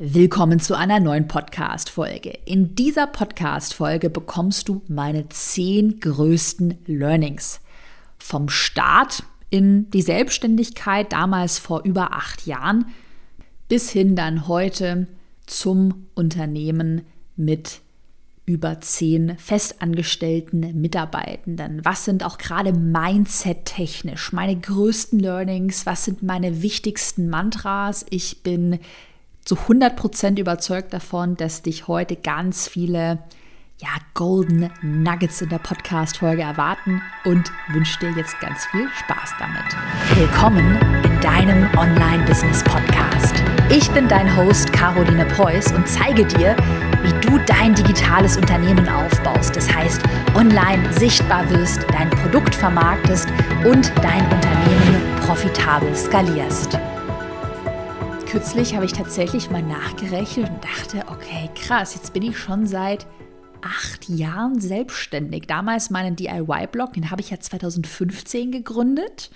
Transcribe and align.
Willkommen 0.00 0.58
zu 0.58 0.76
einer 0.76 0.98
neuen 0.98 1.28
Podcast-Folge. 1.28 2.30
In 2.46 2.74
dieser 2.74 3.06
Podcast-Folge 3.06 4.10
bekommst 4.10 4.68
du 4.68 4.82
meine 4.88 5.28
zehn 5.28 6.00
größten 6.00 6.78
Learnings. 6.86 7.60
Vom 8.18 8.48
Start 8.48 9.22
in 9.50 9.88
die 9.92 10.02
Selbstständigkeit, 10.02 11.12
damals 11.12 11.60
vor 11.60 11.84
über 11.84 12.12
acht 12.12 12.44
Jahren, 12.44 12.86
bis 13.68 13.88
hin 13.88 14.16
dann 14.16 14.48
heute 14.48 15.06
zum 15.46 16.08
Unternehmen 16.14 17.02
mit 17.36 17.80
über 18.46 18.80
zehn 18.80 19.38
festangestellten 19.38 20.80
Mitarbeitenden? 20.80 21.84
Was 21.84 22.04
sind 22.04 22.24
auch 22.24 22.38
gerade 22.38 22.72
mindset-technisch 22.72 24.32
meine 24.32 24.56
größten 24.58 25.20
Learnings? 25.20 25.86
Was 25.86 26.04
sind 26.04 26.24
meine 26.24 26.62
wichtigsten 26.62 27.28
Mantras? 27.28 28.04
Ich 28.10 28.42
bin 28.42 28.80
zu 29.44 29.56
100% 29.56 30.40
überzeugt 30.40 30.92
davon, 30.92 31.36
dass 31.36 31.62
dich 31.62 31.86
heute 31.86 32.16
ganz 32.16 32.66
viele 32.66 33.18
ja, 33.78 33.88
Golden 34.14 34.70
Nuggets 34.82 35.42
in 35.42 35.48
der 35.48 35.58
Podcast-Folge 35.58 36.42
erwarten 36.42 37.02
und 37.24 37.50
wünsche 37.68 37.98
dir 37.98 38.10
jetzt 38.12 38.38
ganz 38.40 38.64
viel 38.66 38.88
Spaß 38.88 39.34
damit. 39.38 40.18
Willkommen 40.18 40.78
in 41.02 41.20
deinem 41.20 41.68
Online-Business-Podcast. 41.76 43.34
Ich 43.70 43.90
bin 43.90 44.08
dein 44.08 44.34
Host 44.36 44.72
Caroline 44.72 45.26
Preuß 45.26 45.72
und 45.72 45.88
zeige 45.88 46.24
dir, 46.24 46.56
wie 47.02 47.26
du 47.26 47.38
dein 47.46 47.74
digitales 47.74 48.36
Unternehmen 48.36 48.88
aufbaust. 48.88 49.56
Das 49.56 49.70
heißt, 49.74 50.00
online 50.36 50.90
sichtbar 50.92 51.50
wirst, 51.50 51.84
dein 51.92 52.08
Produkt 52.10 52.54
vermarktest 52.54 53.28
und 53.64 53.92
dein 54.02 54.22
Unternehmen 54.32 55.16
profitabel 55.20 55.94
skalierst 55.94 56.78
kürzlich 58.34 58.74
habe 58.74 58.84
ich 58.84 58.92
tatsächlich 58.92 59.48
mal 59.48 59.62
nachgerechnet 59.62 60.50
und 60.50 60.64
dachte, 60.64 61.04
okay, 61.06 61.48
krass, 61.54 61.94
jetzt 61.94 62.12
bin 62.12 62.24
ich 62.24 62.36
schon 62.36 62.66
seit 62.66 63.06
acht 63.62 64.08
Jahren 64.08 64.58
selbstständig. 64.60 65.44
Damals 65.46 65.88
meinen 65.90 66.16
DIY-Blog, 66.16 66.94
den 66.94 67.12
habe 67.12 67.20
ich 67.20 67.30
ja 67.30 67.38
2015 67.38 68.50
gegründet. 68.50 69.30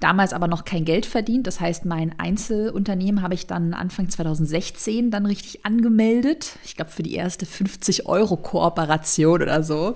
Damals 0.00 0.32
aber 0.32 0.48
noch 0.48 0.64
kein 0.64 0.84
Geld 0.84 1.06
verdient. 1.06 1.46
Das 1.46 1.60
heißt, 1.60 1.84
mein 1.84 2.18
Einzelunternehmen 2.18 3.22
habe 3.22 3.34
ich 3.34 3.46
dann 3.46 3.74
Anfang 3.74 4.08
2016 4.08 5.10
dann 5.10 5.26
richtig 5.26 5.64
angemeldet. 5.64 6.56
Ich 6.64 6.76
glaube, 6.76 6.90
für 6.90 7.02
die 7.02 7.14
erste 7.14 7.46
50-Euro-Kooperation 7.46 9.42
oder 9.42 9.62
so. 9.62 9.94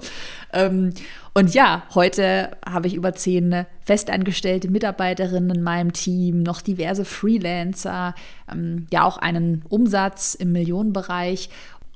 Ähm, 0.52 0.92
und 1.34 1.54
ja, 1.54 1.84
heute 1.94 2.56
habe 2.66 2.88
ich 2.88 2.94
über 2.94 3.14
zehn 3.14 3.64
festangestellte 3.80 4.70
Mitarbeiterinnen 4.70 5.56
in 5.56 5.62
meinem 5.62 5.92
Team, 5.92 6.42
noch 6.42 6.60
diverse 6.60 7.04
Freelancer, 7.04 8.14
ähm, 8.50 8.86
ja 8.92 9.04
auch 9.04 9.18
einen 9.18 9.62
Umsatz 9.68 10.34
im 10.34 10.52
Millionenbereich 10.52 11.48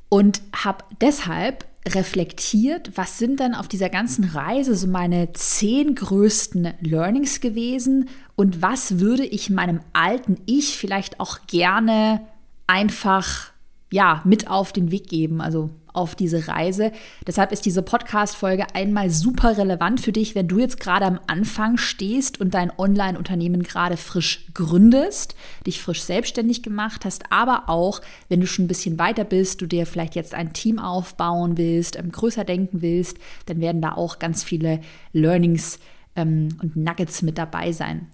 und 0.08 0.42
habe 0.55 0.84
deshalb 1.00 1.64
reflektiert, 1.88 2.92
was 2.97 3.19
sind 3.19 3.41
dann 3.41 3.55
auf 3.55 3.66
dieser 3.66 3.88
ganzen 3.88 4.25
Reise 4.25 4.77
so 4.77 4.86
meine 4.86 5.33
zehn 5.33 5.94
größten 5.94 6.74
Learnings 6.80 7.41
gewesen 7.41 8.08
und 8.36 8.62
was 8.62 9.00
würde 9.00 9.24
ich 9.24 9.50
meinem 9.50 9.80
alten 9.92 10.36
Ich 10.47 10.78
vielleicht 10.78 11.19
auch 11.19 11.41
gerne 11.48 12.20
einfach 12.66 13.52
ja 13.91 14.22
mit 14.24 14.48
auf 14.48 14.72
den 14.72 14.91
Weg 14.91 15.08
geben, 15.08 15.41
also 15.41 15.70
auf 15.92 16.14
diese 16.14 16.48
Reise. 16.48 16.92
Deshalb 17.26 17.52
ist 17.52 17.66
diese 17.66 17.82
Podcast-Folge 17.82 18.74
einmal 18.74 19.10
super 19.10 19.58
relevant 19.58 20.00
für 20.00 20.12
dich, 20.12 20.34
wenn 20.34 20.48
du 20.48 20.58
jetzt 20.58 20.80
gerade 20.80 21.06
am 21.06 21.20
Anfang 21.26 21.76
stehst 21.76 22.40
und 22.40 22.54
dein 22.54 22.72
Online-Unternehmen 22.78 23.62
gerade 23.62 23.96
frisch 23.96 24.46
gründest, 24.54 25.34
dich 25.66 25.80
frisch 25.82 26.02
selbstständig 26.02 26.62
gemacht 26.62 27.04
hast, 27.04 27.30
aber 27.30 27.68
auch, 27.68 28.00
wenn 28.28 28.40
du 28.40 28.46
schon 28.46 28.64
ein 28.64 28.68
bisschen 28.68 28.98
weiter 28.98 29.24
bist, 29.24 29.60
du 29.60 29.66
dir 29.66 29.86
vielleicht 29.86 30.14
jetzt 30.14 30.34
ein 30.34 30.52
Team 30.52 30.78
aufbauen 30.78 31.58
willst, 31.58 31.96
ähm, 31.96 32.10
größer 32.10 32.44
denken 32.44 32.82
willst, 32.82 33.18
dann 33.46 33.60
werden 33.60 33.82
da 33.82 33.92
auch 33.92 34.18
ganz 34.18 34.42
viele 34.44 34.80
Learnings 35.12 35.78
ähm, 36.17 36.48
und 36.62 36.77
Nuggets 36.77 37.22
mit 37.22 37.38
dabei 37.38 37.72
sein. 37.72 38.08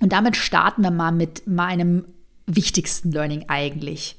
Und 0.00 0.12
damit 0.12 0.36
starten 0.36 0.82
wir 0.82 0.90
mal 0.90 1.12
mit 1.12 1.46
meinem 1.46 2.04
wichtigsten 2.46 3.12
Learning 3.12 3.46
eigentlich 3.48 4.16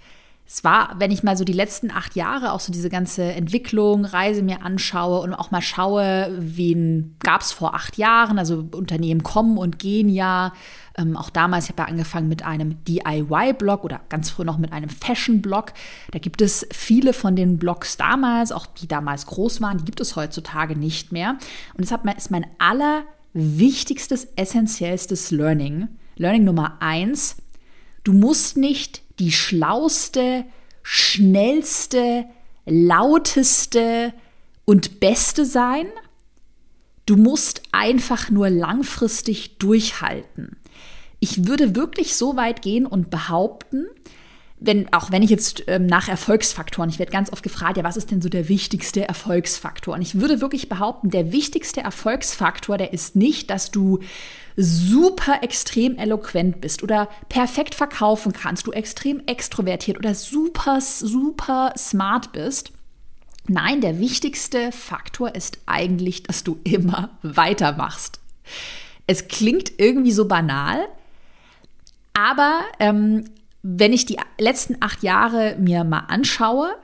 es 0.49 0.63
war, 0.63 0.95
wenn 0.97 1.11
ich 1.11 1.23
mal 1.23 1.35
so 1.35 1.43
die 1.43 1.53
letzten 1.53 1.91
acht 1.91 2.15
Jahre 2.15 2.53
auch 2.53 2.61
so 2.61 2.71
diese 2.71 2.89
ganze 2.89 3.23
Entwicklung, 3.23 4.05
Reise 4.05 4.41
mir 4.41 4.61
anschaue 4.63 5.19
und 5.19 5.33
auch 5.33 5.51
mal 5.51 5.61
schaue, 5.61 6.33
wen 6.39 7.17
gab 7.19 7.41
es 7.41 7.51
vor 7.51 7.75
acht 7.75 7.97
Jahren, 7.97 8.39
also 8.39 8.65
Unternehmen 8.71 9.23
kommen 9.23 9.57
und 9.57 9.77
gehen 9.77 10.07
ja. 10.07 10.53
Ähm, 10.97 11.17
auch 11.17 11.29
damals, 11.29 11.65
ich 11.65 11.71
habe 11.71 11.81
ja 11.81 11.89
angefangen 11.89 12.29
mit 12.29 12.45
einem 12.45 12.81
DIY-Blog 12.85 13.83
oder 13.83 13.99
ganz 14.07 14.29
früh 14.29 14.45
noch 14.45 14.57
mit 14.57 14.71
einem 14.71 14.89
Fashion-Blog. 14.89 15.73
Da 16.11 16.19
gibt 16.19 16.41
es 16.41 16.65
viele 16.71 17.11
von 17.11 17.35
den 17.35 17.57
Blogs 17.57 17.97
damals, 17.97 18.53
auch 18.53 18.67
die 18.67 18.87
damals 18.87 19.25
groß 19.25 19.59
waren, 19.59 19.79
die 19.79 19.85
gibt 19.85 19.99
es 19.99 20.15
heutzutage 20.15 20.77
nicht 20.77 21.11
mehr. 21.11 21.31
Und 21.73 21.81
deshalb 21.81 22.05
ist 22.17 22.31
mein 22.31 22.47
allerwichtigstes, 22.57 24.29
essentiellstes 24.37 25.29
Learning, 25.31 25.89
Learning 26.15 26.45
Nummer 26.45 26.77
eins, 26.79 27.35
du 28.05 28.13
musst 28.13 28.55
nicht 28.55 29.03
die 29.19 29.31
schlauste, 29.31 30.45
schnellste, 30.83 32.25
lauteste 32.65 34.13
und 34.65 34.99
beste 34.99 35.45
sein. 35.45 35.87
Du 37.05 37.15
musst 37.15 37.61
einfach 37.71 38.29
nur 38.29 38.49
langfristig 38.49 39.57
durchhalten. 39.57 40.57
Ich 41.19 41.47
würde 41.47 41.75
wirklich 41.75 42.15
so 42.15 42.35
weit 42.35 42.61
gehen 42.61 42.85
und 42.85 43.09
behaupten, 43.09 43.87
wenn, 44.59 44.91
auch 44.91 45.11
wenn 45.11 45.21
ich 45.21 45.29
jetzt 45.29 45.63
ähm, 45.67 45.85
nach 45.85 46.07
Erfolgsfaktoren, 46.07 46.89
ich 46.89 46.99
werde 46.99 47.11
ganz 47.11 47.31
oft 47.31 47.43
gefragt, 47.43 47.77
ja, 47.77 47.83
was 47.83 47.97
ist 47.97 48.09
denn 48.09 48.21
so 48.21 48.29
der 48.29 48.49
wichtigste 48.49 49.07
Erfolgsfaktor? 49.07 49.93
Und 49.93 50.01
ich 50.01 50.19
würde 50.19 50.41
wirklich 50.41 50.67
behaupten, 50.67 51.11
der 51.11 51.31
wichtigste 51.31 51.81
Erfolgsfaktor, 51.81 52.77
der 52.77 52.91
ist 52.91 53.15
nicht, 53.15 53.49
dass 53.51 53.69
du 53.69 53.99
super 54.57 55.43
extrem 55.43 55.97
eloquent 55.97 56.61
bist 56.61 56.81
oder 56.81 57.07
perfekt 57.29 57.75
verkaufen 57.75 58.33
kannst, 58.33 58.65
du 58.65 58.71
extrem 58.71 59.21
extrovertiert 59.27 59.97
oder 59.99 60.15
super, 60.15 60.81
super 60.81 61.73
smart 61.77 62.31
bist. 62.31 62.71
Nein, 63.47 63.79
der 63.79 63.99
wichtigste 63.99 64.71
Faktor 64.71 65.35
ist 65.35 65.59
eigentlich, 65.67 66.23
dass 66.23 66.43
du 66.43 66.59
immer 66.63 67.11
weitermachst. 67.21 68.19
Es 69.05 69.27
klingt 69.27 69.73
irgendwie 69.77 70.11
so 70.11 70.27
banal, 70.27 70.87
aber 72.13 72.61
ähm, 72.79 73.25
wenn 73.61 73.93
ich 73.93 74.05
die 74.05 74.17
letzten 74.39 74.77
acht 74.81 75.03
Jahre 75.03 75.55
mir 75.59 75.83
mal 75.83 76.05
anschaue, 76.07 76.75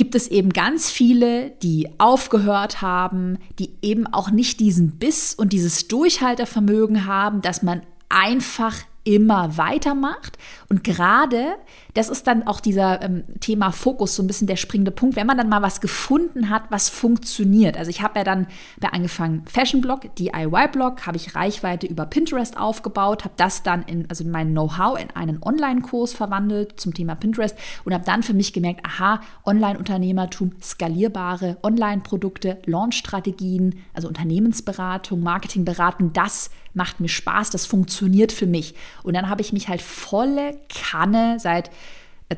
gibt 0.00 0.14
es 0.14 0.28
eben 0.28 0.48
ganz 0.48 0.90
viele, 0.90 1.50
die 1.62 1.90
aufgehört 1.98 2.80
haben, 2.80 3.36
die 3.58 3.74
eben 3.82 4.06
auch 4.06 4.30
nicht 4.30 4.58
diesen 4.58 4.92
Biss 4.92 5.34
und 5.34 5.52
dieses 5.52 5.88
Durchhaltevermögen 5.88 7.04
haben, 7.04 7.42
dass 7.42 7.62
man 7.62 7.82
einfach 8.08 8.78
immer 9.04 9.56
weitermacht. 9.56 10.36
Und 10.68 10.84
gerade, 10.84 11.54
das 11.94 12.08
ist 12.08 12.26
dann 12.26 12.46
auch 12.46 12.60
dieser 12.60 13.02
ähm, 13.02 13.24
Thema 13.40 13.72
Fokus 13.72 14.14
so 14.14 14.22
ein 14.22 14.26
bisschen 14.26 14.46
der 14.46 14.56
springende 14.56 14.90
Punkt, 14.90 15.16
wenn 15.16 15.26
man 15.26 15.38
dann 15.38 15.48
mal 15.48 15.62
was 15.62 15.80
gefunden 15.80 16.50
hat, 16.50 16.64
was 16.70 16.88
funktioniert. 16.88 17.76
Also 17.76 17.90
ich 17.90 18.02
habe 18.02 18.18
ja 18.18 18.24
dann 18.24 18.46
bei 18.78 18.88
angefangen 18.88 19.44
Fashion-Blog, 19.46 20.14
DIY-Blog, 20.16 21.06
habe 21.06 21.16
ich 21.16 21.34
Reichweite 21.34 21.86
über 21.86 22.04
Pinterest 22.06 22.56
aufgebaut, 22.58 23.24
habe 23.24 23.34
das 23.36 23.62
dann 23.62 23.82
in, 23.84 24.08
also 24.10 24.24
mein 24.24 24.50
Know-how 24.50 25.00
in 25.00 25.10
einen 25.16 25.42
Online-Kurs 25.42 26.12
verwandelt 26.12 26.78
zum 26.78 26.92
Thema 26.92 27.14
Pinterest 27.14 27.56
und 27.84 27.94
habe 27.94 28.04
dann 28.04 28.22
für 28.22 28.34
mich 28.34 28.52
gemerkt, 28.52 28.84
aha, 28.84 29.20
Online-Unternehmertum, 29.44 30.52
skalierbare 30.62 31.56
Online-Produkte, 31.62 32.58
Launch-Strategien, 32.66 33.80
also 33.94 34.08
Unternehmensberatung, 34.08 35.22
Marketingberatung, 35.22 36.12
das 36.12 36.50
macht 36.74 37.00
mir 37.00 37.08
Spaß, 37.08 37.50
das 37.50 37.66
funktioniert 37.66 38.32
für 38.32 38.46
mich. 38.46 38.74
Und 39.02 39.14
dann 39.14 39.28
habe 39.28 39.42
ich 39.42 39.52
mich 39.52 39.68
halt 39.68 39.82
volle 39.82 40.58
Kanne 40.68 41.38
seit 41.40 41.70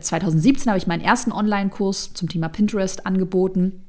2017 0.00 0.66
äh, 0.66 0.70
habe 0.70 0.78
ich 0.78 0.86
meinen 0.86 1.02
ersten 1.02 1.32
Online-Kurs 1.32 2.14
zum 2.14 2.28
Thema 2.28 2.48
Pinterest 2.48 3.06
angeboten. 3.06 3.84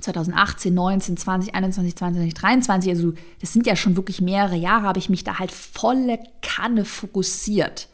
2018, 0.00 0.74
19, 0.74 1.16
20, 1.16 1.54
21, 1.54 1.96
22, 1.96 2.34
23, 2.34 2.90
also 2.90 3.12
das 3.40 3.52
sind 3.52 3.66
ja 3.66 3.76
schon 3.76 3.96
wirklich 3.96 4.20
mehrere 4.20 4.56
Jahre, 4.56 4.88
habe 4.88 4.98
ich 4.98 5.08
mich 5.08 5.22
da 5.22 5.38
halt 5.38 5.52
volle 5.52 6.18
Kanne 6.42 6.84
fokussiert. 6.84 7.88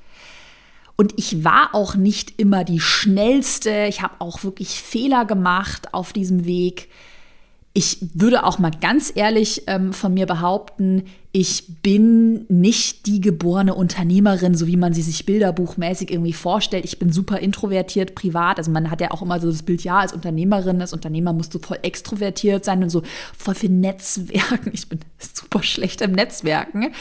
Und 0.97 1.15
ich 1.17 1.45
war 1.45 1.75
auch 1.75 1.95
nicht 1.95 2.39
immer 2.39 2.65
die 2.65 2.81
schnellste. 2.81 3.87
Ich 3.89 4.03
habe 4.03 4.15
auch 4.19 4.45
wirklich 4.45 4.83
Fehler 4.83 5.25
gemacht 5.25 5.95
auf 5.95 6.13
diesem 6.13 6.45
Weg. 6.45 6.91
Ich 7.73 7.99
würde 8.13 8.45
auch 8.45 8.59
mal 8.59 8.71
ganz 8.71 9.13
ehrlich 9.15 9.63
ähm, 9.67 9.93
von 9.95 10.13
mir 10.13 10.27
behaupten, 10.27 11.05
ich 11.32 11.82
bin 11.82 12.44
nicht 12.49 13.06
die 13.06 13.21
geborene 13.21 13.75
Unternehmerin, 13.75 14.56
so 14.56 14.67
wie 14.67 14.77
man 14.77 14.93
sie 14.93 15.03
sich 15.03 15.27
bilderbuchmäßig 15.27 16.11
irgendwie 16.11 16.32
vorstellt. 16.32 16.85
Ich 16.85 16.99
bin 16.99 17.12
super 17.12 17.38
introvertiert 17.38 18.17
privat. 18.17 18.59
Also 18.59 18.73
man 18.73 18.91
hat 18.91 19.00
ja 19.00 19.12
auch 19.12 19.23
immer 19.23 19.38
so 19.38 19.49
das 19.49 19.62
Bild, 19.62 19.85
ja, 19.85 19.99
als 19.99 20.12
Unternehmerin, 20.12 20.81
als 20.81 20.93
Unternehmer 20.93 21.32
musst 21.32 21.55
du 21.55 21.61
voll 21.61 21.79
extrovertiert 21.82 22.65
sein 22.65 22.82
und 22.82 22.91
so 22.91 23.03
voll 23.38 23.55
für 23.55 23.69
Netzwerken. 23.69 24.71
Ich 24.73 24.88
bin 24.88 25.00
super 25.19 25.62
schlecht 25.62 26.00
im 26.00 26.12
Netzwerken. 26.12 26.93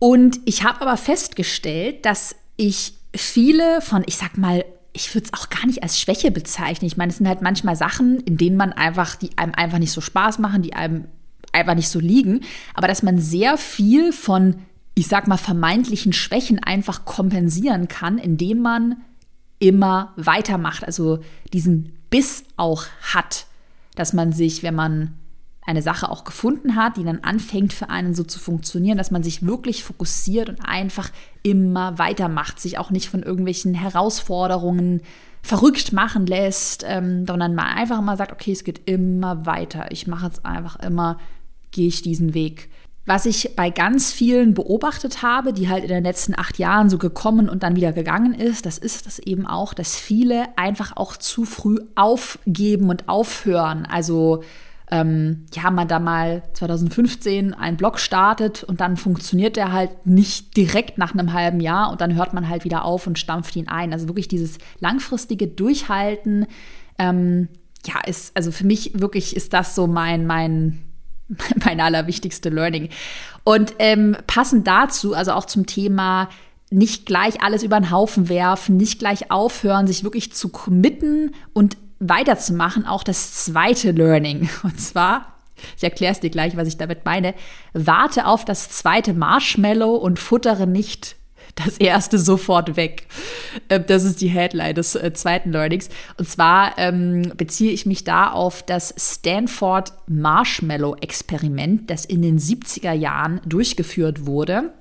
Und 0.00 0.40
ich 0.44 0.64
habe 0.64 0.80
aber 0.80 0.96
festgestellt, 0.96 2.04
dass 2.04 2.34
ich 2.56 2.94
viele 3.14 3.80
von, 3.80 4.02
ich 4.06 4.16
sag 4.16 4.36
mal, 4.38 4.64
ich 4.92 5.14
würde 5.14 5.28
es 5.32 5.40
auch 5.40 5.48
gar 5.50 5.66
nicht 5.66 5.84
als 5.84 6.00
Schwäche 6.00 6.32
bezeichnen. 6.32 6.88
Ich 6.88 6.96
meine, 6.96 7.10
es 7.10 7.18
sind 7.18 7.28
halt 7.28 7.42
manchmal 7.42 7.76
Sachen, 7.76 8.18
in 8.20 8.36
denen 8.36 8.56
man 8.56 8.72
einfach, 8.72 9.14
die 9.14 9.30
einem 9.38 9.54
einfach 9.54 9.78
nicht 9.78 9.92
so 9.92 10.00
Spaß 10.00 10.40
machen, 10.40 10.62
die 10.62 10.74
einem 10.74 11.06
einfach 11.52 11.74
nicht 11.74 11.88
so 11.88 12.00
liegen, 12.00 12.40
aber 12.74 12.88
dass 12.88 13.02
man 13.02 13.18
sehr 13.18 13.56
viel 13.58 14.12
von, 14.12 14.56
ich 14.94 15.08
sag 15.08 15.26
mal, 15.26 15.36
vermeintlichen 15.36 16.12
Schwächen 16.12 16.62
einfach 16.62 17.04
kompensieren 17.04 17.88
kann, 17.88 18.18
indem 18.18 18.60
man 18.60 18.96
immer 19.58 20.12
weitermacht, 20.16 20.84
also 20.84 21.20
diesen 21.52 21.92
Biss 22.10 22.44
auch 22.56 22.86
hat, 23.14 23.46
dass 23.94 24.12
man 24.12 24.32
sich, 24.32 24.62
wenn 24.62 24.74
man 24.74 25.14
eine 25.64 25.82
Sache 25.82 26.10
auch 26.10 26.24
gefunden 26.24 26.74
hat, 26.74 26.96
die 26.96 27.04
dann 27.04 27.20
anfängt 27.20 27.72
für 27.72 27.88
einen 27.88 28.14
so 28.14 28.24
zu 28.24 28.40
funktionieren, 28.40 28.98
dass 28.98 29.12
man 29.12 29.22
sich 29.22 29.46
wirklich 29.46 29.84
fokussiert 29.84 30.48
und 30.48 30.60
einfach 30.60 31.10
immer 31.42 31.98
weitermacht, 31.98 32.58
sich 32.58 32.78
auch 32.78 32.90
nicht 32.90 33.08
von 33.08 33.22
irgendwelchen 33.22 33.74
Herausforderungen 33.74 35.02
verrückt 35.42 35.92
machen 35.92 36.26
lässt, 36.26 36.84
ähm, 36.86 37.26
sondern 37.26 37.54
man 37.54 37.66
einfach 37.66 37.98
immer 37.98 38.16
sagt, 38.16 38.32
okay, 38.32 38.52
es 38.52 38.64
geht 38.64 38.82
immer 38.86 39.46
weiter. 39.46 39.90
Ich 39.90 40.06
mache 40.06 40.26
jetzt 40.26 40.44
einfach 40.44 40.80
immer, 40.80 41.18
gehe 41.72 41.88
ich 41.88 42.02
diesen 42.02 42.34
Weg. 42.34 42.68
Was 43.04 43.26
ich 43.26 43.56
bei 43.56 43.70
ganz 43.70 44.12
vielen 44.12 44.54
beobachtet 44.54 45.22
habe, 45.22 45.52
die 45.52 45.68
halt 45.68 45.82
in 45.82 45.88
den 45.88 46.04
letzten 46.04 46.38
acht 46.38 46.58
Jahren 46.58 46.88
so 46.88 46.98
gekommen 46.98 47.48
und 47.48 47.64
dann 47.64 47.74
wieder 47.74 47.92
gegangen 47.92 48.32
ist, 48.32 48.64
das 48.64 48.78
ist 48.78 49.06
das 49.06 49.18
eben 49.18 49.44
auch, 49.44 49.74
dass 49.74 49.96
viele 49.96 50.46
einfach 50.56 50.96
auch 50.96 51.16
zu 51.16 51.44
früh 51.44 51.78
aufgeben 51.96 52.90
und 52.90 53.08
aufhören. 53.08 53.86
Also 53.86 54.44
ähm, 54.92 55.46
ja, 55.54 55.70
man 55.70 55.88
da 55.88 55.98
mal 55.98 56.42
2015 56.52 57.54
einen 57.54 57.76
Blog 57.76 57.98
startet 57.98 58.62
und 58.62 58.80
dann 58.80 58.96
funktioniert 58.96 59.56
der 59.56 59.72
halt 59.72 60.06
nicht 60.06 60.56
direkt 60.56 60.98
nach 60.98 61.14
einem 61.14 61.32
halben 61.32 61.60
Jahr 61.60 61.90
und 61.90 62.00
dann 62.00 62.14
hört 62.14 62.34
man 62.34 62.48
halt 62.48 62.64
wieder 62.64 62.84
auf 62.84 63.06
und 63.08 63.18
stampft 63.18 63.56
ihn 63.56 63.68
ein. 63.68 63.92
Also 63.92 64.06
wirklich 64.06 64.28
dieses 64.28 64.58
langfristige 64.78 65.48
Durchhalten, 65.48 66.46
ähm, 66.98 67.48
ja, 67.84 68.00
ist, 68.06 68.36
also 68.36 68.52
für 68.52 68.66
mich 68.66 69.00
wirklich 69.00 69.34
ist 69.34 69.54
das 69.54 69.74
so 69.74 69.86
mein, 69.86 70.26
mein, 70.26 70.84
mein 71.64 71.80
allerwichtigste 71.80 72.48
Learning. 72.48 72.88
Und 73.44 73.74
ähm, 73.78 74.16
passend 74.26 74.66
dazu, 74.66 75.14
also 75.14 75.32
auch 75.32 75.46
zum 75.46 75.66
Thema 75.66 76.28
nicht 76.70 77.06
gleich 77.06 77.42
alles 77.42 77.62
über 77.62 77.78
den 77.78 77.90
Haufen 77.90 78.28
werfen, 78.28 78.76
nicht 78.76 78.98
gleich 78.98 79.30
aufhören, 79.30 79.86
sich 79.86 80.04
wirklich 80.04 80.32
zu 80.32 80.48
committen 80.48 81.34
und 81.52 81.76
weiterzumachen, 81.98 82.86
auch 82.86 83.04
das 83.04 83.34
zweite 83.44 83.92
Learning. 83.92 84.48
Und 84.62 84.80
zwar, 84.80 85.34
ich 85.76 85.84
erkläre 85.84 86.12
es 86.12 86.20
dir 86.20 86.30
gleich, 86.30 86.56
was 86.56 86.66
ich 86.66 86.78
damit 86.78 87.04
meine, 87.04 87.34
warte 87.74 88.26
auf 88.26 88.44
das 88.44 88.70
zweite 88.70 89.12
Marshmallow 89.12 89.94
und 89.94 90.18
futtere 90.18 90.66
nicht 90.66 91.14
das 91.54 91.76
erste 91.78 92.18
sofort 92.18 92.76
weg. 92.76 93.06
Ähm, 93.68 93.84
das 93.86 94.04
ist 94.04 94.20
die 94.20 94.28
Headline 94.28 94.74
des 94.74 94.94
äh, 94.94 95.12
zweiten 95.12 95.52
Learnings. 95.52 95.88
Und 96.18 96.28
zwar 96.28 96.78
ähm, 96.78 97.32
beziehe 97.36 97.72
ich 97.72 97.86
mich 97.86 98.04
da 98.04 98.30
auf 98.30 98.62
das 98.62 98.94
Stanford 98.96 99.92
Marshmallow 100.06 100.96
Experiment, 101.00 101.90
das 101.90 102.04
in 102.04 102.22
den 102.22 102.38
70er 102.38 102.92
Jahren 102.92 103.40
durchgeführt 103.46 104.26
wurde. 104.26 104.72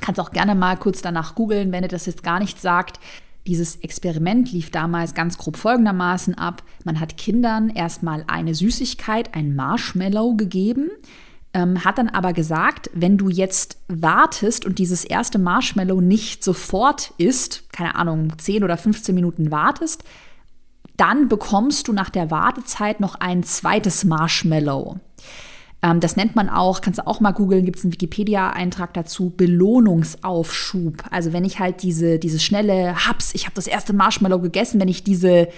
Kannst 0.00 0.20
auch 0.20 0.32
gerne 0.32 0.54
mal 0.54 0.76
kurz 0.76 1.00
danach 1.00 1.34
googeln, 1.34 1.72
wenn 1.72 1.82
dir 1.82 1.88
das 1.88 2.06
jetzt 2.06 2.22
gar 2.22 2.40
nicht 2.40 2.60
sagt. 2.60 2.98
Dieses 3.46 3.76
Experiment 3.76 4.52
lief 4.52 4.70
damals 4.70 5.14
ganz 5.14 5.36
grob 5.36 5.56
folgendermaßen 5.56 6.34
ab. 6.34 6.62
Man 6.84 7.00
hat 7.00 7.16
Kindern 7.16 7.70
erstmal 7.70 8.24
eine 8.28 8.54
Süßigkeit, 8.54 9.34
ein 9.34 9.56
Marshmallow 9.56 10.34
gegeben, 10.36 10.90
ähm, 11.54 11.84
hat 11.84 11.98
dann 11.98 12.08
aber 12.08 12.32
gesagt, 12.32 12.90
wenn 12.94 13.18
du 13.18 13.28
jetzt 13.28 13.78
wartest 13.88 14.64
und 14.64 14.78
dieses 14.78 15.04
erste 15.04 15.38
Marshmallow 15.38 16.00
nicht 16.00 16.42
sofort 16.42 17.12
isst, 17.18 17.70
keine 17.72 17.94
Ahnung, 17.94 18.32
10 18.38 18.64
oder 18.64 18.76
15 18.76 19.14
Minuten 19.14 19.50
wartest, 19.50 20.04
dann 20.96 21.28
bekommst 21.28 21.88
du 21.88 21.92
nach 21.92 22.10
der 22.10 22.30
Wartezeit 22.30 23.00
noch 23.00 23.16
ein 23.16 23.42
zweites 23.42 24.04
Marshmallow. 24.04 24.96
Ähm, 25.82 26.00
das 26.00 26.16
nennt 26.16 26.36
man 26.36 26.48
auch, 26.48 26.80
kannst 26.80 27.00
du 27.00 27.06
auch 27.06 27.20
mal 27.20 27.32
googeln, 27.32 27.64
gibt 27.64 27.78
es 27.78 27.84
einen 27.84 27.92
Wikipedia-Eintrag 27.92 28.94
dazu, 28.94 29.30
Belohnungsaufschub. 29.30 31.04
Also 31.10 31.32
wenn 31.32 31.44
ich 31.44 31.58
halt 31.58 31.82
diese, 31.82 32.18
diese 32.18 32.38
schnelle 32.38 33.06
Haps, 33.06 33.34
ich 33.34 33.44
habe 33.44 33.54
das 33.54 33.66
erste 33.66 33.92
Marshmallow 33.92 34.38
gegessen, 34.38 34.80
wenn 34.80 34.88
ich 34.88 35.04
diese 35.04 35.48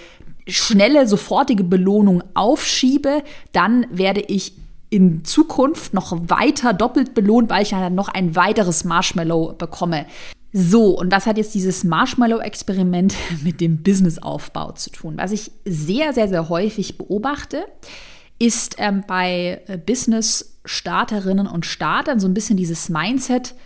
schnelle, 0.46 1.06
sofortige 1.06 1.64
Belohnung 1.64 2.23
aufschiebe, 2.35 3.23
dann 3.52 3.87
werde 3.91 4.20
ich 4.20 4.55
in 4.94 5.25
Zukunft 5.25 5.93
noch 5.93 6.17
weiter 6.29 6.73
doppelt 6.73 7.14
belohnt, 7.14 7.50
weil 7.50 7.64
ich 7.64 7.70
dann 7.70 7.96
noch 7.96 8.08
ein 8.08 8.37
weiteres 8.37 8.85
Marshmallow 8.85 9.55
bekomme. 9.58 10.06
So, 10.52 10.96
und 10.96 11.11
was 11.11 11.26
hat 11.26 11.37
jetzt 11.37 11.52
dieses 11.52 11.82
Marshmallow-Experiment 11.82 13.12
mit 13.43 13.61
dem 13.61 13.82
Businessaufbau 13.82 14.70
zu 14.73 14.91
tun? 14.91 15.14
Was 15.17 15.32
ich 15.32 15.50
sehr, 15.64 16.12
sehr, 16.12 16.29
sehr 16.29 16.49
häufig 16.49 16.96
beobachte, 16.96 17.67
ist 18.38 18.76
ähm, 18.79 19.02
bei 19.08 19.62
äh, 19.67 19.79
Business-Starterinnen 19.79 21.49
und 21.49 21.67
Startern 21.67 22.20
so 22.20 22.29
ein 22.29 22.35
bisschen 22.35 22.56
dieses 22.56 22.88
Mindset, 22.88 23.56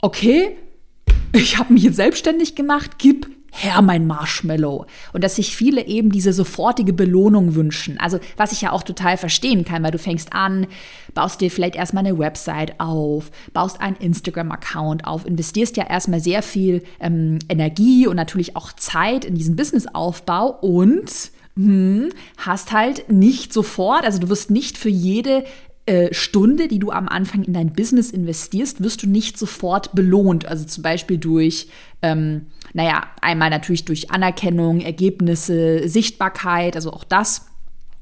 okay, 0.00 0.56
ich 1.34 1.58
habe 1.58 1.74
mich 1.74 1.82
jetzt 1.82 1.96
selbstständig 1.96 2.54
gemacht, 2.54 2.92
gib 2.96 3.28
her 3.50 3.82
mein 3.82 4.06
Marshmallow. 4.06 4.86
Und 5.12 5.24
dass 5.24 5.36
sich 5.36 5.54
viele 5.54 5.86
eben 5.86 6.10
diese 6.10 6.32
sofortige 6.32 6.92
Belohnung 6.92 7.54
wünschen. 7.54 7.98
Also 7.98 8.18
was 8.36 8.52
ich 8.52 8.62
ja 8.62 8.72
auch 8.72 8.82
total 8.82 9.16
verstehen 9.16 9.64
kann, 9.64 9.82
weil 9.82 9.90
du 9.90 9.98
fängst 9.98 10.32
an, 10.32 10.66
baust 11.14 11.40
dir 11.40 11.50
vielleicht 11.50 11.76
erstmal 11.76 12.06
eine 12.06 12.18
Website 12.18 12.78
auf, 12.78 13.30
baust 13.52 13.80
einen 13.80 13.96
Instagram-Account 13.96 15.06
auf, 15.06 15.26
investierst 15.26 15.76
ja 15.76 15.86
erstmal 15.88 16.20
sehr 16.20 16.42
viel 16.42 16.82
ähm, 17.00 17.38
Energie 17.48 18.06
und 18.06 18.16
natürlich 18.16 18.56
auch 18.56 18.72
Zeit 18.72 19.24
in 19.24 19.34
diesen 19.34 19.56
Businessaufbau 19.56 20.58
und 20.60 21.10
hm, 21.56 22.10
hast 22.38 22.72
halt 22.72 23.10
nicht 23.10 23.52
sofort, 23.52 24.04
also 24.04 24.18
du 24.18 24.28
wirst 24.28 24.50
nicht 24.50 24.78
für 24.78 24.88
jede 24.88 25.44
äh, 25.90 26.14
Stunde, 26.14 26.68
die 26.68 26.78
du 26.78 26.92
am 26.92 27.08
Anfang 27.08 27.42
in 27.42 27.52
dein 27.52 27.72
Business 27.72 28.12
investierst, 28.12 28.80
wirst 28.80 29.02
du 29.02 29.08
nicht 29.08 29.36
sofort 29.36 29.92
belohnt. 29.92 30.46
Also 30.46 30.64
zum 30.64 30.84
Beispiel 30.84 31.18
durch, 31.18 31.66
ähm, 32.00 32.46
naja, 32.72 33.02
einmal 33.20 33.50
natürlich 33.50 33.86
durch 33.86 34.12
Anerkennung, 34.12 34.80
Ergebnisse, 34.82 35.88
Sichtbarkeit, 35.88 36.76
also 36.76 36.92
auch 36.92 37.02
das 37.02 37.46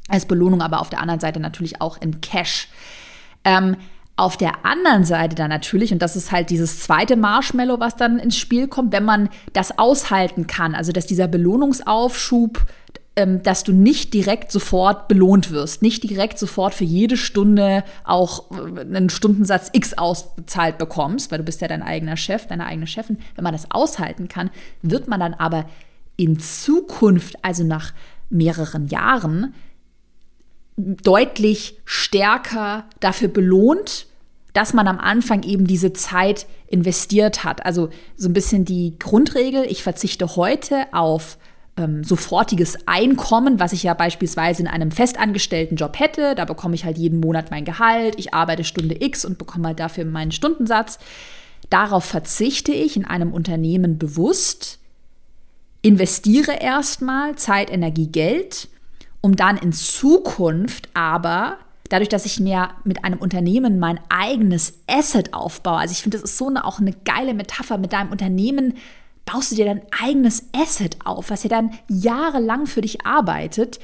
als 0.07 0.27
Belohnung, 0.27 0.61
aber 0.61 0.83
auf 0.83 0.91
der 0.91 1.01
anderen 1.01 1.21
Seite 1.21 1.41
natürlich 1.41 1.81
auch 1.81 1.99
in 1.99 2.21
Cash. 2.21 2.69
Ähm, 3.45 3.77
auf 4.17 4.37
der 4.37 4.67
anderen 4.67 5.05
Seite 5.05 5.35
dann 5.35 5.49
natürlich, 5.49 5.91
und 5.91 6.03
das 6.03 6.15
ist 6.15 6.31
halt 6.31 6.51
dieses 6.51 6.81
zweite 6.81 7.17
Marshmallow, 7.17 7.81
was 7.81 7.97
dann 7.97 8.19
ins 8.19 8.37
Spiel 8.37 8.69
kommt, 8.69 8.93
wenn 8.93 9.05
man 9.05 9.31
das 9.55 9.79
aushalten 9.79 10.47
kann, 10.47 10.75
also 10.75 10.93
dass 10.93 11.07
dieser 11.07 11.27
Belohnungsaufschub 11.27 12.67
dass 13.27 13.65
du 13.65 13.73
nicht 13.73 14.15
direkt 14.15 14.53
sofort 14.53 15.09
belohnt 15.09 15.51
wirst, 15.51 15.83
nicht 15.83 16.03
direkt 16.03 16.39
sofort 16.39 16.75
für 16.75 16.85
jede 16.85 17.17
Stunde 17.17 17.85
auch 18.05 18.51
äh, 18.51 18.81
einen 18.81 19.11
Stundensatz 19.11 19.71
X 19.73 19.95
ausbezahlt 19.95 20.79
bekommst, 20.79 21.31
weil 21.31 21.39
du 21.39 21.45
bist 21.45 21.61
ja 21.61 21.69
dein 21.69 21.83
eigener 21.83 22.17
Chef, 22.17 22.47
deine 22.47 22.67
eigene 22.67 22.87
Chefin. 22.87 23.19
Wenn 23.35 23.45
man 23.45 23.53
das 23.53 23.71
aushalten 23.71 24.29
kann, 24.29 24.51
wird 24.83 25.09
man 25.09 25.21
dann 25.21 25.35
aber 25.35 25.67
in 26.17 26.39
Zukunft, 26.39 27.37
also 27.43 27.65
nach 27.65 27.93
mehreren 28.31 28.87
Jahren, 28.89 29.55
deutlich 30.77 31.79
stärker 31.85 32.85
dafür 33.01 33.29
belohnt, 33.29 34.07
dass 34.53 34.75
man 34.75 34.89
am 34.89 34.99
Anfang 34.99 35.43
eben 35.43 35.67
diese 35.67 35.93
Zeit 35.93 36.47
investiert 36.67 37.45
hat. 37.45 37.65
Also 37.65 37.91
so 38.17 38.29
ein 38.29 38.33
bisschen 38.33 38.65
die 38.65 38.99
Grundregel, 38.99 39.65
ich 39.69 39.83
verzichte 39.83 40.37
heute 40.37 40.87
auf 40.93 41.39
ähm, 41.79 42.05
sofortiges 42.05 42.77
Einkommen, 42.87 43.61
was 43.61 43.73
ich 43.73 43.83
ja 43.83 43.95
beispielsweise 43.95 44.63
in 44.63 44.69
einem 44.69 44.91
festangestellten 44.91 45.77
Job 45.77 45.99
hätte. 45.99 46.35
Da 46.35 46.45
bekomme 46.45 46.75
ich 46.75 46.85
halt 46.85 46.99
jeden 46.99 47.21
Monat 47.21 47.51
mein 47.51 47.65
Gehalt, 47.65 48.15
ich 48.19 48.35
arbeite 48.35 48.65
Stunde 48.65 48.97
X 49.01 49.25
und 49.25 49.39
bekomme 49.39 49.69
halt 49.69 49.81
dafür 49.81 50.05
meinen 50.05 50.33
Stundensatz. 50.33 50.99
Darauf 51.71 52.05
verzichte 52.05 52.73
ich 52.73 52.97
in 52.97 53.05
einem 53.05 53.33
Unternehmen 53.33 53.99
bewusst, 53.99 54.79
investiere 55.83 56.61
erstmal 56.61 57.37
Zeit, 57.37 57.71
Energie, 57.71 58.09
Geld, 58.09 58.69
um 59.21 59.37
dann 59.37 59.57
in 59.57 59.73
Zukunft 59.73 60.89
aber 60.95 61.59
dadurch, 61.89 62.09
dass 62.09 62.27
ich 62.27 62.41
mir 62.41 62.71
mit 62.85 63.05
einem 63.05 63.19
Unternehmen 63.19 63.79
mein 63.79 64.01
eigenes 64.09 64.81
Asset 64.87 65.35
aufbaue. 65.35 65.79
Also 65.79 65.93
ich 65.93 66.03
finde, 66.03 66.19
das 66.19 66.31
ist 66.31 66.39
so 66.39 66.49
eine, 66.49 66.65
auch 66.65 66.81
eine 66.81 66.93
geile 66.93 67.35
Metapher. 67.35 67.79
Mit 67.79 67.93
deinem 67.93 68.11
Unternehmen 68.11 68.75
baust 69.31 69.53
du 69.53 69.57
dir 69.57 69.67
dein 69.67 69.83
eigenes 69.91 70.45
Asset 70.55 70.97
auf, 71.05 71.31
was 71.31 71.43
ja 71.43 71.51
dann 71.51 71.79
jahrelang 71.89 72.67
für 72.67 72.81
dich 72.81 73.05
arbeitet. 73.05 73.79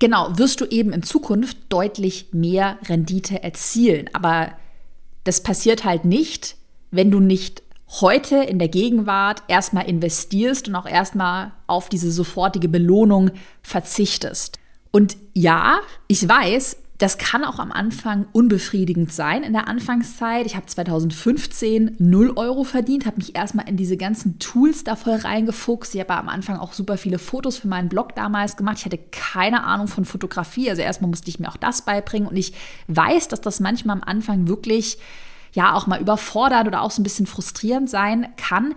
Genau, 0.00 0.36
wirst 0.36 0.60
du 0.60 0.64
eben 0.66 0.92
in 0.92 1.04
Zukunft 1.04 1.56
deutlich 1.68 2.28
mehr 2.32 2.78
Rendite 2.88 3.42
erzielen. 3.42 4.10
Aber 4.12 4.52
das 5.22 5.42
passiert 5.42 5.84
halt 5.84 6.04
nicht, 6.04 6.56
wenn 6.90 7.12
du 7.12 7.20
nicht 7.20 7.62
heute 8.00 8.36
in 8.38 8.58
der 8.58 8.68
Gegenwart 8.68 9.44
erstmal 9.46 9.88
investierst 9.88 10.66
und 10.66 10.74
auch 10.74 10.86
erstmal 10.86 11.52
auf 11.68 11.88
diese 11.88 12.10
sofortige 12.10 12.68
Belohnung 12.68 13.30
verzichtest. 13.62 14.58
Und 14.90 15.16
ja, 15.32 15.78
ich 16.08 16.28
weiß, 16.28 16.76
das 17.04 17.18
kann 17.18 17.44
auch 17.44 17.58
am 17.58 17.70
Anfang 17.70 18.24
unbefriedigend 18.32 19.12
sein 19.12 19.42
in 19.42 19.52
der 19.52 19.68
Anfangszeit. 19.68 20.46
Ich 20.46 20.56
habe 20.56 20.64
2015 20.64 21.96
0 21.98 22.32
Euro 22.36 22.64
verdient, 22.64 23.04
habe 23.04 23.18
mich 23.18 23.36
erstmal 23.36 23.68
in 23.68 23.76
diese 23.76 23.98
ganzen 23.98 24.38
Tools 24.38 24.84
da 24.84 24.96
voll 24.96 25.16
reingefuchst. 25.16 25.94
Ich 25.94 26.00
habe 26.00 26.14
am 26.14 26.30
Anfang 26.30 26.56
auch 26.58 26.72
super 26.72 26.96
viele 26.96 27.18
Fotos 27.18 27.58
für 27.58 27.68
meinen 27.68 27.90
Blog 27.90 28.14
damals 28.14 28.56
gemacht. 28.56 28.78
Ich 28.78 28.86
hatte 28.86 28.96
keine 28.96 29.64
Ahnung 29.64 29.86
von 29.86 30.06
Fotografie. 30.06 30.70
Also 30.70 30.80
erstmal 30.80 31.10
musste 31.10 31.28
ich 31.28 31.38
mir 31.38 31.50
auch 31.50 31.58
das 31.58 31.82
beibringen. 31.82 32.26
Und 32.26 32.38
ich 32.38 32.54
weiß, 32.88 33.28
dass 33.28 33.42
das 33.42 33.60
manchmal 33.60 33.96
am 33.96 34.02
Anfang 34.02 34.48
wirklich 34.48 34.96
ja 35.52 35.74
auch 35.74 35.86
mal 35.86 36.00
überfordert 36.00 36.66
oder 36.66 36.80
auch 36.80 36.90
so 36.90 37.02
ein 37.02 37.04
bisschen 37.04 37.26
frustrierend 37.26 37.90
sein 37.90 38.28
kann. 38.38 38.74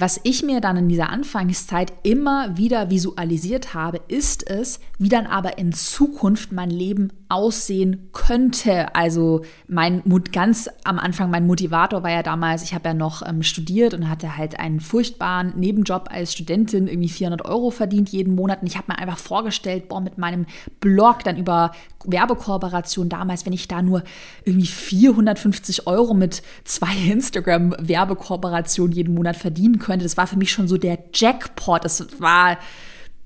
Was 0.00 0.18
ich 0.22 0.42
mir 0.42 0.62
dann 0.62 0.78
in 0.78 0.88
dieser 0.88 1.10
Anfangszeit 1.10 1.92
immer 2.04 2.56
wieder 2.56 2.88
visualisiert 2.88 3.74
habe, 3.74 4.00
ist 4.08 4.48
es, 4.48 4.80
wie 4.96 5.10
dann 5.10 5.26
aber 5.26 5.58
in 5.58 5.74
Zukunft 5.74 6.52
mein 6.52 6.70
Leben 6.70 7.12
aussehen 7.28 8.08
könnte. 8.12 8.94
Also 8.94 9.42
mein 9.68 10.00
Mut 10.06 10.32
ganz 10.32 10.70
am 10.84 10.98
Anfang, 10.98 11.30
mein 11.30 11.46
Motivator 11.46 12.02
war 12.02 12.10
ja 12.10 12.22
damals, 12.22 12.62
ich 12.62 12.72
habe 12.72 12.88
ja 12.88 12.94
noch 12.94 13.20
ähm, 13.26 13.42
studiert 13.42 13.92
und 13.92 14.08
hatte 14.08 14.38
halt 14.38 14.58
einen 14.58 14.80
furchtbaren 14.80 15.52
Nebenjob 15.56 16.08
als 16.10 16.32
Studentin, 16.32 16.88
irgendwie 16.88 17.10
400 17.10 17.44
Euro 17.44 17.70
verdient 17.70 18.08
jeden 18.08 18.34
Monat. 18.34 18.62
Und 18.62 18.68
ich 18.68 18.78
habe 18.78 18.90
mir 18.90 18.98
einfach 18.98 19.18
vorgestellt, 19.18 19.88
boah, 19.90 20.00
mit 20.00 20.16
meinem 20.16 20.46
Blog 20.80 21.24
dann 21.24 21.36
über 21.36 21.72
Werbekooperation 22.04 23.10
damals, 23.10 23.44
wenn 23.44 23.52
ich 23.52 23.68
da 23.68 23.82
nur 23.82 24.02
irgendwie 24.44 24.66
450 24.66 25.86
Euro 25.86 26.14
mit 26.14 26.42
zwei 26.64 26.94
Instagram-Werbekooperationen 27.10 28.92
jeden 28.92 29.14
Monat 29.14 29.36
verdienen 29.36 29.78
könnte, 29.78 29.89
könnte. 29.90 30.04
Das 30.04 30.16
war 30.16 30.26
für 30.26 30.38
mich 30.38 30.52
schon 30.52 30.68
so 30.68 30.76
der 30.76 30.98
Jackpot. 31.12 31.84
Das 31.84 32.06
war 32.20 32.58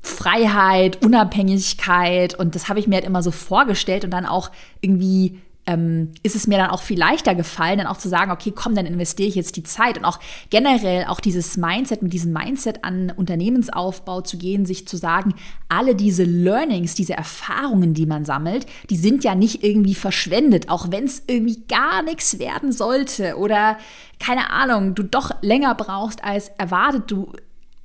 Freiheit, 0.00 1.02
Unabhängigkeit 1.02 2.34
und 2.34 2.54
das 2.54 2.68
habe 2.68 2.78
ich 2.78 2.86
mir 2.86 2.96
halt 2.96 3.06
immer 3.06 3.22
so 3.22 3.30
vorgestellt 3.30 4.04
und 4.04 4.10
dann 4.10 4.26
auch 4.26 4.50
irgendwie 4.82 5.40
ähm, 5.66 6.12
ist 6.22 6.36
es 6.36 6.46
mir 6.46 6.58
dann 6.58 6.70
auch 6.70 6.82
viel 6.82 6.98
leichter 6.98 7.34
gefallen, 7.34 7.78
dann 7.78 7.86
auch 7.86 7.96
zu 7.96 8.08
sagen, 8.08 8.30
okay, 8.30 8.52
komm, 8.54 8.74
dann 8.74 8.86
investiere 8.86 9.28
ich 9.28 9.34
jetzt 9.34 9.56
die 9.56 9.62
Zeit. 9.62 9.96
Und 9.96 10.04
auch 10.04 10.20
generell 10.50 11.06
auch 11.06 11.20
dieses 11.20 11.56
Mindset, 11.56 12.02
mit 12.02 12.12
diesem 12.12 12.32
Mindset 12.32 12.84
an 12.84 13.12
Unternehmensaufbau 13.16 14.20
zu 14.20 14.36
gehen, 14.36 14.66
sich 14.66 14.86
zu 14.86 14.96
sagen, 14.96 15.34
alle 15.68 15.94
diese 15.94 16.24
Learnings, 16.24 16.94
diese 16.94 17.14
Erfahrungen, 17.14 17.94
die 17.94 18.06
man 18.06 18.24
sammelt, 18.24 18.66
die 18.90 18.96
sind 18.96 19.24
ja 19.24 19.34
nicht 19.34 19.64
irgendwie 19.64 19.94
verschwendet, 19.94 20.68
auch 20.68 20.90
wenn 20.90 21.04
es 21.04 21.22
irgendwie 21.26 21.62
gar 21.66 22.02
nichts 22.02 22.38
werden 22.38 22.72
sollte 22.72 23.36
oder 23.38 23.78
keine 24.18 24.50
Ahnung, 24.50 24.94
du 24.94 25.02
doch 25.02 25.30
länger 25.42 25.74
brauchst 25.74 26.22
als 26.22 26.50
erwartet, 26.58 27.10
du 27.10 27.32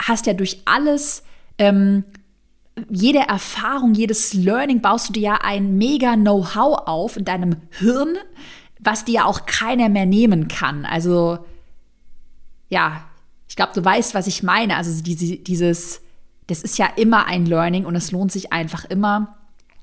hast 0.01 0.25
ja 0.25 0.33
durch 0.33 0.61
alles 0.65 1.23
ähm, 1.57 2.03
jede 2.89 3.19
Erfahrung, 3.19 3.93
jedes 3.93 4.33
Learning 4.33 4.81
baust 4.81 5.09
du 5.09 5.13
dir 5.13 5.21
ja 5.21 5.39
ein 5.41 5.77
mega 5.77 6.15
Know-how 6.15 6.87
auf 6.87 7.17
in 7.17 7.25
deinem 7.25 7.57
Hirn, 7.71 8.17
was 8.79 9.05
dir 9.05 9.25
auch 9.25 9.45
keiner 9.45 9.89
mehr 9.89 10.05
nehmen 10.05 10.47
kann. 10.47 10.85
Also, 10.85 11.39
ja, 12.69 13.03
ich 13.47 13.55
glaube, 13.55 13.73
du 13.73 13.83
weißt, 13.83 14.13
was 14.13 14.27
ich 14.27 14.43
meine. 14.43 14.77
Also 14.77 15.03
diese, 15.03 15.37
dieses, 15.37 16.01
das 16.47 16.61
ist 16.61 16.77
ja 16.77 16.87
immer 16.95 17.25
ein 17.25 17.45
Learning 17.45 17.85
und 17.85 17.95
es 17.95 18.11
lohnt 18.11 18.31
sich 18.31 18.53
einfach 18.53 18.85
immer. 18.85 19.37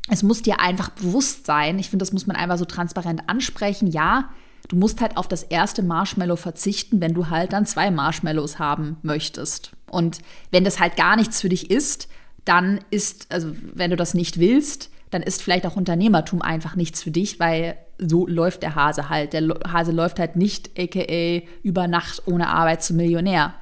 Es 0.08 0.22
muss 0.22 0.42
dir 0.42 0.60
einfach 0.60 0.90
bewusst 0.90 1.46
sein. 1.46 1.78
Ich 1.78 1.90
finde, 1.90 2.04
das 2.04 2.12
muss 2.12 2.26
man 2.26 2.36
einfach 2.36 2.58
so 2.58 2.64
transparent 2.64 3.28
ansprechen. 3.28 3.88
Ja, 3.88 4.30
du 4.68 4.76
musst 4.76 5.00
halt 5.00 5.16
auf 5.16 5.26
das 5.26 5.42
erste 5.42 5.82
Marshmallow 5.82 6.36
verzichten, 6.36 7.00
wenn 7.00 7.12
du 7.12 7.28
halt 7.28 7.52
dann 7.52 7.66
zwei 7.66 7.90
Marshmallows 7.90 8.58
haben 8.60 8.98
möchtest. 9.02 9.72
Und 9.90 10.20
wenn 10.52 10.64
das 10.64 10.78
halt 10.78 10.96
gar 10.96 11.16
nichts 11.16 11.40
für 11.40 11.48
dich 11.48 11.70
ist, 11.70 12.08
dann 12.46 12.80
ist, 12.90 13.26
also 13.30 13.54
wenn 13.74 13.90
du 13.90 13.96
das 13.96 14.14
nicht 14.14 14.40
willst, 14.40 14.90
dann 15.10 15.22
ist 15.22 15.42
vielleicht 15.42 15.66
auch 15.66 15.76
Unternehmertum 15.76 16.42
einfach 16.42 16.74
nichts 16.76 17.02
für 17.02 17.10
dich, 17.10 17.38
weil 17.38 17.76
so 17.98 18.26
läuft 18.26 18.62
der 18.62 18.74
Hase 18.74 19.08
halt. 19.08 19.32
Der 19.32 19.42
Hase 19.70 19.92
läuft 19.92 20.18
halt 20.18 20.36
nicht, 20.36 20.70
aka 20.78 21.42
über 21.62 21.88
Nacht 21.88 22.22
ohne 22.26 22.48
Arbeit 22.48 22.82
zum 22.82 22.96
Millionär. 22.96 23.54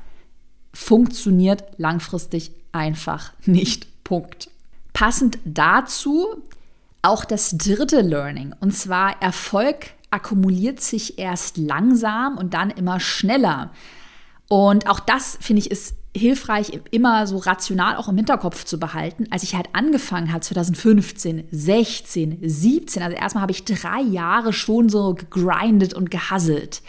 Funktioniert 0.73 1.65
langfristig 1.77 2.53
einfach 2.73 3.33
nicht. 3.45 4.05
Punkt. 4.05 4.49
Passend 4.93 5.39
dazu 5.45 6.27
auch 7.03 7.25
das 7.25 7.57
dritte 7.59 8.01
Learning, 8.01 8.55
und 8.61 8.73
zwar 8.73 9.21
Erfolg 9.23 9.91
akkumuliert 10.11 10.81
sich 10.81 11.19
erst 11.19 11.57
langsam 11.59 12.39
und 12.39 12.55
dann 12.55 12.71
immer 12.71 13.01
schneller. 13.01 13.73
Und 14.49 14.89
auch 14.89 15.01
das, 15.01 15.37
finde 15.41 15.61
ich, 15.61 15.71
ist 15.71 15.97
hilfreich, 16.17 16.81
immer 16.91 17.27
so 17.27 17.39
rational 17.39 17.97
auch 17.97 18.09
im 18.09 18.17
Hinterkopf 18.17 18.65
zu 18.65 18.79
behalten. 18.79 19.27
Als 19.31 19.43
ich 19.43 19.55
halt 19.55 19.69
angefangen 19.73 20.33
habe, 20.33 20.41
2015, 20.41 21.49
16, 21.51 22.39
17, 22.43 23.03
also 23.03 23.17
erstmal 23.17 23.43
habe 23.43 23.53
ich 23.53 23.65
drei 23.65 24.01
Jahre 24.01 24.53
schon 24.53 24.89
so 24.89 25.15
gegrindet 25.15 25.95
und 25.95 26.11
gehasselt 26.11 26.83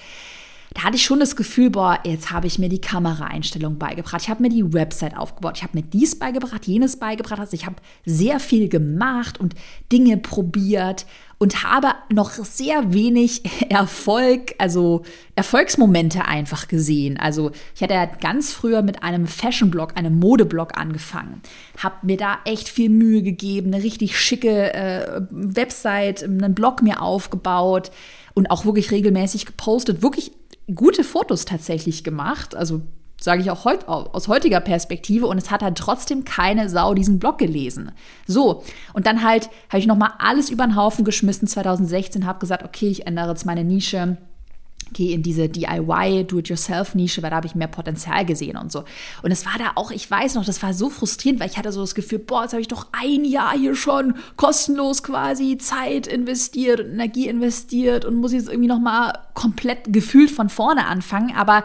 da 0.75 0.83
hatte 0.83 0.97
ich 0.97 1.05
schon 1.05 1.21
das 1.21 1.37
Gefühl, 1.37 1.69
boah, 1.69 1.99
jetzt 2.03 2.31
habe 2.31 2.47
ich 2.47 2.59
mir 2.59 2.67
die 2.67 2.81
Kameraeinstellung 2.81 3.77
beigebracht, 3.77 4.21
ich 4.21 4.29
habe 4.29 4.41
mir 4.41 4.49
die 4.49 4.73
Website 4.73 5.17
aufgebaut, 5.17 5.53
ich 5.55 5.63
habe 5.63 5.77
mir 5.77 5.83
dies 5.83 6.19
beigebracht, 6.19 6.67
jenes 6.67 6.97
beigebracht, 6.97 7.39
also 7.39 7.53
ich 7.53 7.65
habe 7.65 7.77
sehr 8.05 8.41
viel 8.41 8.67
gemacht 8.67 9.39
und 9.39 9.55
Dinge 9.89 10.17
probiert 10.17 11.05
und 11.37 11.63
habe 11.63 11.93
noch 12.11 12.31
sehr 12.31 12.93
wenig 12.93 13.43
Erfolg, 13.69 14.53
also 14.57 15.03
Erfolgsmomente 15.35 16.25
einfach 16.25 16.67
gesehen. 16.67 17.17
Also 17.17 17.51
ich 17.73 17.81
hatte 17.81 17.93
ja 17.93 18.05
ganz 18.05 18.51
früher 18.51 18.81
mit 18.81 19.01
einem 19.01 19.27
Fashion-Blog, 19.27 19.93
einem 19.95 20.19
Modeblog 20.19 20.77
angefangen, 20.77 21.41
habe 21.77 21.95
mir 22.05 22.17
da 22.17 22.39
echt 22.43 22.67
viel 22.67 22.89
Mühe 22.89 23.21
gegeben, 23.21 23.73
eine 23.73 23.81
richtig 23.81 24.19
schicke 24.19 24.73
äh, 24.73 25.21
Website, 25.31 26.21
einen 26.21 26.53
Blog 26.53 26.81
mir 26.81 27.01
aufgebaut 27.01 27.91
und 28.33 28.51
auch 28.51 28.65
wirklich 28.65 28.91
regelmäßig 28.91 29.45
gepostet, 29.45 30.01
wirklich 30.01 30.33
gute 30.73 31.03
Fotos 31.03 31.45
tatsächlich 31.45 32.03
gemacht. 32.03 32.55
Also 32.55 32.81
sage 33.19 33.41
ich 33.41 33.49
auch 33.49 33.65
heut, 33.65 33.87
aus 33.87 34.27
heutiger 34.27 34.59
Perspektive 34.59 35.27
und 35.27 35.37
es 35.37 35.49
hat 35.49 35.63
halt 35.63 35.77
trotzdem 35.77 36.25
keine 36.25 36.69
Sau 36.69 36.93
diesen 36.93 37.19
Blog 37.19 37.37
gelesen. 37.37 37.91
So, 38.27 38.63
und 38.93 39.05
dann 39.07 39.23
halt 39.23 39.49
habe 39.69 39.79
ich 39.79 39.87
nochmal 39.87 40.11
alles 40.19 40.49
über 40.49 40.65
den 40.65 40.75
Haufen 40.75 41.05
geschmissen 41.05 41.47
2016, 41.47 42.25
habe 42.25 42.39
gesagt, 42.39 42.63
okay, 42.63 42.87
ich 42.87 43.07
ändere 43.07 43.29
jetzt 43.29 43.45
meine 43.45 43.63
Nische, 43.63 44.17
gehe 44.93 45.13
in 45.13 45.23
diese 45.23 45.49
DIY, 45.49 46.25
Do-it-yourself-Nische, 46.25 47.23
weil 47.23 47.29
da 47.29 47.37
habe 47.37 47.47
ich 47.47 47.55
mehr 47.55 47.67
Potenzial 47.67 48.25
gesehen 48.25 48.57
und 48.57 48.71
so. 48.71 48.83
Und 49.23 49.31
es 49.31 49.45
war 49.45 49.57
da 49.57 49.71
auch, 49.75 49.91
ich 49.91 50.09
weiß 50.09 50.35
noch, 50.35 50.45
das 50.45 50.61
war 50.63 50.73
so 50.73 50.89
frustrierend, 50.89 51.39
weil 51.39 51.49
ich 51.49 51.57
hatte 51.57 51.71
so 51.71 51.81
das 51.81 51.95
Gefühl, 51.95 52.19
boah, 52.19 52.43
jetzt 52.43 52.53
habe 52.53 52.61
ich 52.61 52.67
doch 52.67 52.87
ein 52.91 53.25
Jahr 53.25 53.57
hier 53.57 53.75
schon 53.75 54.15
kostenlos 54.35 55.03
quasi 55.03 55.57
Zeit 55.57 56.07
investiert 56.07 56.79
und 56.79 56.91
Energie 56.91 57.27
investiert 57.27 58.05
und 58.05 58.15
muss 58.15 58.33
jetzt 58.33 58.47
irgendwie 58.47 58.67
nochmal 58.67 59.13
komplett 59.33 59.91
gefühlt 59.91 60.31
von 60.31 60.49
vorne 60.49 60.87
anfangen. 60.87 61.35
Aber 61.35 61.63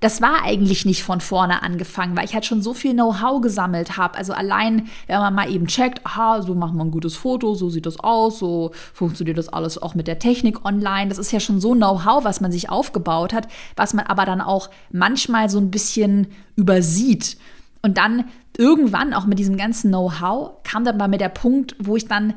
das 0.00 0.22
war 0.22 0.42
eigentlich 0.44 0.86
nicht 0.86 1.02
von 1.02 1.20
vorne 1.20 1.62
angefangen, 1.62 2.16
weil 2.16 2.24
ich 2.24 2.32
halt 2.34 2.46
schon 2.46 2.62
so 2.62 2.72
viel 2.72 2.94
Know-how 2.94 3.42
gesammelt 3.42 3.98
habe. 3.98 4.16
Also 4.16 4.32
allein, 4.32 4.88
wenn 5.06 5.18
man 5.18 5.34
mal 5.34 5.50
eben 5.50 5.66
checkt, 5.66 6.04
aha, 6.06 6.40
so 6.40 6.54
macht 6.54 6.74
man 6.74 6.88
ein 6.88 6.90
gutes 6.90 7.16
Foto, 7.16 7.54
so 7.54 7.68
sieht 7.68 7.84
das 7.84 8.00
aus, 8.00 8.38
so 8.38 8.72
funktioniert 8.94 9.36
das 9.36 9.50
alles 9.50 9.80
auch 9.80 9.94
mit 9.94 10.06
der 10.06 10.18
Technik 10.18 10.64
online. 10.64 11.08
Das 11.08 11.18
ist 11.18 11.32
ja 11.32 11.40
schon 11.40 11.60
so 11.60 11.74
Know-how, 11.74 12.24
was 12.24 12.40
man 12.40 12.50
sich 12.50 12.70
aufgebaut 12.70 13.34
hat, 13.34 13.46
was 13.76 13.92
man 13.92 14.06
aber 14.06 14.24
dann 14.24 14.40
auch 14.40 14.70
manchmal 14.90 15.50
so 15.50 15.58
ein 15.58 15.70
bisschen 15.70 16.28
übersieht. 16.56 17.36
Und 17.82 17.98
dann 17.98 18.24
irgendwann 18.56 19.12
auch 19.12 19.26
mit 19.26 19.38
diesem 19.38 19.58
ganzen 19.58 19.90
Know-how 19.90 20.62
kam 20.64 20.84
dann 20.84 20.96
mal 20.96 21.08
mit 21.08 21.20
der 21.20 21.28
Punkt, 21.28 21.76
wo 21.78 21.96
ich 21.96 22.06
dann, 22.06 22.34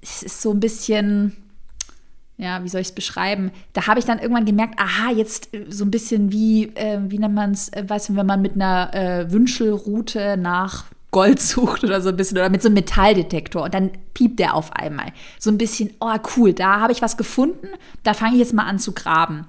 es 0.00 0.22
ist 0.22 0.42
so 0.42 0.52
ein 0.52 0.60
bisschen, 0.60 1.36
ja, 2.40 2.64
wie 2.64 2.68
soll 2.68 2.80
ich 2.80 2.88
es 2.88 2.94
beschreiben? 2.94 3.52
Da 3.74 3.86
habe 3.86 4.00
ich 4.00 4.06
dann 4.06 4.18
irgendwann 4.18 4.46
gemerkt, 4.46 4.78
aha, 4.78 5.12
jetzt 5.12 5.52
äh, 5.54 5.66
so 5.68 5.84
ein 5.84 5.90
bisschen 5.90 6.32
wie, 6.32 6.74
äh, 6.74 6.98
wie 7.08 7.18
nennt 7.18 7.34
man 7.34 7.52
es, 7.52 7.68
äh, 7.68 7.84
weißt 7.86 8.08
du, 8.08 8.16
wenn 8.16 8.26
man 8.26 8.40
mit 8.40 8.54
einer 8.54 8.94
äh, 8.94 9.30
Wünschelroute 9.30 10.36
nach 10.36 10.86
Gold 11.10 11.40
sucht 11.40 11.84
oder 11.84 12.00
so 12.00 12.08
ein 12.08 12.16
bisschen 12.16 12.38
oder 12.38 12.48
mit 12.48 12.62
so 12.62 12.68
einem 12.68 12.74
Metalldetektor 12.74 13.64
und 13.64 13.74
dann 13.74 13.90
piept 14.14 14.38
der 14.38 14.54
auf 14.54 14.72
einmal. 14.72 15.12
So 15.38 15.50
ein 15.50 15.58
bisschen, 15.58 15.90
oh 16.00 16.14
cool, 16.36 16.52
da 16.52 16.80
habe 16.80 16.92
ich 16.92 17.02
was 17.02 17.16
gefunden, 17.16 17.68
da 18.04 18.14
fange 18.14 18.34
ich 18.34 18.40
jetzt 18.40 18.54
mal 18.54 18.66
an 18.66 18.78
zu 18.78 18.92
graben. 18.92 19.46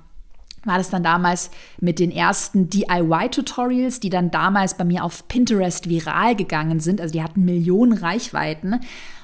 War 0.64 0.78
das 0.78 0.92
dann 0.92 1.04
damals 1.04 1.50
mit 1.80 1.98
den 1.98 2.12
ersten 2.12 2.70
DIY-Tutorials, 2.70 4.00
die 4.00 4.12
dann 4.12 4.30
damals 4.30 4.78
bei 4.78 4.84
mir 4.84 5.04
auf 5.04 5.28
Pinterest 5.28 5.90
viral 5.90 6.36
gegangen 6.36 6.80
sind. 6.80 7.02
Also 7.02 7.14
die 7.14 7.24
hatten 7.24 7.46
Millionen 7.46 7.94
Reichweiten. 7.94 8.80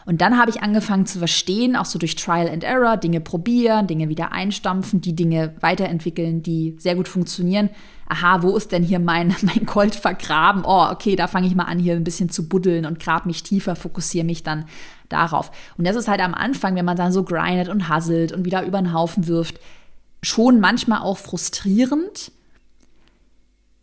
Und 0.07 0.21
dann 0.21 0.39
habe 0.39 0.49
ich 0.49 0.63
angefangen 0.63 1.05
zu 1.05 1.19
verstehen, 1.19 1.75
auch 1.75 1.85
so 1.85 1.99
durch 1.99 2.15
Trial 2.15 2.47
and 2.47 2.63
Error, 2.63 2.95
Dinge 2.95 3.19
probieren, 3.19 3.87
Dinge 3.87 4.07
wieder 4.07 4.31
einstampfen, 4.31 5.01
die 5.01 5.15
Dinge 5.15 5.53
weiterentwickeln, 5.59 6.41
die 6.41 6.75
sehr 6.79 6.95
gut 6.95 7.09
funktionieren. 7.09 7.69
Aha, 8.07 8.41
wo 8.41 8.55
ist 8.55 8.71
denn 8.71 8.83
hier 8.83 8.99
mein, 8.99 9.35
mein 9.41 9.65
Gold 9.65 9.95
vergraben? 9.95 10.63
Oh, 10.65 10.87
okay, 10.89 11.15
da 11.17 11.27
fange 11.27 11.45
ich 11.45 11.55
mal 11.55 11.65
an, 11.65 11.77
hier 11.77 11.93
ein 11.93 12.05
bisschen 12.05 12.29
zu 12.29 12.47
buddeln 12.47 12.85
und 12.85 12.99
grab 12.99 13.25
mich 13.25 13.43
tiefer, 13.43 13.75
fokussiere 13.75 14.25
mich 14.25 14.43
dann 14.43 14.65
darauf. 15.09 15.51
Und 15.77 15.85
das 15.85 15.97
ist 15.97 16.07
halt 16.07 16.21
am 16.21 16.33
Anfang, 16.33 16.75
wenn 16.75 16.85
man 16.85 16.97
dann 16.97 17.11
so 17.11 17.23
grindet 17.23 17.67
und 17.67 17.89
hasselt 17.89 18.31
und 18.31 18.45
wieder 18.45 18.63
über 18.63 18.79
den 18.79 18.93
Haufen 18.93 19.27
wirft, 19.27 19.59
schon 20.21 20.59
manchmal 20.59 21.01
auch 21.01 21.17
frustrierend. 21.17 22.31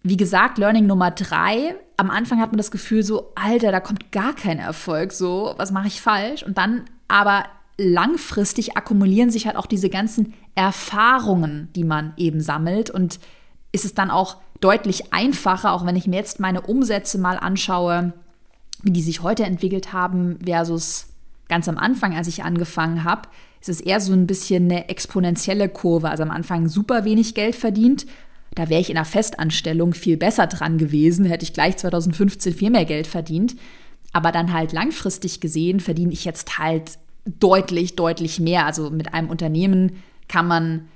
Wie 0.03 0.17
gesagt, 0.17 0.59
Learning 0.59 0.87
Nummer 0.87 1.11
drei, 1.11 1.77
am 1.97 2.11
Anfang 2.11 2.41
hat 2.41 2.51
man 2.51 2.59
das 2.59 2.71
Gefühl 2.71 3.03
so, 3.03 3.33
Alter, 3.35 3.73
da 3.73 3.81
kommt 3.81 4.13
gar 4.13 4.35
kein 4.35 4.59
Erfolg, 4.59 5.13
so, 5.13 5.55
was 5.57 5.71
mache 5.71 5.87
ich 5.87 6.01
falsch? 6.01 6.43
Und 6.43 6.59
dann 6.59 6.85
aber 7.09 7.45
langfristig 7.79 8.77
akkumulieren 8.77 9.31
sich 9.31 9.47
halt 9.47 9.57
auch 9.57 9.67
diese 9.67 9.91
ganzen 9.91 10.35
Erfahrungen, 10.55 11.69
die 11.75 11.85
man 11.85 12.13
eben 12.17 12.41
sammelt 12.41 12.91
und 12.91 13.19
ist 13.73 13.85
es 13.85 13.95
dann 13.95 14.11
auch 14.11 14.37
deutlich 14.61 15.13
einfacher, 15.13 15.73
auch 15.73 15.85
wenn 15.85 15.97
ich 15.97 16.07
mir 16.07 16.17
jetzt 16.17 16.39
meine 16.39 16.61
Umsätze 16.61 17.19
mal 17.19 17.37
anschaue, 17.37 18.13
wie 18.83 18.93
die 18.93 19.03
sich 19.03 19.23
heute 19.23 19.45
entwickelt 19.45 19.93
haben 19.93 20.39
versus 20.45 21.07
ganz 21.55 21.69
am 21.69 21.79
Anfang, 21.79 22.17
als 22.17 22.27
ich 22.27 22.43
angefangen 22.43 23.05
habe, 23.05 23.29
ist 23.61 23.69
es 23.69 23.81
eher 23.81 24.01
so 24.01 24.13
ein 24.13 24.27
bisschen 24.27 24.65
eine 24.65 24.89
exponentielle 24.89 25.69
Kurve. 25.69 26.11
Also 26.11 26.25
am 26.25 26.33
Anfang 26.33 26.67
super 26.67 27.05
wenig 27.05 27.37
Geld 27.37 27.55
verdient. 27.55 28.07
Da 28.57 28.69
wäre 28.69 28.81
ich 28.81 28.91
in 28.91 28.97
einer 28.97 29.05
Festanstellung 29.05 29.95
viel 29.95 30.17
besser 30.17 30.49
dran 30.49 30.79
gewesen, 30.79 31.25
hätte 31.27 31.45
ich 31.45 31.53
gleich 31.53 31.77
2015 31.77 32.55
viel 32.55 32.71
mehr 32.71 32.85
Geld 32.85 33.07
verdient. 33.07 33.55
Aber 34.13 34.33
dann 34.33 34.53
halt 34.53 34.73
langfristig 34.73 35.39
gesehen 35.39 35.79
verdiene 35.79 36.13
ich 36.13 36.25
jetzt 36.25 36.59
halt 36.59 36.99
deutlich, 37.25 37.95
deutlich 37.95 38.41
mehr. 38.41 38.67
Also 38.67 38.91
mit 38.91 39.15
einem 39.15 39.31
Unternehmen 39.31 40.03
kann 40.27 40.49
man 40.49 40.89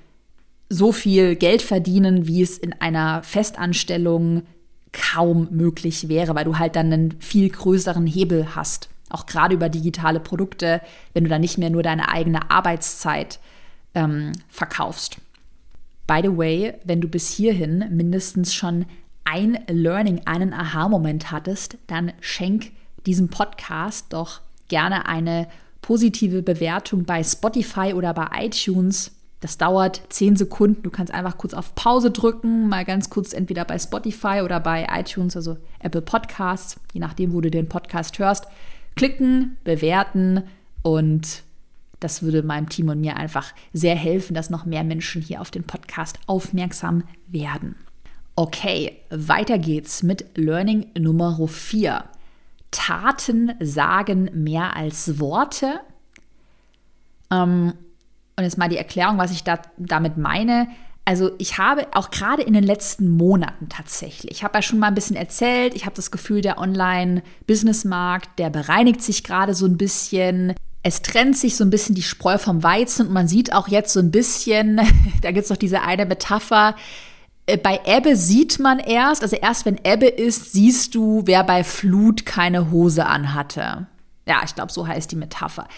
so 0.68 0.90
viel 0.90 1.36
Geld 1.36 1.62
verdienen, 1.62 2.26
wie 2.26 2.42
es 2.42 2.58
in 2.58 2.72
einer 2.80 3.22
Festanstellung 3.22 4.42
kaum 4.90 5.46
möglich 5.52 6.08
wäre, 6.08 6.34
weil 6.34 6.46
du 6.46 6.58
halt 6.58 6.74
dann 6.74 6.92
einen 6.92 7.14
viel 7.20 7.48
größeren 7.48 8.08
Hebel 8.08 8.56
hast. 8.56 8.88
Auch 9.10 9.26
gerade 9.26 9.54
über 9.54 9.68
digitale 9.68 10.20
Produkte, 10.20 10.80
wenn 11.14 11.24
du 11.24 11.30
dann 11.30 11.40
nicht 11.40 11.58
mehr 11.58 11.70
nur 11.70 11.82
deine 11.82 12.08
eigene 12.08 12.50
Arbeitszeit 12.50 13.38
ähm, 13.94 14.32
verkaufst. 14.48 15.18
By 16.06 16.20
the 16.22 16.36
way, 16.36 16.74
wenn 16.84 17.00
du 17.00 17.08
bis 17.08 17.28
hierhin 17.28 17.84
mindestens 17.90 18.54
schon 18.54 18.86
ein 19.24 19.58
Learning, 19.68 20.22
einen 20.24 20.54
Aha-Moment 20.54 21.30
hattest, 21.30 21.76
dann 21.86 22.12
schenk 22.20 22.72
diesem 23.04 23.28
Podcast 23.28 24.06
doch 24.10 24.40
gerne 24.68 25.06
eine 25.06 25.48
positive 25.82 26.42
Bewertung 26.42 27.04
bei 27.04 27.22
Spotify 27.22 27.92
oder 27.94 28.14
bei 28.14 28.26
iTunes. 28.40 29.12
Das 29.40 29.56
dauert 29.56 30.02
zehn 30.08 30.36
Sekunden. 30.36 30.82
Du 30.82 30.90
kannst 30.90 31.12
einfach 31.12 31.38
kurz 31.38 31.54
auf 31.54 31.74
Pause 31.74 32.10
drücken, 32.10 32.68
mal 32.68 32.84
ganz 32.84 33.08
kurz 33.08 33.32
entweder 33.32 33.64
bei 33.64 33.78
Spotify 33.78 34.40
oder 34.42 34.60
bei 34.60 34.86
iTunes, 34.90 35.36
also 35.36 35.58
Apple 35.78 36.02
Podcasts, 36.02 36.80
je 36.92 37.00
nachdem, 37.00 37.32
wo 37.32 37.40
du 37.40 37.50
den 37.50 37.68
Podcast 37.68 38.18
hörst, 38.18 38.46
klicken, 38.98 39.56
bewerten 39.64 40.42
und 40.82 41.42
das 42.00 42.22
würde 42.22 42.42
meinem 42.42 42.68
Team 42.68 42.88
und 42.88 43.00
mir 43.00 43.16
einfach 43.16 43.52
sehr 43.72 43.96
helfen, 43.96 44.34
dass 44.34 44.50
noch 44.50 44.64
mehr 44.64 44.84
Menschen 44.84 45.20
hier 45.20 45.40
auf 45.40 45.50
den 45.50 45.64
Podcast 45.64 46.18
aufmerksam 46.26 47.04
werden. 47.26 47.74
Okay, 48.36 48.96
weiter 49.10 49.58
geht's 49.58 50.04
mit 50.04 50.36
Learning 50.36 50.86
Nummer 50.96 51.38
4. 51.48 52.04
Taten 52.70 53.52
sagen 53.60 54.30
mehr 54.32 54.76
als 54.76 55.18
Worte. 55.18 55.80
Ähm, 57.32 57.72
und 58.36 58.44
jetzt 58.44 58.58
mal 58.58 58.68
die 58.68 58.76
Erklärung, 58.76 59.18
was 59.18 59.32
ich 59.32 59.42
da, 59.42 59.58
damit 59.76 60.16
meine. 60.16 60.68
Also 61.08 61.30
ich 61.38 61.56
habe 61.56 61.86
auch 61.94 62.10
gerade 62.10 62.42
in 62.42 62.52
den 62.52 62.64
letzten 62.64 63.08
Monaten 63.08 63.70
tatsächlich, 63.70 64.30
ich 64.30 64.44
habe 64.44 64.58
ja 64.58 64.60
schon 64.60 64.78
mal 64.78 64.88
ein 64.88 64.94
bisschen 64.94 65.16
erzählt, 65.16 65.74
ich 65.74 65.86
habe 65.86 65.96
das 65.96 66.10
Gefühl, 66.10 66.42
der 66.42 66.58
Online-Business-Markt, 66.58 68.38
der 68.38 68.50
bereinigt 68.50 69.00
sich 69.00 69.24
gerade 69.24 69.54
so 69.54 69.64
ein 69.64 69.78
bisschen. 69.78 70.52
Es 70.82 71.00
trennt 71.00 71.38
sich 71.38 71.56
so 71.56 71.64
ein 71.64 71.70
bisschen 71.70 71.94
die 71.94 72.02
Spreu 72.02 72.36
vom 72.36 72.62
Weizen 72.62 73.06
und 73.06 73.14
man 73.14 73.26
sieht 73.26 73.54
auch 73.54 73.68
jetzt 73.68 73.94
so 73.94 74.00
ein 74.00 74.10
bisschen, 74.10 74.82
da 75.22 75.30
gibt 75.30 75.44
es 75.44 75.50
noch 75.50 75.56
diese 75.56 75.80
eine 75.80 76.04
Metapher, 76.04 76.76
äh, 77.46 77.56
bei 77.56 77.80
Ebbe 77.86 78.14
sieht 78.14 78.58
man 78.58 78.78
erst, 78.78 79.22
also 79.22 79.36
erst 79.36 79.64
wenn 79.64 79.80
Ebbe 79.84 80.08
ist, 80.08 80.52
siehst 80.52 80.94
du, 80.94 81.22
wer 81.24 81.42
bei 81.42 81.64
Flut 81.64 82.26
keine 82.26 82.70
Hose 82.70 83.06
anhatte. 83.06 83.86
Ja, 84.26 84.42
ich 84.44 84.54
glaube, 84.54 84.72
so 84.72 84.86
heißt 84.86 85.10
die 85.10 85.16
Metapher. 85.16 85.68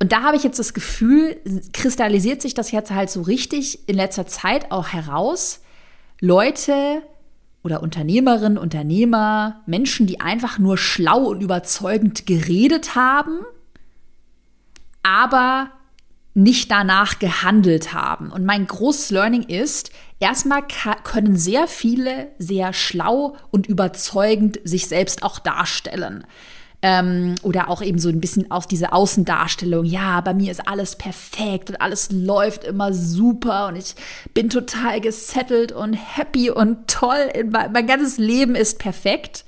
Und 0.00 0.12
da 0.12 0.22
habe 0.22 0.36
ich 0.36 0.44
jetzt 0.44 0.58
das 0.58 0.74
Gefühl, 0.74 1.40
kristallisiert 1.72 2.40
sich 2.40 2.54
das 2.54 2.70
jetzt 2.70 2.90
halt 2.90 3.10
so 3.10 3.22
richtig 3.22 3.88
in 3.88 3.96
letzter 3.96 4.26
Zeit 4.26 4.70
auch 4.70 4.88
heraus. 4.88 5.60
Leute 6.20 7.02
oder 7.64 7.82
Unternehmerinnen, 7.82 8.58
Unternehmer, 8.58 9.62
Menschen, 9.66 10.06
die 10.06 10.20
einfach 10.20 10.58
nur 10.58 10.78
schlau 10.78 11.24
und 11.24 11.42
überzeugend 11.42 12.26
geredet 12.26 12.94
haben, 12.94 13.40
aber 15.02 15.70
nicht 16.34 16.70
danach 16.70 17.18
gehandelt 17.18 17.92
haben. 17.92 18.30
Und 18.30 18.44
mein 18.44 18.66
großes 18.68 19.10
Learning 19.10 19.42
ist, 19.42 19.90
erstmal 20.20 20.62
können 21.02 21.36
sehr 21.36 21.66
viele 21.66 22.28
sehr 22.38 22.72
schlau 22.72 23.36
und 23.50 23.66
überzeugend 23.66 24.60
sich 24.62 24.86
selbst 24.86 25.24
auch 25.24 25.40
darstellen. 25.40 26.24
Ähm, 26.80 27.34
oder 27.42 27.68
auch 27.68 27.82
eben 27.82 27.98
so 27.98 28.08
ein 28.08 28.20
bisschen 28.20 28.52
aus 28.52 28.68
dieser 28.68 28.92
Außendarstellung, 28.92 29.84
ja, 29.84 30.20
bei 30.20 30.32
mir 30.32 30.52
ist 30.52 30.68
alles 30.68 30.94
perfekt 30.94 31.70
und 31.70 31.80
alles 31.80 32.10
läuft 32.12 32.62
immer 32.62 32.92
super 32.92 33.66
und 33.66 33.76
ich 33.76 33.96
bin 34.32 34.48
total 34.48 35.00
gesettelt 35.00 35.72
und 35.72 35.94
happy 35.94 36.50
und 36.50 36.86
toll. 36.86 37.32
Mein 37.50 37.86
ganzes 37.88 38.18
Leben 38.18 38.54
ist 38.54 38.78
perfekt. 38.78 39.44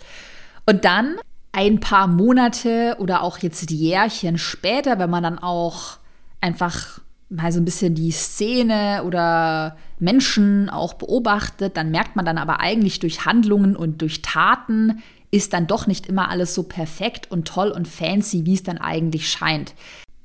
Und 0.67 0.85
dann 0.85 1.17
ein 1.53 1.81
paar 1.81 2.07
Monate 2.07 2.97
oder 2.99 3.23
auch 3.23 3.39
jetzt 3.39 3.71
die 3.71 3.77
Jährchen 3.77 4.39
später, 4.39 4.99
wenn 4.99 5.11
man 5.11 5.23
dann 5.23 5.39
auch 5.39 5.99
einfach 6.41 7.01
mal 7.29 7.53
so 7.53 7.61
ein 7.61 7.65
bisschen 7.65 7.95
die 7.95 8.11
Szene 8.11 9.05
oder 9.05 9.77
Menschen 9.99 10.69
auch 10.69 10.95
beobachtet, 10.95 11.77
dann 11.77 11.91
merkt 11.91 12.17
man 12.17 12.25
dann 12.25 12.39
aber 12.39 12.61
eigentlich 12.61 12.99
durch 12.99 13.25
Handlungen 13.25 13.77
und 13.77 14.03
durch 14.03 14.23
Taten 14.23 15.03
ist 15.31 15.53
dann 15.53 15.67
doch 15.67 15.87
nicht 15.87 16.07
immer 16.07 16.29
alles 16.29 16.55
so 16.55 16.65
perfekt 16.65 17.31
und 17.31 17.47
toll 17.47 17.71
und 17.71 17.87
fancy, 17.87 18.45
wie 18.47 18.55
es 18.55 18.63
dann 18.63 18.79
eigentlich 18.79 19.31
scheint. 19.31 19.75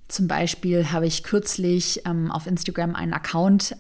Zum 0.08 0.28
Beispiel 0.28 0.92
habe 0.92 1.08
ich 1.08 1.24
kürzlich 1.24 2.02
ähm, 2.06 2.32
auf 2.32 2.48
Instagram 2.48 2.96
einen 2.96 3.14
Account 3.14 3.76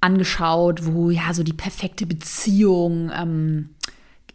angeschaut, 0.00 0.86
wo 0.86 1.10
ja 1.10 1.34
so 1.34 1.42
die 1.42 1.52
perfekte 1.52 2.06
Beziehung 2.06 3.10
ähm, 3.14 3.70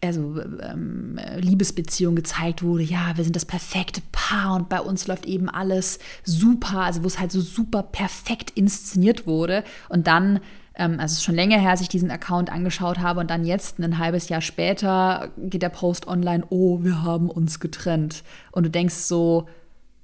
also 0.03 0.39
ähm, 0.61 1.19
Liebesbeziehung 1.37 2.15
gezeigt 2.15 2.63
wurde, 2.63 2.83
ja, 2.83 3.13
wir 3.15 3.23
sind 3.23 3.35
das 3.35 3.45
perfekte 3.45 4.01
Paar 4.11 4.55
und 4.55 4.69
bei 4.69 4.79
uns 4.79 5.07
läuft 5.07 5.25
eben 5.25 5.49
alles 5.49 5.99
super, 6.23 6.81
also 6.81 7.03
wo 7.03 7.07
es 7.07 7.19
halt 7.19 7.31
so 7.31 7.41
super 7.41 7.83
perfekt 7.83 8.51
inszeniert 8.51 9.25
wurde 9.25 9.63
und 9.89 10.07
dann 10.07 10.39
also 10.77 11.03
es 11.03 11.11
ist 11.13 11.23
schon 11.23 11.35
länger 11.35 11.59
her, 11.59 11.71
als 11.71 11.81
ich 11.81 11.89
diesen 11.89 12.11
Account 12.11 12.51
angeschaut 12.51 12.99
habe 12.99 13.19
und 13.19 13.29
dann 13.29 13.45
jetzt 13.45 13.79
ein 13.79 13.97
halbes 13.97 14.29
Jahr 14.29 14.41
später 14.41 15.29
geht 15.37 15.61
der 15.61 15.69
Post 15.69 16.07
online, 16.07 16.43
oh, 16.49 16.83
wir 16.83 17.03
haben 17.03 17.29
uns 17.29 17.59
getrennt 17.59 18.23
und 18.51 18.63
du 18.65 18.69
denkst 18.69 18.95
so, 18.95 19.47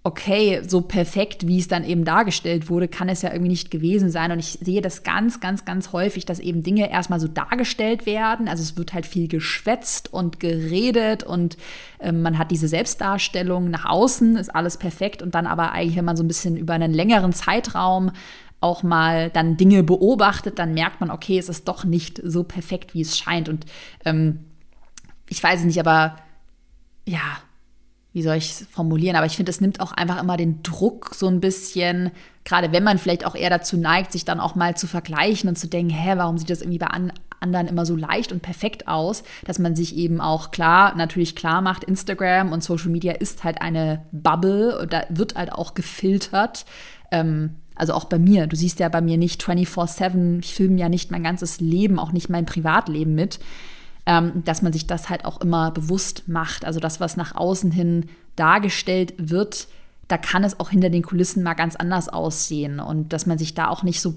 okay, 0.03 0.61
so 0.67 0.81
perfekt, 0.81 1.47
wie 1.47 1.59
es 1.59 1.67
dann 1.67 1.83
eben 1.83 2.05
dargestellt 2.05 2.69
wurde, 2.69 2.87
kann 2.87 3.07
es 3.07 3.21
ja 3.21 3.31
irgendwie 3.31 3.51
nicht 3.51 3.69
gewesen 3.69 4.09
sein. 4.09 4.31
Und 4.31 4.39
ich 4.39 4.57
sehe 4.59 4.81
das 4.81 5.03
ganz, 5.03 5.39
ganz, 5.39 5.63
ganz 5.63 5.93
häufig, 5.93 6.25
dass 6.25 6.39
eben 6.39 6.63
Dinge 6.63 6.89
erstmal 6.89 7.19
so 7.19 7.27
dargestellt 7.27 8.07
werden. 8.07 8.47
Also 8.47 8.63
es 8.63 8.77
wird 8.77 8.93
halt 8.93 9.05
viel 9.05 9.27
geschwätzt 9.27 10.11
und 10.11 10.39
geredet 10.39 11.23
und 11.23 11.55
äh, 11.99 12.11
man 12.11 12.39
hat 12.39 12.49
diese 12.49 12.67
Selbstdarstellung 12.67 13.69
nach 13.69 13.85
außen, 13.85 14.37
ist 14.37 14.53
alles 14.53 14.77
perfekt. 14.77 15.21
Und 15.21 15.35
dann 15.35 15.45
aber 15.45 15.71
eigentlich, 15.71 15.97
wenn 15.97 16.05
man 16.05 16.17
so 16.17 16.23
ein 16.23 16.27
bisschen 16.27 16.57
über 16.57 16.73
einen 16.73 16.93
längeren 16.93 17.31
Zeitraum 17.31 18.11
auch 18.61 18.83
mal 18.83 19.29
dann 19.31 19.57
Dinge 19.57 19.83
beobachtet, 19.83 20.59
dann 20.59 20.73
merkt 20.73 21.01
man, 21.01 21.11
okay, 21.11 21.37
es 21.37 21.49
ist 21.49 21.67
doch 21.67 21.83
nicht 21.83 22.21
so 22.23 22.43
perfekt, 22.43 22.93
wie 22.93 23.01
es 23.01 23.17
scheint. 23.17 23.49
Und 23.49 23.65
ähm, 24.05 24.45
ich 25.27 25.43
weiß 25.43 25.59
es 25.61 25.65
nicht, 25.65 25.79
aber 25.79 26.17
ja, 27.05 27.39
wie 28.13 28.21
soll 28.21 28.35
ich 28.35 28.51
es 28.51 28.67
formulieren, 28.69 29.15
aber 29.15 29.25
ich 29.25 29.35
finde, 29.35 29.49
es 29.49 29.61
nimmt 29.61 29.79
auch 29.79 29.93
einfach 29.93 30.21
immer 30.21 30.37
den 30.37 30.61
Druck 30.63 31.15
so 31.15 31.27
ein 31.27 31.39
bisschen, 31.39 32.11
gerade 32.43 32.71
wenn 32.71 32.83
man 32.83 32.97
vielleicht 32.97 33.25
auch 33.25 33.35
eher 33.35 33.49
dazu 33.49 33.77
neigt, 33.77 34.11
sich 34.11 34.25
dann 34.25 34.39
auch 34.39 34.55
mal 34.55 34.75
zu 34.75 34.85
vergleichen 34.85 35.49
und 35.49 35.57
zu 35.57 35.67
denken, 35.67 35.91
hä, 35.91 36.13
warum 36.17 36.37
sieht 36.37 36.49
das 36.49 36.61
irgendwie 36.61 36.79
bei 36.79 36.87
an 36.87 37.13
anderen 37.39 37.67
immer 37.67 37.87
so 37.87 37.95
leicht 37.95 38.31
und 38.31 38.43
perfekt 38.43 38.87
aus, 38.87 39.23
dass 39.45 39.57
man 39.57 39.75
sich 39.75 39.95
eben 39.95 40.21
auch 40.21 40.51
klar, 40.51 40.95
natürlich 40.95 41.35
klar 41.35 41.61
macht, 41.61 41.83
Instagram 41.83 42.51
und 42.51 42.63
Social 42.63 42.89
Media 42.89 43.13
ist 43.13 43.43
halt 43.43 43.61
eine 43.61 44.05
Bubble 44.11 44.77
und 44.79 44.93
da 44.93 45.05
wird 45.09 45.33
halt 45.33 45.51
auch 45.51 45.73
gefiltert. 45.73 46.65
Ähm, 47.09 47.55
also 47.81 47.93
auch 47.93 48.05
bei 48.05 48.19
mir, 48.19 48.47
du 48.47 48.55
siehst 48.55 48.79
ja 48.79 48.87
bei 48.89 49.01
mir 49.01 49.17
nicht 49.17 49.43
24-7, 49.43 50.39
ich 50.39 50.53
filme 50.53 50.79
ja 50.79 50.87
nicht 50.87 51.11
mein 51.11 51.23
ganzes 51.23 51.59
Leben, 51.59 51.99
auch 51.99 52.11
nicht 52.11 52.29
mein 52.29 52.45
Privatleben 52.45 53.15
mit 53.15 53.39
ähm, 54.05 54.43
dass 54.45 54.61
man 54.61 54.73
sich 54.73 54.87
das 54.87 55.09
halt 55.09 55.25
auch 55.25 55.41
immer 55.41 55.71
bewusst 55.71 56.27
macht. 56.27 56.65
Also 56.65 56.79
das, 56.79 56.99
was 56.99 57.17
nach 57.17 57.35
außen 57.35 57.71
hin 57.71 58.07
dargestellt 58.35 59.13
wird, 59.17 59.67
da 60.07 60.17
kann 60.17 60.43
es 60.43 60.59
auch 60.59 60.69
hinter 60.69 60.89
den 60.89 61.03
Kulissen 61.03 61.43
mal 61.43 61.53
ganz 61.53 61.75
anders 61.75 62.09
aussehen 62.09 62.79
und 62.79 63.13
dass 63.13 63.25
man 63.25 63.37
sich 63.37 63.53
da 63.53 63.69
auch 63.69 63.83
nicht 63.83 64.01
so 64.01 64.15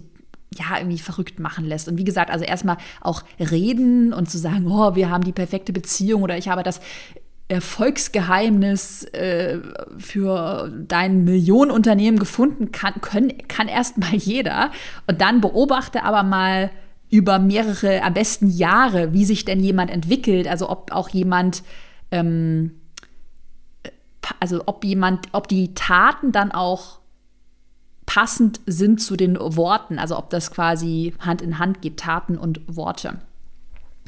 ja, 0.57 0.79
irgendwie 0.79 0.98
verrückt 0.98 1.38
machen 1.38 1.64
lässt. 1.64 1.88
Und 1.88 1.98
wie 1.98 2.05
gesagt, 2.05 2.31
also 2.31 2.44
erstmal 2.44 2.77
auch 3.00 3.22
reden 3.38 4.12
und 4.12 4.31
zu 4.31 4.38
sagen, 4.38 4.66
oh, 4.68 4.94
wir 4.94 5.11
haben 5.11 5.24
die 5.24 5.33
perfekte 5.33 5.72
Beziehung 5.72 6.22
oder 6.22 6.38
ich 6.38 6.48
habe 6.48 6.62
das 6.62 6.81
Erfolgsgeheimnis 7.48 9.04
äh, 9.04 9.59
für 9.98 10.72
dein 10.88 11.24
Millionenunternehmen 11.24 12.18
gefunden, 12.18 12.72
kann, 12.72 13.00
können, 13.00 13.33
kann 13.48 13.68
erst 13.68 13.98
mal 13.98 14.14
jeder. 14.14 14.70
Und 15.07 15.20
dann 15.20 15.40
beobachte 15.40 16.04
aber 16.04 16.22
mal 16.22 16.70
über 17.11 17.38
mehrere, 17.38 18.02
am 18.02 18.14
besten 18.14 18.48
Jahre, 18.48 19.12
wie 19.12 19.24
sich 19.24 19.44
denn 19.44 19.61
jemand 19.61 19.90
entwickelt, 19.90 20.48
also 20.48 20.70
ob 20.70 20.90
auch 20.92 21.11
jemand, 21.11 21.62
ähm, 22.11 22.72
also 24.40 24.62
ob 24.66 24.83
jemand, 24.85 25.28
ob 25.33 25.46
die 25.46 25.74
Taten 25.74 26.33
dann 26.33 26.50
auch 26.50 26.98
passend 28.07 28.61
sind 28.66 29.00
zu 29.00 29.16
den 29.16 29.37
Worten, 29.38 29.98
also 29.98 30.16
ob 30.16 30.30
das 30.30 30.50
quasi 30.50 31.14
Hand 31.20 31.42
in 31.42 31.59
Hand 31.59 31.83
geht, 31.83 31.98
Taten 31.98 32.38
und 32.38 32.61
Worte. 32.74 33.20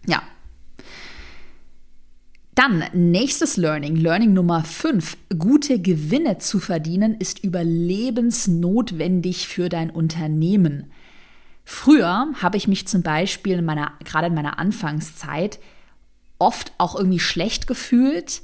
Ja. 0.06 0.22
Dann 2.56 2.82
nächstes 2.94 3.56
Learning, 3.58 3.94
Learning 3.96 4.32
Nummer 4.32 4.64
5. 4.64 5.18
Gute 5.38 5.78
Gewinne 5.78 6.38
zu 6.38 6.58
verdienen 6.58 7.14
ist 7.14 7.44
überlebensnotwendig 7.44 9.46
für 9.46 9.68
dein 9.68 9.90
Unternehmen. 9.90 10.90
Früher 11.66 12.28
habe 12.40 12.56
ich 12.56 12.66
mich 12.66 12.88
zum 12.88 13.02
Beispiel 13.02 13.58
in 13.58 13.66
meiner, 13.66 13.92
gerade 14.04 14.28
in 14.28 14.34
meiner 14.34 14.58
Anfangszeit 14.58 15.58
oft 16.38 16.72
auch 16.78 16.96
irgendwie 16.96 17.18
schlecht 17.18 17.66
gefühlt, 17.66 18.40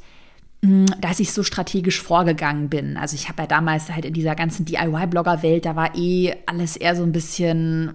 hm, 0.62 0.85
dass 1.01 1.18
ich 1.18 1.33
so 1.33 1.42
strategisch 1.42 2.03
vorgegangen 2.03 2.68
bin. 2.68 2.98
Also 2.98 3.14
ich 3.14 3.31
habe 3.31 3.44
ja 3.44 3.46
damals 3.46 3.90
halt 3.90 4.05
in 4.05 4.12
dieser 4.12 4.35
ganzen 4.35 4.66
DIY-Blogger-Welt, 4.66 5.64
da 5.64 5.75
war 5.75 5.96
eh 5.96 6.35
alles 6.44 6.77
eher 6.77 6.96
so 6.96 7.03
ein 7.03 7.12
bisschen 7.12 7.94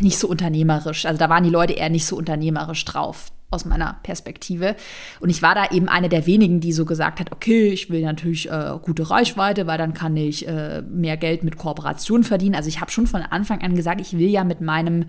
nicht 0.00 0.18
so 0.18 0.26
unternehmerisch. 0.26 1.06
Also 1.06 1.20
da 1.20 1.28
waren 1.28 1.44
die 1.44 1.50
Leute 1.50 1.74
eher 1.74 1.88
nicht 1.88 2.06
so 2.06 2.16
unternehmerisch 2.16 2.84
drauf 2.84 3.30
aus 3.52 3.64
meiner 3.64 3.98
Perspektive. 4.02 4.76
Und 5.20 5.30
ich 5.30 5.42
war 5.42 5.54
da 5.54 5.70
eben 5.70 5.88
eine 5.88 6.08
der 6.08 6.26
wenigen, 6.26 6.60
die 6.60 6.72
so 6.72 6.84
gesagt 6.84 7.20
hat, 7.20 7.32
okay, 7.32 7.68
ich 7.68 7.90
will 7.90 8.02
natürlich 8.02 8.50
äh, 8.50 8.72
gute 8.82 9.10
Reichweite, 9.10 9.66
weil 9.66 9.78
dann 9.78 9.94
kann 9.94 10.16
ich 10.16 10.46
äh, 10.48 10.82
mehr 10.82 11.16
Geld 11.16 11.44
mit 11.44 11.56
Kooperationen 11.56 12.24
verdienen. 12.24 12.54
Also 12.54 12.68
ich 12.68 12.80
habe 12.80 12.90
schon 12.90 13.06
von 13.06 13.22
Anfang 13.22 13.62
an 13.62 13.74
gesagt, 13.74 14.00
ich 14.00 14.18
will 14.18 14.28
ja 14.28 14.44
mit 14.44 14.60
meinem 14.60 15.06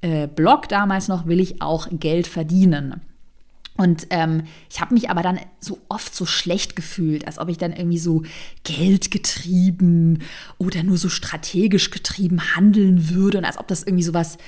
äh, 0.00 0.26
Blog 0.26 0.68
damals 0.68 1.08
noch, 1.08 1.26
will 1.26 1.40
ich 1.40 1.62
auch 1.62 1.88
Geld 1.90 2.26
verdienen. 2.26 3.00
Und 3.76 4.06
ähm, 4.10 4.44
ich 4.70 4.80
habe 4.80 4.94
mich 4.94 5.10
aber 5.10 5.22
dann 5.22 5.38
so 5.60 5.78
oft 5.88 6.14
so 6.14 6.24
schlecht 6.24 6.76
gefühlt, 6.76 7.26
als 7.26 7.38
ob 7.38 7.48
ich 7.48 7.58
dann 7.58 7.72
irgendwie 7.72 7.98
so 7.98 8.22
geldgetrieben 8.64 10.22
oder 10.58 10.82
nur 10.82 10.96
so 10.96 11.08
strategisch 11.08 11.90
getrieben 11.90 12.54
handeln 12.56 13.10
würde 13.10 13.38
und 13.38 13.44
als 13.44 13.58
ob 13.58 13.68
das 13.68 13.82
irgendwie 13.82 14.04
so 14.04 14.14
was 14.14 14.38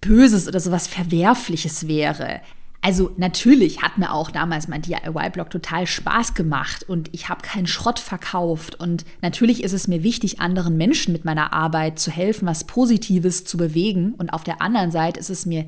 Böses 0.00 0.48
oder 0.48 0.60
so 0.60 0.70
was 0.70 0.86
Verwerfliches 0.86 1.88
wäre. 1.88 2.40
Also 2.84 3.10
natürlich 3.16 3.80
hat 3.80 3.96
mir 3.96 4.12
auch 4.12 4.30
damals 4.30 4.68
mein 4.68 4.82
DIY-Blog 4.82 5.48
total 5.48 5.86
Spaß 5.86 6.34
gemacht 6.34 6.82
und 6.86 7.08
ich 7.12 7.30
habe 7.30 7.40
keinen 7.40 7.66
Schrott 7.66 7.98
verkauft. 7.98 8.78
Und 8.78 9.06
natürlich 9.22 9.64
ist 9.64 9.72
es 9.72 9.88
mir 9.88 10.02
wichtig, 10.02 10.40
anderen 10.40 10.76
Menschen 10.76 11.14
mit 11.14 11.24
meiner 11.24 11.54
Arbeit 11.54 11.98
zu 11.98 12.10
helfen, 12.10 12.46
was 12.46 12.64
Positives 12.64 13.46
zu 13.46 13.56
bewegen. 13.56 14.12
Und 14.18 14.34
auf 14.34 14.44
der 14.44 14.60
anderen 14.60 14.90
Seite 14.90 15.18
ist 15.18 15.30
es 15.30 15.46
mir 15.46 15.64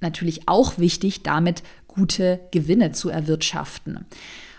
natürlich 0.00 0.48
auch 0.48 0.78
wichtig, 0.78 1.22
damit 1.22 1.62
gute 1.86 2.40
Gewinne 2.50 2.92
zu 2.92 3.10
erwirtschaften. 3.10 4.06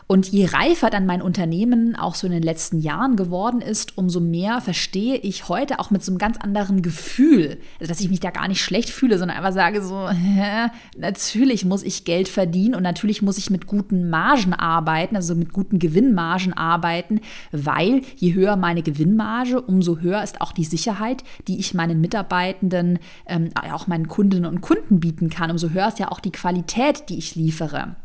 Und 0.07 0.27
je 0.27 0.45
reifer 0.45 0.91
dann 0.91 1.07
mein 1.07 1.23
Unternehmen 1.23 1.95
auch 1.95 2.13
so 2.13 2.27
in 2.27 2.33
den 2.33 2.43
letzten 2.43 2.79
Jahren 2.79 3.15
geworden 3.15 3.59
ist, 3.59 3.97
umso 3.97 4.19
mehr 4.19 4.61
verstehe 4.61 5.15
ich 5.15 5.49
heute 5.49 5.79
auch 5.79 5.89
mit 5.89 6.03
so 6.03 6.11
einem 6.11 6.19
ganz 6.19 6.37
anderen 6.37 6.83
Gefühl, 6.83 7.57
also 7.79 7.89
dass 7.89 8.01
ich 8.01 8.09
mich 8.11 8.19
da 8.19 8.29
gar 8.29 8.47
nicht 8.47 8.61
schlecht 8.61 8.91
fühle, 8.91 9.17
sondern 9.17 9.37
einfach 9.37 9.51
sage 9.51 9.81
so, 9.81 10.07
hä, 10.11 10.67
natürlich 10.95 11.65
muss 11.65 11.81
ich 11.81 12.05
Geld 12.05 12.27
verdienen 12.27 12.75
und 12.75 12.83
natürlich 12.83 13.23
muss 13.23 13.39
ich 13.39 13.49
mit 13.49 13.65
guten 13.65 14.07
Margen 14.11 14.53
arbeiten, 14.53 15.15
also 15.15 15.33
mit 15.33 15.51
guten 15.51 15.79
Gewinnmargen 15.79 16.53
arbeiten, 16.53 17.19
weil 17.51 18.01
je 18.15 18.35
höher 18.35 18.57
meine 18.57 18.83
Gewinnmarge, 18.83 19.59
umso 19.59 19.99
höher 19.99 20.21
ist 20.21 20.39
auch 20.39 20.51
die 20.51 20.65
Sicherheit, 20.65 21.23
die 21.47 21.57
ich 21.57 21.73
meinen 21.73 21.99
Mitarbeitenden, 21.99 22.99
ähm, 23.25 23.49
auch 23.73 23.87
meinen 23.87 24.07
Kundinnen 24.07 24.45
und 24.45 24.61
Kunden 24.61 24.99
bieten 24.99 25.31
kann, 25.31 25.49
umso 25.49 25.71
höher 25.71 25.87
ist 25.87 25.97
ja 25.97 26.11
auch 26.11 26.19
die 26.19 26.31
Qualität, 26.31 27.09
die 27.09 27.17
ich 27.17 27.33
liefere. 27.33 27.95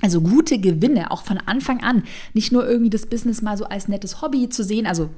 Also 0.00 0.20
gute 0.20 0.58
Gewinne, 0.58 1.10
auch 1.10 1.22
von 1.22 1.38
Anfang 1.38 1.82
an. 1.82 2.04
Nicht 2.32 2.52
nur 2.52 2.68
irgendwie 2.68 2.90
das 2.90 3.06
Business 3.06 3.42
mal 3.42 3.56
so 3.56 3.64
als 3.64 3.88
nettes 3.88 4.22
Hobby 4.22 4.48
zu 4.48 4.62
sehen, 4.62 4.86
also 4.86 5.10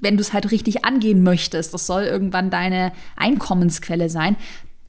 wenn 0.00 0.16
du 0.16 0.20
es 0.20 0.32
halt 0.32 0.50
richtig 0.50 0.84
angehen 0.84 1.22
möchtest, 1.22 1.74
das 1.74 1.86
soll 1.86 2.04
irgendwann 2.04 2.50
deine 2.50 2.92
Einkommensquelle 3.16 4.08
sein, 4.08 4.36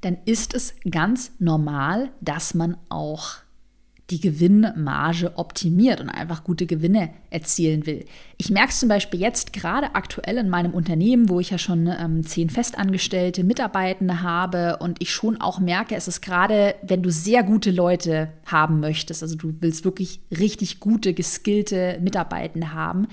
dann 0.01 0.17
ist 0.25 0.53
es 0.53 0.75
ganz 0.89 1.31
normal, 1.39 2.09
dass 2.21 2.53
man 2.53 2.77
auch 2.89 3.37
die 4.09 4.19
Gewinnmarge 4.19 5.37
optimiert 5.37 6.01
und 6.01 6.09
einfach 6.09 6.43
gute 6.43 6.65
Gewinne 6.65 7.11
erzielen 7.29 7.85
will. 7.85 8.05
Ich 8.37 8.49
merke 8.49 8.69
es 8.69 8.79
zum 8.79 8.89
Beispiel 8.89 9.19
jetzt 9.19 9.53
gerade 9.53 9.95
aktuell 9.95 10.37
in 10.37 10.49
meinem 10.49 10.73
Unternehmen, 10.73 11.29
wo 11.29 11.39
ich 11.39 11.51
ja 11.51 11.57
schon 11.57 11.87
ähm, 11.87 12.25
zehn 12.25 12.49
festangestellte 12.49 13.43
Mitarbeitende 13.43 14.21
habe 14.21 14.77
und 14.77 15.01
ich 15.01 15.11
schon 15.11 15.39
auch 15.39 15.59
merke, 15.59 15.95
es 15.95 16.07
ist 16.07 16.21
gerade, 16.21 16.75
wenn 16.81 17.03
du 17.03 17.11
sehr 17.11 17.43
gute 17.43 17.71
Leute 17.71 18.29
haben 18.45 18.79
möchtest, 18.79 19.21
also 19.21 19.35
du 19.35 19.53
willst 19.59 19.85
wirklich 19.85 20.21
richtig 20.37 20.79
gute, 20.79 21.13
geskillte 21.13 21.99
Mitarbeitende 22.01 22.73
haben, 22.73 23.07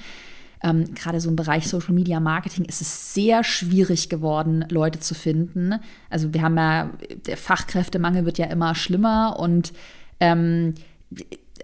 ähm, 0.62 0.94
gerade 0.94 1.20
so 1.20 1.28
im 1.28 1.36
Bereich 1.36 1.68
Social 1.68 1.94
Media 1.94 2.18
Marketing 2.20 2.64
ist 2.64 2.80
es 2.80 3.14
sehr 3.14 3.44
schwierig 3.44 4.08
geworden, 4.08 4.64
Leute 4.70 5.00
zu 5.00 5.14
finden. 5.14 5.74
Also 6.08 6.32
wir 6.32 6.42
haben 6.42 6.56
ja, 6.56 6.90
der 7.26 7.36
Fachkräftemangel 7.36 8.24
wird 8.24 8.38
ja 8.38 8.46
immer 8.46 8.74
schlimmer 8.74 9.38
und 9.38 9.72
ähm, 10.20 10.74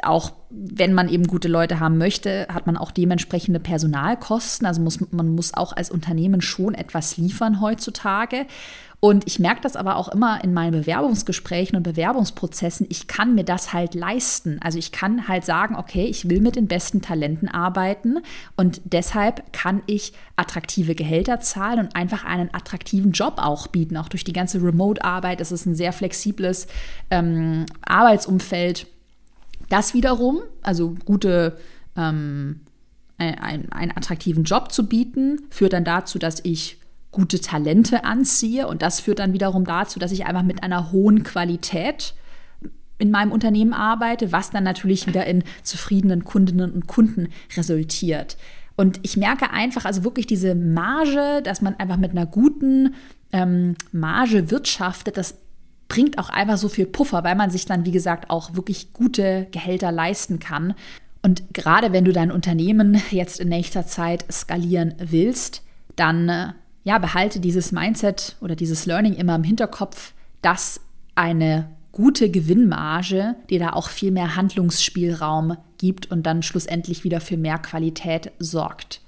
auch 0.02 0.32
wenn 0.50 0.92
man 0.92 1.08
eben 1.08 1.26
gute 1.26 1.48
Leute 1.48 1.80
haben 1.80 1.98
möchte, 1.98 2.46
hat 2.52 2.66
man 2.66 2.76
auch 2.76 2.90
dementsprechende 2.90 3.60
Personalkosten. 3.60 4.66
Also 4.66 4.80
muss, 4.80 5.00
man 5.10 5.34
muss 5.34 5.54
auch 5.54 5.74
als 5.74 5.90
Unternehmen 5.90 6.42
schon 6.42 6.74
etwas 6.74 7.16
liefern 7.16 7.60
heutzutage. 7.60 8.46
Und 9.04 9.26
ich 9.26 9.40
merke 9.40 9.62
das 9.62 9.74
aber 9.74 9.96
auch 9.96 10.06
immer 10.08 10.44
in 10.44 10.54
meinen 10.54 10.70
Bewerbungsgesprächen 10.70 11.76
und 11.76 11.82
Bewerbungsprozessen. 11.82 12.86
Ich 12.88 13.08
kann 13.08 13.34
mir 13.34 13.42
das 13.42 13.72
halt 13.72 13.96
leisten. 13.96 14.60
Also 14.62 14.78
ich 14.78 14.92
kann 14.92 15.26
halt 15.26 15.44
sagen, 15.44 15.74
okay, 15.74 16.04
ich 16.04 16.30
will 16.30 16.40
mit 16.40 16.54
den 16.54 16.68
besten 16.68 17.02
Talenten 17.02 17.48
arbeiten 17.48 18.18
und 18.54 18.80
deshalb 18.84 19.52
kann 19.52 19.82
ich 19.86 20.12
attraktive 20.36 20.94
Gehälter 20.94 21.40
zahlen 21.40 21.80
und 21.80 21.96
einfach 21.96 22.24
einen 22.24 22.54
attraktiven 22.54 23.10
Job 23.10 23.38
auch 23.38 23.66
bieten. 23.66 23.96
Auch 23.96 24.08
durch 24.08 24.22
die 24.22 24.32
ganze 24.32 24.62
Remote-Arbeit. 24.62 25.40
Es 25.40 25.50
ist 25.50 25.66
ein 25.66 25.74
sehr 25.74 25.92
flexibles 25.92 26.68
ähm, 27.10 27.66
Arbeitsumfeld. 27.84 28.86
Das 29.72 29.94
wiederum, 29.94 30.42
also 30.60 30.94
gute 31.06 31.56
ähm, 31.96 32.60
ein, 33.16 33.72
einen 33.72 33.96
attraktiven 33.96 34.44
Job 34.44 34.70
zu 34.70 34.86
bieten, 34.86 35.40
führt 35.48 35.72
dann 35.72 35.84
dazu, 35.84 36.18
dass 36.18 36.40
ich 36.44 36.78
gute 37.10 37.40
Talente 37.40 38.04
anziehe. 38.04 38.68
Und 38.68 38.82
das 38.82 39.00
führt 39.00 39.18
dann 39.18 39.32
wiederum 39.32 39.64
dazu, 39.64 39.98
dass 39.98 40.12
ich 40.12 40.26
einfach 40.26 40.42
mit 40.42 40.62
einer 40.62 40.92
hohen 40.92 41.22
Qualität 41.22 42.12
in 42.98 43.10
meinem 43.10 43.32
Unternehmen 43.32 43.72
arbeite, 43.72 44.30
was 44.30 44.50
dann 44.50 44.64
natürlich 44.64 45.06
wieder 45.06 45.24
in 45.24 45.42
zufriedenen 45.62 46.24
Kundinnen 46.24 46.70
und 46.70 46.86
Kunden 46.86 47.28
resultiert. 47.56 48.36
Und 48.76 49.00
ich 49.02 49.16
merke 49.16 49.52
einfach, 49.52 49.86
also 49.86 50.04
wirklich 50.04 50.26
diese 50.26 50.54
Marge, 50.54 51.40
dass 51.42 51.62
man 51.62 51.76
einfach 51.76 51.96
mit 51.96 52.10
einer 52.10 52.26
guten 52.26 52.94
ähm, 53.32 53.76
Marge 53.90 54.50
wirtschaftet, 54.50 55.16
das 55.16 55.38
bringt 55.92 56.16
auch 56.16 56.30
einfach 56.30 56.56
so 56.56 56.70
viel 56.70 56.86
Puffer, 56.86 57.22
weil 57.22 57.34
man 57.34 57.50
sich 57.50 57.66
dann, 57.66 57.84
wie 57.84 57.90
gesagt, 57.90 58.30
auch 58.30 58.54
wirklich 58.54 58.94
gute 58.94 59.46
Gehälter 59.50 59.92
leisten 59.92 60.38
kann. 60.38 60.72
Und 61.20 61.42
gerade 61.52 61.92
wenn 61.92 62.06
du 62.06 62.14
dein 62.14 62.32
Unternehmen 62.32 63.02
jetzt 63.10 63.38
in 63.38 63.50
nächster 63.50 63.86
Zeit 63.86 64.24
skalieren 64.32 64.94
willst, 64.98 65.62
dann 65.94 66.30
äh, 66.30 66.52
ja, 66.84 66.96
behalte 66.96 67.40
dieses 67.40 67.72
Mindset 67.72 68.36
oder 68.40 68.56
dieses 68.56 68.86
Learning 68.86 69.12
immer 69.12 69.34
im 69.34 69.44
Hinterkopf, 69.44 70.14
dass 70.40 70.80
eine 71.14 71.68
gute 71.92 72.30
Gewinnmarge 72.30 73.34
dir 73.50 73.58
da 73.58 73.74
auch 73.74 73.90
viel 73.90 74.12
mehr 74.12 74.34
Handlungsspielraum 74.34 75.58
gibt 75.76 76.10
und 76.10 76.22
dann 76.24 76.42
schlussendlich 76.42 77.04
wieder 77.04 77.20
für 77.20 77.36
mehr 77.36 77.58
Qualität 77.58 78.32
sorgt. 78.38 79.01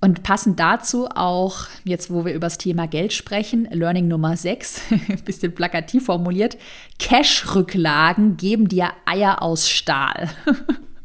Und 0.00 0.22
passend 0.22 0.60
dazu 0.60 1.08
auch, 1.08 1.66
jetzt 1.84 2.10
wo 2.10 2.24
wir 2.24 2.34
über 2.34 2.46
das 2.46 2.58
Thema 2.58 2.86
Geld 2.86 3.12
sprechen, 3.12 3.66
Learning 3.70 4.08
Nummer 4.08 4.36
6, 4.36 4.82
bisschen 5.24 5.54
plakativ 5.54 6.04
formuliert, 6.04 6.58
Cash-Rücklagen 6.98 8.36
geben 8.36 8.68
dir 8.68 8.90
Eier 9.06 9.42
aus 9.42 9.70
Stahl. 9.70 10.28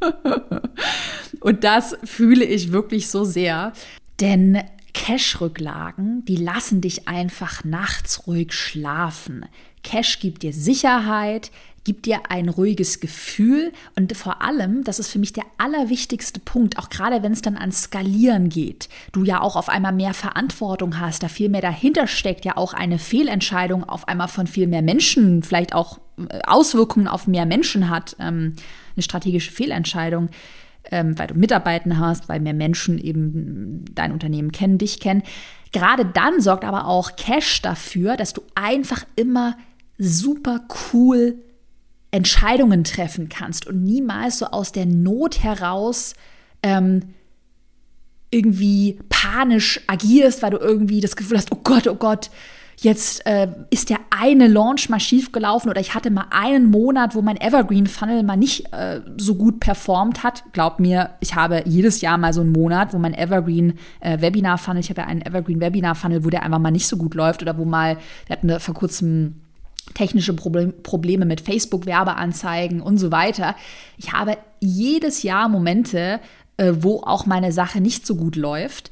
und 1.40 1.64
das 1.64 1.98
fühle 2.04 2.44
ich 2.44 2.72
wirklich 2.72 3.10
so 3.10 3.24
sehr, 3.24 3.72
denn 4.20 4.62
Cash-Rücklagen, 4.94 6.26
die 6.26 6.36
lassen 6.36 6.82
dich 6.82 7.08
einfach 7.08 7.64
nachts 7.64 8.28
ruhig 8.28 8.54
schlafen. 8.54 9.46
Cash 9.84 10.20
gibt 10.20 10.44
dir 10.44 10.54
Sicherheit, 10.54 11.50
gibt 11.84 12.06
dir 12.06 12.20
ein 12.30 12.50
ruhiges 12.50 13.00
Gefühl 13.00 13.72
und 13.96 14.16
vor 14.16 14.42
allem, 14.42 14.84
das 14.84 15.00
ist 15.00 15.10
für 15.10 15.20
mich 15.20 15.34
der 15.34 15.46
allerwichtigste 15.58 16.40
Punkt, 16.40 16.78
auch 16.78 16.90
gerade 16.90 17.24
wenn 17.24 17.34
es 17.34 17.42
dann 17.42 17.58
an 17.58 17.72
Skalieren 17.72 18.50
geht, 18.50 18.88
du 19.12 19.24
ja 19.24 19.42
auch 19.42 19.56
auf 19.56 19.70
einmal 19.70 19.92
mehr 19.92 20.14
Verantwortung 20.14 21.00
hast, 21.00 21.24
da 21.24 21.28
viel 21.28 21.50
mehr 21.50 21.62
dahinter 21.62 22.08
steckt, 22.08 22.46
ja 22.46 22.58
auch 22.58 22.74
eine 22.74 23.00
Fehlentscheidung 23.00 23.84
auf 23.84 24.08
einmal 24.08 24.28
von 24.28 24.48
viel 24.48 24.68
mehr 24.68 24.82
Menschen, 24.82 25.44
vielleicht 25.44 25.74
auch 25.74 26.00
äh, 26.18 26.40
Auswirkungen 26.46 27.08
auf 27.08 27.28
mehr 27.28 27.46
Menschen 27.46 27.90
hat, 27.90 28.16
ähm, 28.20 28.56
eine 28.96 29.04
strategische 29.04 29.52
Fehlentscheidung 29.52 30.30
ähm, 30.90 31.18
weil 31.18 31.28
du 31.28 31.36
Mitarbeiter 31.36 31.98
hast, 31.98 32.28
weil 32.30 32.40
mehr 32.40 32.54
Menschen 32.54 32.98
eben 32.98 33.86
dein 33.94 34.12
Unternehmen 34.12 34.52
kennen, 34.52 34.78
dich 34.78 35.00
kennen. 35.00 35.24
Gerade 35.72 36.06
dann 36.06 36.42
sorgt 36.42 36.66
aber 36.66 36.88
auch 36.88 37.16
Cash 37.16 37.62
dafür, 37.62 38.18
dass 38.18 38.34
du 38.34 38.42
einfach 38.56 39.06
immer 39.16 39.56
super 39.98 40.62
cool 40.92 41.36
Entscheidungen 42.12 42.84
treffen 42.84 43.30
kannst 43.30 43.68
und 43.68 43.84
niemals 43.84 44.40
so 44.40 44.48
aus 44.48 44.72
der 44.72 44.86
Not 44.86 45.44
heraus 45.44 46.14
ähm, 46.62 47.02
irgendwie 48.30 49.00
panisch 49.10 49.82
agierst, 49.88 50.42
weil 50.42 50.52
du 50.52 50.58
irgendwie 50.58 51.02
das 51.02 51.16
Gefühl 51.16 51.38
hast, 51.38 51.52
oh 51.52 51.60
Gott, 51.64 51.88
oh 51.88 51.96
Gott, 51.96 52.30
jetzt 52.78 53.26
äh, 53.28 53.48
ist 53.70 53.90
der 53.90 54.00
eine 54.10 54.48
Launch 54.48 54.90
mal 54.90 55.00
schief 55.00 55.32
gelaufen 55.32 55.70
oder 55.70 55.80
ich 55.80 55.94
hatte 55.94 56.10
mal 56.10 56.26
einen 56.32 56.72
Monat, 56.72 57.14
wo 57.14 57.22
mein 57.22 57.40
Evergreen 57.40 57.88
Funnel 57.88 58.24
mal 58.24 58.38
nicht 58.38 58.74
äh, 58.74 59.02
so 59.18 59.36
gut 59.36 59.60
performt 59.60 60.24
hat. 60.24 60.44
Glaub 60.54 60.80
mir, 60.80 61.12
ich 61.20 61.36
habe 61.36 61.64
jedes 61.66 62.02
Jahr 62.02 62.18
mal 62.18 62.34
so 62.34 62.42
einen 62.42 62.52
Monat, 62.52 62.94
wo 62.94 62.98
mein 62.98 63.14
Evergreen 63.14 63.78
äh, 64.00 64.20
Webinar 64.22 64.58
Funnel, 64.58 64.80
ich 64.80 64.90
habe 64.90 65.02
ja 65.02 65.08
einen 65.08 65.22
Evergreen 65.22 65.62
Webinar 65.62 65.96
Funnel, 65.96 66.26
wo 66.26 66.30
der 66.30 66.44
einfach 66.44 66.60
mal 66.60 66.72
nicht 66.72 66.88
so 66.88 66.98
gut 66.98 67.14
läuft 67.14 67.42
oder 67.42 67.58
wo 67.58 67.66
mal, 67.66 67.98
wir 68.26 68.36
hatten 68.36 68.60
vor 68.60 68.74
kurzem 68.74 69.36
technische 69.94 70.34
Problem, 70.34 70.74
Probleme 70.84 71.26
mit 71.26 71.42
Facebook-Werbeanzeigen 71.42 72.82
und 72.82 72.98
so 72.98 73.12
weiter. 73.12 73.56
Ich 73.98 74.14
habe 74.14 74.38
jedes 74.60 75.24
Jahr 75.24 75.50
Momente, 75.50 76.20
äh, 76.58 76.74
wo 76.80 77.02
auch 77.02 77.26
meine 77.26 77.52
Sache 77.52 77.82
nicht 77.82 78.06
so 78.06 78.16
gut 78.16 78.36
läuft. 78.36 78.92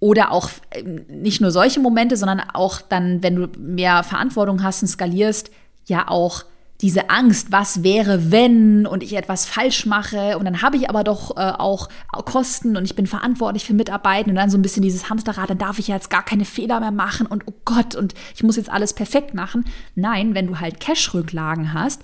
Oder 0.00 0.32
auch 0.32 0.50
ähm, 0.72 1.04
nicht 1.08 1.40
nur 1.40 1.50
solche 1.50 1.80
Momente, 1.80 2.16
sondern 2.16 2.40
auch 2.40 2.80
dann, 2.80 3.22
wenn 3.22 3.36
du 3.36 3.48
mehr 3.58 4.02
Verantwortung 4.02 4.62
hast 4.62 4.82
und 4.82 4.88
skalierst, 4.88 5.50
ja 5.86 6.08
auch 6.08 6.44
diese 6.82 7.10
Angst, 7.10 7.52
was 7.52 7.84
wäre, 7.84 8.32
wenn 8.32 8.86
und 8.86 9.04
ich 9.04 9.14
etwas 9.14 9.46
falsch 9.46 9.86
mache 9.86 10.36
und 10.36 10.44
dann 10.44 10.62
habe 10.62 10.76
ich 10.76 10.90
aber 10.90 11.04
doch 11.04 11.36
äh, 11.36 11.52
auch 11.56 11.88
Kosten 12.24 12.76
und 12.76 12.84
ich 12.84 12.96
bin 12.96 13.06
verantwortlich 13.06 13.64
für 13.64 13.72
Mitarbeiten 13.72 14.30
und 14.30 14.36
dann 14.36 14.50
so 14.50 14.58
ein 14.58 14.62
bisschen 14.62 14.82
dieses 14.82 15.08
Hamsterrad, 15.08 15.48
dann 15.48 15.58
darf 15.58 15.78
ich 15.78 15.88
ja 15.88 15.94
jetzt 15.94 16.10
gar 16.10 16.24
keine 16.24 16.44
Fehler 16.44 16.80
mehr 16.80 16.90
machen 16.90 17.26
und 17.28 17.44
oh 17.46 17.54
Gott 17.64 17.94
und 17.94 18.14
ich 18.34 18.42
muss 18.42 18.56
jetzt 18.56 18.70
alles 18.70 18.94
perfekt 18.94 19.32
machen. 19.32 19.64
Nein, 19.94 20.34
wenn 20.34 20.48
du 20.48 20.58
halt 20.58 20.80
Cash-Rücklagen 20.80 21.72
hast, 21.72 22.02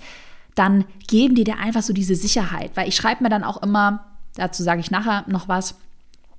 dann 0.55 0.85
geben 1.07 1.35
die 1.35 1.43
dir 1.43 1.59
einfach 1.59 1.81
so 1.81 1.91
diese 1.91 2.15
Sicherheit, 2.15 2.71
weil 2.75 2.87
ich 2.87 2.95
schreibe 2.95 3.23
mir 3.23 3.29
dann 3.29 3.43
auch 3.43 3.61
immer, 3.61 4.05
dazu 4.35 4.63
sage 4.63 4.79
ich 4.79 4.91
nachher 4.91 5.25
noch 5.27 5.49
was, 5.49 5.75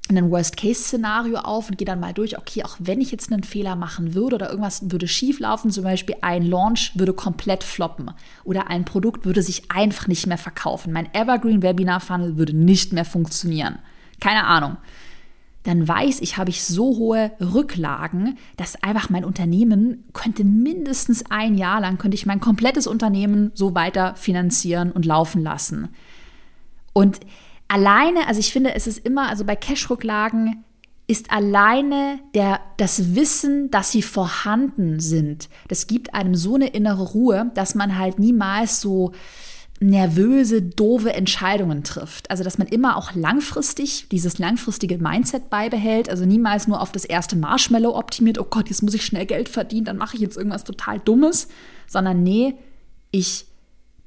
ein 0.08 0.30
Worst-Case-Szenario 0.30 1.38
auf 1.38 1.70
und 1.70 1.78
gehe 1.78 1.86
dann 1.86 2.00
mal 2.00 2.12
durch, 2.12 2.36
okay, 2.36 2.64
auch 2.64 2.76
wenn 2.78 3.00
ich 3.00 3.12
jetzt 3.12 3.32
einen 3.32 3.44
Fehler 3.44 3.76
machen 3.76 4.14
würde 4.14 4.36
oder 4.36 4.50
irgendwas 4.50 4.90
würde 4.90 5.06
schieflaufen, 5.06 5.70
zum 5.70 5.84
Beispiel 5.84 6.16
ein 6.20 6.44
Launch 6.44 6.92
würde 6.94 7.12
komplett 7.12 7.62
floppen 7.62 8.10
oder 8.44 8.68
ein 8.68 8.84
Produkt 8.84 9.24
würde 9.24 9.42
sich 9.42 9.70
einfach 9.70 10.08
nicht 10.08 10.26
mehr 10.26 10.38
verkaufen, 10.38 10.92
mein 10.92 11.12
Evergreen 11.14 11.62
Webinar 11.62 12.00
Funnel 12.00 12.36
würde 12.36 12.56
nicht 12.56 12.92
mehr 12.92 13.04
funktionieren. 13.04 13.78
Keine 14.20 14.44
Ahnung. 14.44 14.76
Dann 15.64 15.86
weiß 15.86 16.20
ich, 16.22 16.38
habe 16.38 16.48
ich 16.48 16.64
so 16.64 16.96
hohe 16.96 17.32
Rücklagen, 17.38 18.38
dass 18.56 18.82
einfach 18.82 19.10
mein 19.10 19.26
Unternehmen 19.26 20.04
könnte 20.14 20.42
mindestens 20.42 21.30
ein 21.30 21.58
Jahr 21.58 21.82
lang, 21.82 21.98
könnte 21.98 22.14
ich 22.14 22.24
mein 22.24 22.40
komplettes 22.40 22.86
Unternehmen 22.86 23.50
so 23.54 23.74
weiter 23.74 24.14
finanzieren 24.16 24.90
und 24.90 25.04
laufen 25.04 25.42
lassen. 25.42 25.90
Und 26.94 27.20
alleine, 27.70 28.26
also 28.26 28.40
ich 28.40 28.52
finde, 28.52 28.74
es 28.74 28.86
ist 28.86 28.98
immer, 29.06 29.28
also 29.28 29.44
bei 29.44 29.54
Cash-Rücklagen 29.54 30.64
ist 31.06 31.32
alleine 31.32 32.18
der, 32.34 32.60
das 32.76 33.14
Wissen, 33.14 33.70
dass 33.70 33.92
sie 33.92 34.02
vorhanden 34.02 35.00
sind. 35.00 35.48
Das 35.68 35.86
gibt 35.86 36.14
einem 36.14 36.34
so 36.34 36.56
eine 36.56 36.68
innere 36.68 37.02
Ruhe, 37.02 37.50
dass 37.54 37.74
man 37.74 37.96
halt 37.96 38.18
niemals 38.18 38.80
so 38.80 39.12
nervöse, 39.80 40.62
doofe 40.62 41.14
Entscheidungen 41.14 41.84
trifft. 41.84 42.30
Also 42.30 42.44
dass 42.44 42.58
man 42.58 42.66
immer 42.66 42.96
auch 42.96 43.14
langfristig 43.14 44.08
dieses 44.10 44.38
langfristige 44.38 44.98
Mindset 44.98 45.48
beibehält, 45.48 46.10
also 46.10 46.26
niemals 46.26 46.68
nur 46.68 46.80
auf 46.80 46.92
das 46.92 47.04
erste 47.04 47.36
Marshmallow 47.36 47.96
optimiert, 47.96 48.38
oh 48.38 48.46
Gott, 48.48 48.68
jetzt 48.68 48.82
muss 48.82 48.94
ich 48.94 49.04
schnell 49.04 49.26
Geld 49.26 49.48
verdienen, 49.48 49.86
dann 49.86 49.96
mache 49.96 50.16
ich 50.16 50.22
jetzt 50.22 50.36
irgendwas 50.36 50.64
total 50.64 50.98
Dummes, 50.98 51.48
sondern 51.86 52.22
nee, 52.22 52.54
ich 53.10 53.46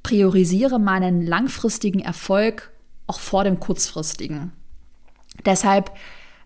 priorisiere 0.04 0.80
meinen 0.80 1.26
langfristigen 1.26 2.02
Erfolg 2.02 2.73
auch 3.08 3.20
vor 3.20 3.44
dem 3.44 3.60
kurzfristigen. 3.60 4.52
Deshalb 5.46 5.92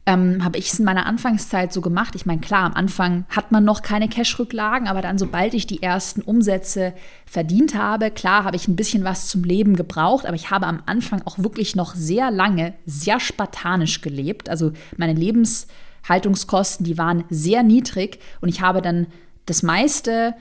ähm, 0.08 0.44
habe 0.44 0.58
ich 0.58 0.72
es 0.72 0.80
in 0.80 0.86
meiner 0.86 1.06
Anfangszeit 1.06 1.74
so 1.74 1.82
gemacht. 1.82 2.16
Ich 2.16 2.26
meine, 2.26 2.40
klar, 2.40 2.64
am 2.64 2.74
Anfang 2.74 3.26
hat 3.30 3.52
man 3.52 3.66
noch 3.66 3.82
keine 3.82 4.08
Cash-Rücklagen, 4.08 4.88
aber 4.88 5.02
dann, 5.02 5.18
sobald 5.18 5.54
ich 5.54 5.68
die 5.68 5.84
ersten 5.84 6.22
Umsätze 6.22 6.94
verdient 7.26 7.76
habe, 7.76 8.10
klar, 8.10 8.46
habe 8.46 8.56
ich 8.56 8.70
ein 8.70 8.78
bisschen 8.78 9.04
was 9.04 9.28
zum 9.28 9.44
Leben 9.44 9.76
gebraucht, 9.76 10.26
aber 10.26 10.36
ich 10.36 10.50
habe 10.50 10.66
am 10.66 10.82
Anfang 10.86 11.22
auch 11.26 11.40
wirklich 11.40 11.76
noch 11.76 11.94
sehr 11.94 12.32
lange 12.32 12.74
sehr 12.86 13.20
spartanisch 13.20 14.00
gelebt. 14.00 14.50
Also 14.50 14.72
meine 14.96 15.14
Lebenshaltungskosten, 15.14 16.86
die 16.86 16.98
waren 16.98 17.26
sehr 17.30 17.62
niedrig 17.62 18.20
und 18.40 18.48
ich 18.48 18.62
habe 18.62 18.82
dann 18.82 19.08
das 19.46 19.62
meiste 19.62 20.36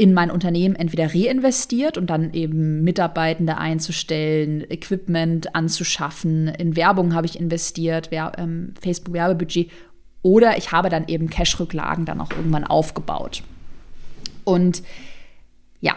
in 0.00 0.14
mein 0.14 0.30
Unternehmen 0.30 0.76
entweder 0.76 1.12
reinvestiert 1.12 1.98
und 1.98 2.08
dann 2.08 2.32
eben 2.32 2.82
Mitarbeitende 2.84 3.58
einzustellen, 3.58 4.64
Equipment 4.70 5.56
anzuschaffen, 5.56 6.46
in 6.46 6.76
Werbung 6.76 7.14
habe 7.14 7.26
ich 7.26 7.38
investiert, 7.38 8.10
ähm, 8.12 8.74
Facebook-Werbebudget 8.80 9.70
oder 10.22 10.56
ich 10.56 10.70
habe 10.70 10.88
dann 10.88 11.08
eben 11.08 11.28
Cash-Rücklagen 11.28 12.04
dann 12.04 12.20
auch 12.20 12.30
irgendwann 12.30 12.64
aufgebaut. 12.64 13.42
Und 14.44 14.84
ja, 15.80 15.96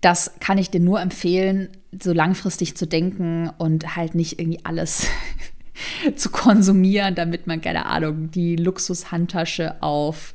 das 0.00 0.32
kann 0.40 0.56
ich 0.56 0.70
dir 0.70 0.80
nur 0.80 1.00
empfehlen, 1.00 1.68
so 2.02 2.14
langfristig 2.14 2.74
zu 2.74 2.86
denken 2.86 3.50
und 3.58 3.96
halt 3.96 4.14
nicht 4.14 4.40
irgendwie 4.40 4.64
alles 4.64 5.08
zu 6.16 6.30
konsumieren, 6.30 7.14
damit 7.14 7.46
man, 7.46 7.60
keine 7.60 7.84
Ahnung, 7.84 8.30
die 8.30 8.56
Luxushandtasche 8.56 9.82
auf 9.82 10.34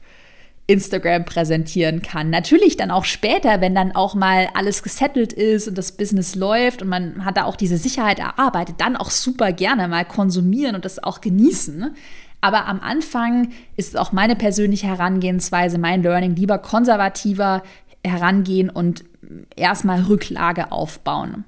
Instagram 0.68 1.24
präsentieren 1.24 2.02
kann. 2.02 2.30
Natürlich 2.30 2.76
dann 2.76 2.92
auch 2.92 3.06
später, 3.06 3.62
wenn 3.62 3.74
dann 3.74 3.94
auch 3.96 4.16
mal 4.16 4.50
alles 4.54 4.84
gesettelt 4.84 5.32
ist 5.32 5.70
und 5.70 5.78
das 5.78 5.94
Business 5.94 6.36
läuft 6.36 6.82
und 6.82 6.90
man 6.90 7.24
hat 7.24 7.38
da 7.38 7.46
auch 7.46 7.56
diese 7.56 7.78
Sicherheit 7.78 8.20
erarbeitet, 8.20 8.76
dann 8.80 8.98
auch 8.98 9.10
super 9.10 9.54
gerne 9.54 9.88
mal 9.88 10.04
konsumieren 10.04 10.76
und 10.76 10.84
das 10.84 11.02
auch 11.02 11.22
genießen. 11.22 11.96
Aber 12.42 12.66
am 12.68 12.82
Anfang 12.82 13.50
ist 13.78 13.98
auch 13.98 14.12
meine 14.12 14.36
persönliche 14.36 14.88
Herangehensweise, 14.88 15.78
mein 15.78 16.04
Learning, 16.04 16.36
lieber 16.36 16.58
konservativer 16.58 17.64
herangehen 18.06 18.70
und 18.70 19.06
erstmal 19.56 20.02
Rücklage 20.02 20.72
aufbauen. 20.72 21.46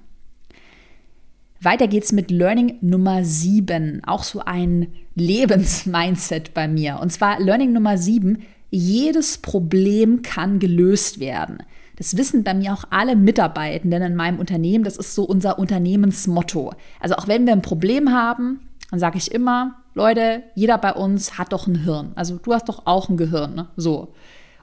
Weiter 1.61 1.87
geht's 1.89 2.13
mit 2.13 2.31
Learning 2.31 2.77
Nummer 2.79 3.25
7, 3.25 4.01
auch 4.05 4.23
so 4.23 4.39
ein 4.39 4.87
Lebensmindset 5.15 6.53
bei 6.53 6.69
mir. 6.69 6.99
Und 7.01 7.11
zwar 7.11 7.39
Learning 7.41 7.73
Nummer 7.73 7.97
7, 7.97 8.41
jedes 8.69 9.37
Problem 9.37 10.21
kann 10.21 10.59
gelöst 10.59 11.19
werden. 11.19 11.63
Das 11.95 12.15
wissen 12.15 12.43
bei 12.43 12.53
mir 12.53 12.73
auch 12.73 12.85
alle 12.91 13.15
Mitarbeitenden 13.15 14.01
in 14.01 14.15
meinem 14.15 14.39
Unternehmen. 14.39 14.85
Das 14.85 14.97
ist 14.97 15.15
so 15.15 15.23
unser 15.23 15.59
Unternehmensmotto. 15.59 16.73
Also 16.99 17.15
auch 17.15 17.27
wenn 17.27 17.45
wir 17.45 17.53
ein 17.53 17.61
Problem 17.61 18.11
haben, 18.11 18.61
dann 18.89 18.99
sage 18.99 19.17
ich 19.17 19.31
immer, 19.31 19.75
Leute, 19.93 20.43
jeder 20.55 20.77
bei 20.77 20.93
uns 20.93 21.37
hat 21.37 21.51
doch 21.51 21.67
ein 21.67 21.83
Hirn. 21.83 22.13
Also 22.15 22.37
du 22.37 22.53
hast 22.53 22.69
doch 22.69 22.85
auch 22.85 23.09
ein 23.09 23.17
Gehirn, 23.17 23.53
ne? 23.53 23.67
So. 23.75 24.13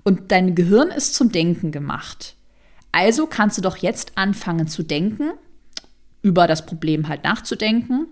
Und 0.02 0.32
dein 0.32 0.54
Gehirn 0.54 0.88
ist 0.88 1.14
zum 1.14 1.30
Denken 1.30 1.72
gemacht. 1.72 2.36
Also 2.92 3.26
kannst 3.26 3.58
du 3.58 3.62
doch 3.62 3.76
jetzt 3.76 4.12
anfangen 4.16 4.68
zu 4.68 4.82
denken, 4.82 5.32
über 6.22 6.46
das 6.46 6.64
Problem 6.64 7.08
halt 7.08 7.24
nachzudenken 7.24 8.06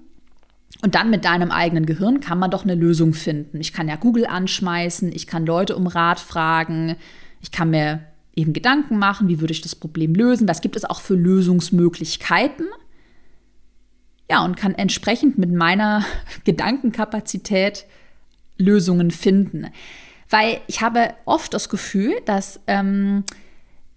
und 0.83 0.95
dann 0.95 1.11
mit 1.11 1.25
deinem 1.25 1.51
eigenen 1.51 1.87
Gehirn 1.87 2.21
kann 2.21 2.39
man 2.39 2.51
doch 2.51 2.65
eine 2.65 2.75
Lösung 2.75 3.15
finden. 3.15 3.61
Ich 3.61 3.73
kann 3.73 3.89
ja 3.89 3.97
Google 3.97 4.27
anschmeißen, 4.27 5.13
ich 5.13 5.27
kann 5.27 5.47
Leute 5.47 5.77
um 5.77 5.87
Rat 5.87 6.21
fragen, 6.21 6.97
ich 7.41 7.53
kann 7.53 7.71
mir 7.71 8.01
eben 8.35 8.53
Gedanken 8.53 8.99
machen, 8.99 9.29
wie 9.29 9.41
würde 9.41 9.53
ich 9.53 9.61
das 9.61 9.77
Problem 9.77 10.15
lösen, 10.15 10.49
was 10.49 10.61
gibt 10.61 10.77
es 10.77 10.85
auch 10.85 11.01
für 11.01 11.15
Lösungsmöglichkeiten. 11.15 12.67
Ja, 14.31 14.45
und 14.45 14.57
kann 14.57 14.75
entsprechend 14.75 15.39
mit 15.39 15.53
meiner 15.53 16.05
Gedankenkapazität 16.45 17.87
Lösungen 18.59 19.11
finden. 19.11 19.67
Weil 20.31 20.61
ich 20.67 20.81
habe 20.81 21.15
oft 21.27 21.55
das 21.55 21.69
Gefühl, 21.69 22.15
dass 22.25 22.61
ähm, 22.67 23.25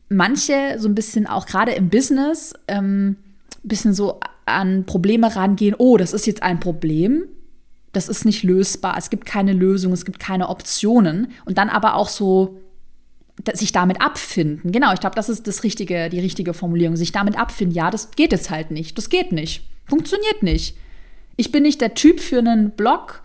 manche 0.09 0.75
so 0.77 0.87
ein 0.87 0.95
bisschen 0.95 1.25
auch 1.25 1.45
gerade 1.45 1.71
im 1.71 1.89
Business 1.89 2.53
ähm, 2.67 3.17
bisschen 3.63 3.93
so 3.93 4.19
an 4.47 4.85
Probleme 4.85 5.35
rangehen, 5.35 5.75
oh, 5.77 5.97
das 5.97 6.13
ist 6.13 6.27
jetzt 6.27 6.43
ein 6.43 6.59
Problem, 6.59 7.25
das 7.93 8.09
ist 8.09 8.25
nicht 8.25 8.43
lösbar, 8.43 8.95
es 8.97 9.09
gibt 9.09 9.25
keine 9.25 9.53
Lösung, 9.53 9.93
es 9.93 10.05
gibt 10.05 10.19
keine 10.19 10.49
Optionen 10.49 11.31
und 11.45 11.57
dann 11.57 11.69
aber 11.69 11.95
auch 11.95 12.09
so 12.09 12.59
sich 13.53 13.71
damit 13.71 14.01
abfinden. 14.01 14.71
Genau, 14.71 14.93
ich 14.93 14.99
glaube, 14.99 15.15
das 15.15 15.29
ist 15.29 15.47
das 15.47 15.63
richtige, 15.63 16.09
die 16.09 16.19
richtige 16.19 16.53
Formulierung. 16.53 16.95
Sich 16.95 17.11
damit 17.11 17.37
abfinden, 17.37 17.75
ja, 17.75 17.91
das 17.91 18.11
geht 18.11 18.31
jetzt 18.31 18.49
halt 18.49 18.71
nicht. 18.71 18.97
Das 18.97 19.09
geht 19.09 19.31
nicht. 19.31 19.63
Funktioniert 19.85 20.41
nicht. 20.41 20.75
Ich 21.35 21.51
bin 21.51 21.63
nicht 21.63 21.79
der 21.81 21.93
Typ 21.93 22.19
für 22.19 22.39
einen 22.39 22.71
Blog, 22.71 23.21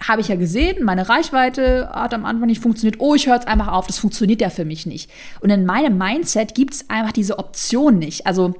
habe 0.00 0.20
ich 0.20 0.28
ja 0.28 0.36
gesehen, 0.36 0.84
meine 0.84 1.08
Reichweite 1.08 1.88
hat 1.92 2.14
am 2.14 2.24
Anfang 2.24 2.46
nicht 2.46 2.62
funktioniert. 2.62 3.00
Oh, 3.00 3.14
ich 3.14 3.26
höre 3.26 3.34
jetzt 3.34 3.48
einfach 3.48 3.68
auf, 3.68 3.86
das 3.86 3.98
funktioniert 3.98 4.40
ja 4.40 4.50
für 4.50 4.64
mich 4.64 4.86
nicht. 4.86 5.10
Und 5.40 5.50
in 5.50 5.64
meinem 5.64 5.98
Mindset 5.98 6.54
gibt 6.54 6.74
es 6.74 6.90
einfach 6.90 7.12
diese 7.12 7.38
Option 7.38 7.98
nicht. 7.98 8.26
Also 8.26 8.54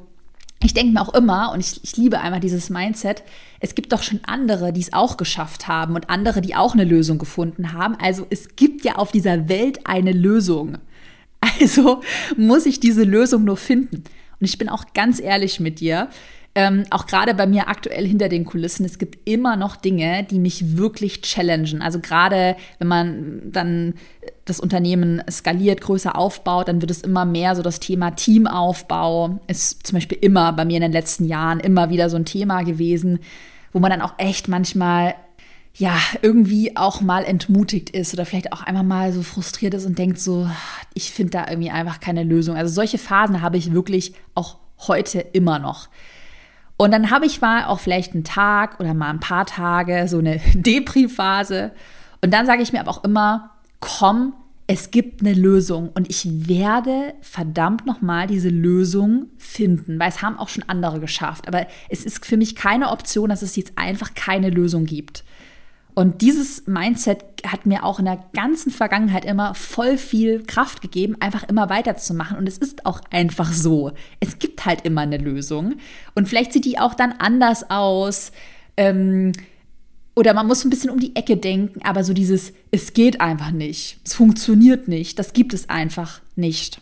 ich 0.62 0.74
denke 0.74 0.92
mir 0.92 1.00
auch 1.00 1.14
immer, 1.14 1.52
und 1.52 1.60
ich, 1.60 1.82
ich 1.84 1.96
liebe 1.96 2.20
einfach 2.20 2.40
dieses 2.40 2.70
Mindset, 2.70 3.22
es 3.60 3.74
gibt 3.74 3.92
doch 3.92 4.02
schon 4.02 4.20
andere, 4.26 4.72
die 4.72 4.80
es 4.80 4.92
auch 4.92 5.16
geschafft 5.16 5.68
haben 5.68 5.94
und 5.94 6.08
andere, 6.10 6.40
die 6.40 6.54
auch 6.54 6.74
eine 6.74 6.84
Lösung 6.84 7.18
gefunden 7.18 7.72
haben. 7.72 7.96
Also 7.96 8.26
es 8.30 8.56
gibt 8.56 8.84
ja 8.84 8.96
auf 8.96 9.12
dieser 9.12 9.48
Welt 9.48 9.86
eine 9.86 10.12
Lösung. 10.12 10.78
Also 11.60 12.00
muss 12.36 12.66
ich 12.66 12.80
diese 12.80 13.04
Lösung 13.04 13.44
nur 13.44 13.56
finden. 13.56 14.02
Und 14.40 14.46
ich 14.46 14.58
bin 14.58 14.68
auch 14.68 14.84
ganz 14.94 15.20
ehrlich 15.20 15.60
mit 15.60 15.80
dir. 15.80 16.08
Ähm, 16.56 16.84
auch 16.88 17.06
gerade 17.06 17.34
bei 17.34 17.46
mir 17.46 17.68
aktuell 17.68 18.06
hinter 18.06 18.30
den 18.30 18.46
Kulissen, 18.46 18.86
es 18.86 18.98
gibt 18.98 19.28
immer 19.28 19.56
noch 19.56 19.76
Dinge, 19.76 20.24
die 20.24 20.38
mich 20.38 20.78
wirklich 20.78 21.20
challengen. 21.20 21.82
Also 21.82 22.00
gerade 22.00 22.56
wenn 22.78 22.88
man 22.88 23.52
dann 23.52 23.92
das 24.46 24.58
Unternehmen 24.58 25.22
skaliert, 25.30 25.82
größer 25.82 26.16
aufbaut, 26.16 26.68
dann 26.68 26.80
wird 26.80 26.90
es 26.90 27.02
immer 27.02 27.26
mehr 27.26 27.54
so 27.54 27.62
das 27.62 27.78
Thema 27.78 28.12
Teamaufbau 28.12 29.38
ist 29.46 29.86
zum 29.86 29.96
Beispiel 29.96 30.16
immer 30.18 30.50
bei 30.54 30.64
mir 30.64 30.76
in 30.76 30.82
den 30.82 30.92
letzten 30.92 31.26
Jahren 31.26 31.60
immer 31.60 31.90
wieder 31.90 32.08
so 32.08 32.16
ein 32.16 32.24
Thema 32.24 32.62
gewesen, 32.62 33.18
wo 33.74 33.78
man 33.78 33.90
dann 33.90 34.00
auch 34.00 34.14
echt 34.16 34.48
manchmal 34.48 35.14
ja, 35.74 35.98
irgendwie 36.22 36.74
auch 36.74 37.02
mal 37.02 37.22
entmutigt 37.24 37.90
ist 37.90 38.14
oder 38.14 38.24
vielleicht 38.24 38.54
auch 38.54 38.62
einmal 38.62 38.82
mal 38.82 39.12
so 39.12 39.20
frustriert 39.20 39.74
ist 39.74 39.84
und 39.84 39.98
denkt 39.98 40.18
so, 40.18 40.48
ich 40.94 41.10
finde 41.10 41.32
da 41.32 41.50
irgendwie 41.50 41.70
einfach 41.70 42.00
keine 42.00 42.24
Lösung. 42.24 42.56
Also 42.56 42.72
solche 42.72 42.96
Phasen 42.96 43.42
habe 43.42 43.58
ich 43.58 43.74
wirklich 43.74 44.14
auch 44.34 44.56
heute 44.88 45.20
immer 45.20 45.58
noch. 45.58 45.88
Und 46.76 46.90
dann 46.90 47.10
habe 47.10 47.26
ich 47.26 47.40
mal 47.40 47.64
auch 47.64 47.80
vielleicht 47.80 48.14
einen 48.14 48.24
Tag 48.24 48.80
oder 48.80 48.92
mal 48.92 49.10
ein 49.10 49.20
paar 49.20 49.46
Tage 49.46 50.06
so 50.08 50.18
eine 50.18 50.40
Depri-Phase. 50.54 51.72
Und 52.22 52.32
dann 52.32 52.46
sage 52.46 52.62
ich 52.62 52.72
mir 52.72 52.80
aber 52.80 52.90
auch 52.90 53.04
immer, 53.04 53.50
komm, 53.80 54.34
es 54.68 54.90
gibt 54.90 55.20
eine 55.20 55.32
Lösung 55.32 55.90
und 55.94 56.10
ich 56.10 56.48
werde 56.48 57.14
verdammt 57.20 57.86
nochmal 57.86 58.26
diese 58.26 58.48
Lösung 58.48 59.26
finden, 59.38 60.00
weil 60.00 60.08
es 60.08 60.22
haben 60.22 60.38
auch 60.38 60.48
schon 60.48 60.64
andere 60.66 60.98
geschafft. 60.98 61.46
Aber 61.46 61.66
es 61.88 62.04
ist 62.04 62.26
für 62.26 62.36
mich 62.36 62.56
keine 62.56 62.90
Option, 62.90 63.28
dass 63.28 63.42
es 63.42 63.54
jetzt 63.54 63.72
einfach 63.76 64.14
keine 64.14 64.50
Lösung 64.50 64.84
gibt. 64.84 65.22
Und 65.94 66.20
dieses 66.20 66.66
Mindset 66.66 67.35
hat 67.52 67.66
mir 67.66 67.84
auch 67.84 67.98
in 67.98 68.04
der 68.04 68.24
ganzen 68.32 68.70
Vergangenheit 68.70 69.24
immer 69.24 69.54
voll 69.54 69.98
viel 69.98 70.42
Kraft 70.44 70.82
gegeben, 70.82 71.16
einfach 71.20 71.44
immer 71.44 71.68
weiterzumachen. 71.68 72.38
Und 72.38 72.48
es 72.48 72.58
ist 72.58 72.86
auch 72.86 73.00
einfach 73.10 73.52
so. 73.52 73.92
Es 74.20 74.38
gibt 74.38 74.64
halt 74.66 74.84
immer 74.84 75.02
eine 75.02 75.18
Lösung. 75.18 75.76
Und 76.14 76.28
vielleicht 76.28 76.52
sieht 76.52 76.64
die 76.64 76.78
auch 76.78 76.94
dann 76.94 77.12
anders 77.12 77.70
aus. 77.70 78.32
Ähm, 78.76 79.32
oder 80.16 80.32
man 80.32 80.46
muss 80.46 80.64
ein 80.64 80.70
bisschen 80.70 80.90
um 80.90 80.98
die 80.98 81.14
Ecke 81.14 81.36
denken, 81.36 81.82
aber 81.82 82.02
so 82.02 82.14
dieses, 82.14 82.54
es 82.70 82.94
geht 82.94 83.20
einfach 83.20 83.50
nicht, 83.50 83.98
es 84.02 84.14
funktioniert 84.14 84.88
nicht, 84.88 85.18
das 85.18 85.34
gibt 85.34 85.52
es 85.52 85.68
einfach 85.68 86.22
nicht. 86.36 86.80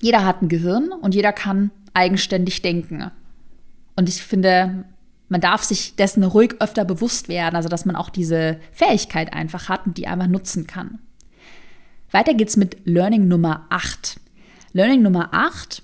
Jeder 0.00 0.24
hat 0.24 0.40
ein 0.40 0.48
Gehirn 0.48 0.90
und 0.90 1.14
jeder 1.14 1.34
kann 1.34 1.70
eigenständig 1.92 2.62
denken. 2.62 3.10
Und 3.96 4.08
ich 4.08 4.22
finde, 4.22 4.84
man 5.34 5.40
darf 5.40 5.64
sich 5.64 5.96
dessen 5.96 6.22
ruhig 6.22 6.54
öfter 6.60 6.84
bewusst 6.84 7.26
werden, 7.28 7.56
also 7.56 7.68
dass 7.68 7.84
man 7.84 7.96
auch 7.96 8.08
diese 8.08 8.60
Fähigkeit 8.70 9.32
einfach 9.32 9.68
hat 9.68 9.84
und 9.84 9.98
die 9.98 10.06
einfach 10.06 10.28
nutzen 10.28 10.68
kann. 10.68 11.00
Weiter 12.12 12.34
geht's 12.34 12.56
mit 12.56 12.76
Learning 12.84 13.26
Nummer 13.26 13.66
8. 13.68 14.20
Learning 14.74 15.02
Nummer 15.02 15.30
8, 15.32 15.82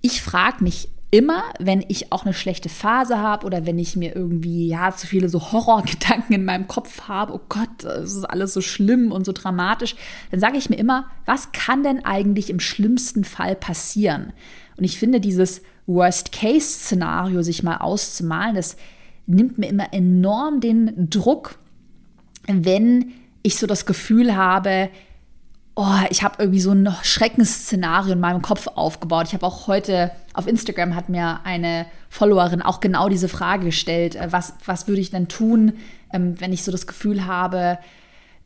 ich 0.00 0.20
frage 0.20 0.64
mich 0.64 0.88
immer, 1.12 1.44
wenn 1.60 1.84
ich 1.86 2.10
auch 2.10 2.24
eine 2.24 2.34
schlechte 2.34 2.68
Phase 2.68 3.18
habe 3.18 3.46
oder 3.46 3.64
wenn 3.64 3.78
ich 3.78 3.94
mir 3.94 4.16
irgendwie 4.16 4.66
ja 4.66 4.90
zu 4.90 5.06
viele 5.06 5.28
so 5.28 5.52
Horrorgedanken 5.52 6.34
in 6.34 6.44
meinem 6.44 6.66
Kopf 6.66 7.02
habe, 7.02 7.32
oh 7.32 7.40
Gott, 7.48 7.84
es 7.84 8.16
ist 8.16 8.24
alles 8.24 8.52
so 8.54 8.60
schlimm 8.60 9.12
und 9.12 9.24
so 9.24 9.30
dramatisch, 9.30 9.94
dann 10.32 10.40
sage 10.40 10.58
ich 10.58 10.68
mir 10.68 10.78
immer, 10.78 11.06
was 11.26 11.52
kann 11.52 11.84
denn 11.84 12.04
eigentlich 12.04 12.50
im 12.50 12.58
schlimmsten 12.58 13.22
Fall 13.22 13.54
passieren? 13.54 14.32
Und 14.76 14.82
ich 14.82 14.98
finde 14.98 15.20
dieses 15.20 15.62
Worst-Case-Szenario 15.94 17.42
sich 17.42 17.62
mal 17.62 17.78
auszumalen, 17.78 18.54
das 18.54 18.76
nimmt 19.26 19.58
mir 19.58 19.68
immer 19.68 19.92
enorm 19.92 20.60
den 20.60 21.08
Druck, 21.10 21.58
wenn 22.46 23.12
ich 23.42 23.58
so 23.58 23.66
das 23.66 23.86
Gefühl 23.86 24.36
habe, 24.36 24.90
oh, 25.76 25.98
ich 26.10 26.22
habe 26.22 26.36
irgendwie 26.38 26.60
so 26.60 26.72
ein 26.72 26.94
Schreckensszenario 27.02 28.12
in 28.12 28.20
meinem 28.20 28.42
Kopf 28.42 28.66
aufgebaut. 28.66 29.28
Ich 29.28 29.34
habe 29.34 29.46
auch 29.46 29.66
heute 29.66 30.10
auf 30.34 30.46
Instagram 30.46 30.94
hat 30.94 31.08
mir 31.08 31.40
eine 31.44 31.86
Followerin 32.08 32.62
auch 32.62 32.80
genau 32.80 33.08
diese 33.08 33.28
Frage 33.28 33.66
gestellt, 33.66 34.16
äh, 34.16 34.30
was, 34.30 34.54
was 34.64 34.88
würde 34.88 35.00
ich 35.00 35.10
denn 35.10 35.28
tun, 35.28 35.74
ähm, 36.12 36.40
wenn 36.40 36.52
ich 36.52 36.64
so 36.64 36.72
das 36.72 36.86
Gefühl 36.86 37.26
habe, 37.26 37.78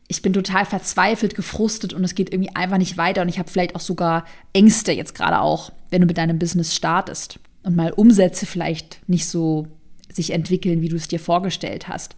ich 0.07 0.21
bin 0.21 0.33
total 0.33 0.65
verzweifelt, 0.65 1.35
gefrustet 1.35 1.93
und 1.93 2.03
es 2.03 2.15
geht 2.15 2.31
irgendwie 2.31 2.55
einfach 2.55 2.77
nicht 2.77 2.97
weiter 2.97 3.21
und 3.21 3.29
ich 3.29 3.39
habe 3.39 3.49
vielleicht 3.49 3.75
auch 3.75 3.81
sogar 3.81 4.25
Ängste 4.53 4.91
jetzt 4.91 5.15
gerade 5.15 5.41
auch, 5.41 5.71
wenn 5.89 6.01
du 6.01 6.07
mit 6.07 6.17
deinem 6.17 6.37
Business 6.37 6.75
startest 6.75 7.39
und 7.63 7.75
mal 7.75 7.91
Umsätze 7.91 8.45
vielleicht 8.45 9.01
nicht 9.07 9.27
so 9.27 9.67
sich 10.11 10.31
entwickeln, 10.31 10.81
wie 10.81 10.89
du 10.89 10.95
es 10.95 11.07
dir 11.07 11.19
vorgestellt 11.19 11.87
hast. 11.87 12.15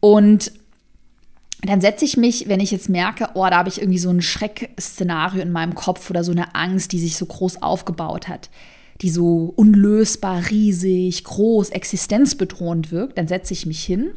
Und 0.00 0.52
dann 1.62 1.80
setze 1.80 2.04
ich 2.04 2.16
mich, 2.16 2.48
wenn 2.48 2.60
ich 2.60 2.70
jetzt 2.70 2.88
merke, 2.88 3.30
oh, 3.34 3.46
da 3.48 3.58
habe 3.58 3.68
ich 3.68 3.80
irgendwie 3.80 3.98
so 3.98 4.10
ein 4.10 4.22
Schreckszenario 4.22 5.42
in 5.42 5.50
meinem 5.50 5.74
Kopf 5.74 6.10
oder 6.10 6.22
so 6.22 6.30
eine 6.30 6.54
Angst, 6.54 6.92
die 6.92 6.98
sich 6.98 7.16
so 7.16 7.26
groß 7.26 7.62
aufgebaut 7.62 8.28
hat, 8.28 8.50
die 9.00 9.10
so 9.10 9.52
unlösbar, 9.56 10.50
riesig, 10.50 11.24
groß, 11.24 11.70
existenzbedrohend 11.70 12.92
wirkt, 12.92 13.18
dann 13.18 13.28
setze 13.28 13.52
ich 13.52 13.66
mich 13.66 13.82
hin 13.82 14.12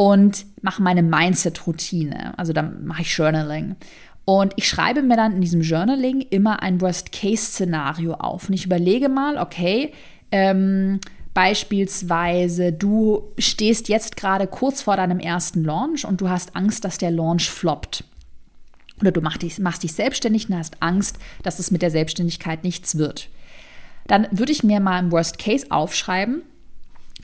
und 0.00 0.46
mache 0.62 0.80
meine 0.80 1.02
Mindset-Routine. 1.02 2.32
Also 2.38 2.54
dann 2.54 2.86
mache 2.86 3.02
ich 3.02 3.14
Journaling. 3.14 3.76
Und 4.24 4.54
ich 4.56 4.66
schreibe 4.66 5.02
mir 5.02 5.14
dann 5.18 5.34
in 5.34 5.42
diesem 5.42 5.60
Journaling 5.60 6.22
immer 6.22 6.62
ein 6.62 6.80
Worst-Case-Szenario 6.80 8.14
auf. 8.14 8.48
Und 8.48 8.54
ich 8.54 8.64
überlege 8.64 9.10
mal, 9.10 9.36
okay, 9.36 9.92
ähm, 10.32 11.00
beispielsweise 11.34 12.72
du 12.72 13.24
stehst 13.36 13.90
jetzt 13.90 14.16
gerade 14.16 14.46
kurz 14.46 14.80
vor 14.80 14.96
deinem 14.96 15.18
ersten 15.18 15.64
Launch 15.64 16.06
und 16.06 16.22
du 16.22 16.30
hast 16.30 16.56
Angst, 16.56 16.86
dass 16.86 16.96
der 16.96 17.10
Launch 17.10 17.50
floppt. 17.50 18.04
Oder 19.02 19.12
du 19.12 19.20
machst 19.20 19.42
dich, 19.42 19.58
machst 19.58 19.82
dich 19.82 19.92
selbstständig 19.92 20.48
und 20.48 20.56
hast 20.56 20.82
Angst, 20.82 21.18
dass 21.42 21.58
es 21.58 21.70
mit 21.70 21.82
der 21.82 21.90
Selbstständigkeit 21.90 22.64
nichts 22.64 22.96
wird. 22.96 23.28
Dann 24.06 24.28
würde 24.30 24.52
ich 24.52 24.64
mir 24.64 24.80
mal 24.80 24.98
im 24.98 25.12
Worst 25.12 25.38
Case 25.38 25.66
aufschreiben, 25.68 26.40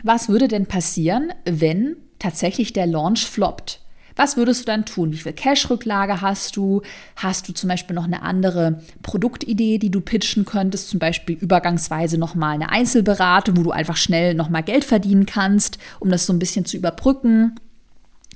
was 0.02 0.28
würde 0.28 0.46
denn 0.46 0.66
passieren, 0.66 1.32
wenn 1.46 1.96
tatsächlich 2.18 2.72
der 2.72 2.86
Launch 2.86 3.26
floppt. 3.26 3.80
Was 4.16 4.38
würdest 4.38 4.62
du 4.62 4.64
dann 4.64 4.86
tun? 4.86 5.12
Wie 5.12 5.18
viel 5.18 5.34
Cash-Rücklage 5.34 6.22
hast 6.22 6.56
du? 6.56 6.80
Hast 7.16 7.48
du 7.48 7.52
zum 7.52 7.68
Beispiel 7.68 7.94
noch 7.94 8.04
eine 8.04 8.22
andere 8.22 8.80
Produktidee, 9.02 9.76
die 9.76 9.90
du 9.90 10.00
pitchen 10.00 10.46
könntest? 10.46 10.88
Zum 10.88 10.98
Beispiel 10.98 11.36
übergangsweise 11.36 12.16
nochmal 12.16 12.54
eine 12.54 12.70
Einzelberatung, 12.70 13.58
wo 13.58 13.62
du 13.62 13.70
einfach 13.72 13.98
schnell 13.98 14.32
nochmal 14.32 14.62
Geld 14.62 14.84
verdienen 14.84 15.26
kannst, 15.26 15.78
um 16.00 16.10
das 16.10 16.24
so 16.24 16.32
ein 16.32 16.38
bisschen 16.38 16.64
zu 16.64 16.78
überbrücken. 16.78 17.60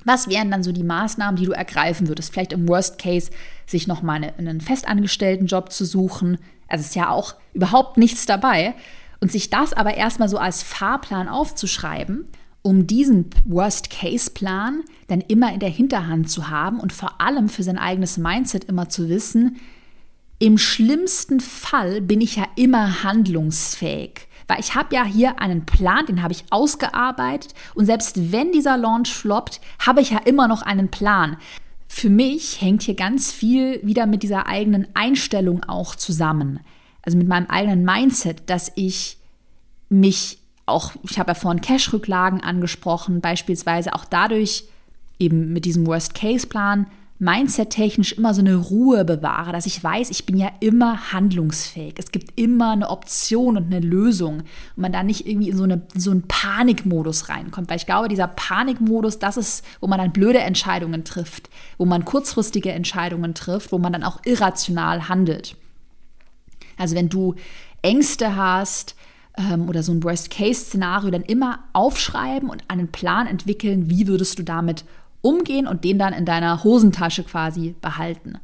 Was 0.05 0.29
wären 0.29 0.51
dann 0.51 0.63
so 0.63 0.71
die 0.71 0.83
Maßnahmen, 0.83 1.35
die 1.35 1.45
du 1.45 1.51
ergreifen 1.51 2.07
würdest? 2.07 2.31
Vielleicht 2.31 2.53
im 2.53 2.67
Worst 2.67 2.99
Case 2.99 3.31
sich 3.65 3.87
nochmal 3.87 4.17
eine, 4.17 4.37
einen 4.37 4.61
festangestellten 4.61 5.47
Job 5.47 5.71
zu 5.71 5.85
suchen. 5.85 6.37
Also 6.67 6.83
ist 6.83 6.95
ja 6.95 7.09
auch 7.09 7.35
überhaupt 7.53 7.97
nichts 7.97 8.27
dabei. 8.27 8.75
Und 9.19 9.31
sich 9.31 9.49
das 9.49 9.73
aber 9.73 9.95
erstmal 9.95 10.29
so 10.29 10.37
als 10.37 10.61
Fahrplan 10.63 11.27
aufzuschreiben 11.27 12.27
um 12.61 12.87
diesen 12.87 13.29
Worst-Case-Plan 13.45 14.83
dann 15.07 15.21
immer 15.21 15.53
in 15.53 15.59
der 15.59 15.69
Hinterhand 15.69 16.29
zu 16.29 16.49
haben 16.49 16.79
und 16.79 16.93
vor 16.93 17.19
allem 17.19 17.49
für 17.49 17.63
sein 17.63 17.77
eigenes 17.77 18.17
Mindset 18.17 18.65
immer 18.65 18.89
zu 18.89 19.09
wissen, 19.09 19.57
im 20.39 20.57
schlimmsten 20.57 21.39
Fall 21.39 22.01
bin 22.01 22.19
ich 22.21 22.35
ja 22.35 22.47
immer 22.55 23.03
handlungsfähig. 23.03 24.27
Weil 24.47 24.59
ich 24.59 24.75
habe 24.75 24.93
ja 24.93 25.05
hier 25.05 25.39
einen 25.39 25.65
Plan, 25.65 26.05
den 26.07 26.23
habe 26.23 26.33
ich 26.33 26.45
ausgearbeitet 26.49 27.53
und 27.75 27.85
selbst 27.85 28.31
wenn 28.31 28.51
dieser 28.51 28.77
Launch 28.77 29.13
floppt, 29.13 29.61
habe 29.79 30.01
ich 30.01 30.11
ja 30.11 30.17
immer 30.17 30.47
noch 30.47 30.61
einen 30.61 30.89
Plan. 30.89 31.37
Für 31.87 32.09
mich 32.09 32.61
hängt 32.61 32.83
hier 32.83 32.95
ganz 32.95 33.31
viel 33.31 33.79
wieder 33.85 34.05
mit 34.05 34.23
dieser 34.23 34.47
eigenen 34.47 34.87
Einstellung 34.93 35.63
auch 35.63 35.95
zusammen. 35.95 36.59
Also 37.03 37.17
mit 37.17 37.27
meinem 37.27 37.47
eigenen 37.47 37.85
Mindset, 37.85 38.49
dass 38.49 38.71
ich 38.75 39.17
mich 39.89 40.40
auch, 40.65 40.93
ich 41.09 41.19
habe 41.19 41.31
ja 41.31 41.35
vorhin 41.35 41.61
Cash-Rücklagen 41.61 42.41
angesprochen, 42.41 43.21
beispielsweise 43.21 43.93
auch 43.93 44.05
dadurch 44.05 44.65
eben 45.19 45.53
mit 45.53 45.65
diesem 45.65 45.85
Worst-Case-Plan 45.85 46.87
mindset-technisch 47.21 48.13
immer 48.13 48.33
so 48.33 48.41
eine 48.41 48.55
Ruhe 48.55 49.05
bewahre, 49.05 49.51
dass 49.51 49.67
ich 49.67 49.81
weiß, 49.81 50.09
ich 50.09 50.25
bin 50.25 50.37
ja 50.37 50.49
immer 50.59 51.13
handlungsfähig. 51.13 51.93
Es 51.99 52.11
gibt 52.11 52.39
immer 52.39 52.71
eine 52.71 52.89
Option 52.89 53.57
und 53.57 53.67
eine 53.67 53.79
Lösung 53.79 54.39
und 54.39 54.77
man 54.77 54.91
da 54.91 55.03
nicht 55.03 55.27
irgendwie 55.27 55.49
in 55.49 55.57
so, 55.57 55.63
eine, 55.63 55.83
in 55.93 55.99
so 55.99 56.09
einen 56.09 56.23
Panikmodus 56.27 57.29
reinkommt. 57.29 57.69
Weil 57.69 57.77
ich 57.77 57.85
glaube, 57.85 58.07
dieser 58.07 58.27
Panikmodus, 58.27 59.19
das 59.19 59.37
ist, 59.37 59.63
wo 59.81 59.87
man 59.87 59.99
dann 59.99 60.13
blöde 60.13 60.39
Entscheidungen 60.39 61.03
trifft, 61.03 61.51
wo 61.77 61.85
man 61.85 62.05
kurzfristige 62.05 62.71
Entscheidungen 62.71 63.35
trifft, 63.35 63.71
wo 63.71 63.77
man 63.77 63.93
dann 63.93 64.03
auch 64.03 64.19
irrational 64.25 65.07
handelt. 65.07 65.55
Also 66.75 66.95
wenn 66.95 67.09
du 67.09 67.35
Ängste 67.83 68.35
hast, 68.35 68.95
ähm, 69.37 69.69
oder 69.69 69.83
so 69.83 69.91
ein 69.91 70.03
Worst-Case-Szenario 70.03 71.11
dann 71.11 71.23
immer 71.23 71.59
aufschreiben 71.73 72.49
und 72.49 72.63
einen 72.67 72.91
Plan 72.91 73.27
entwickeln, 73.27 73.89
wie 73.89 74.07
würdest 74.07 74.39
du 74.39 74.43
damit 74.43 74.85
umgehen 75.21 75.67
und 75.67 75.83
den 75.83 75.99
dann 75.99 76.13
in 76.13 76.25
deiner 76.25 76.63
Hosentasche 76.63 77.23
quasi 77.23 77.75
behalten. 77.81 78.39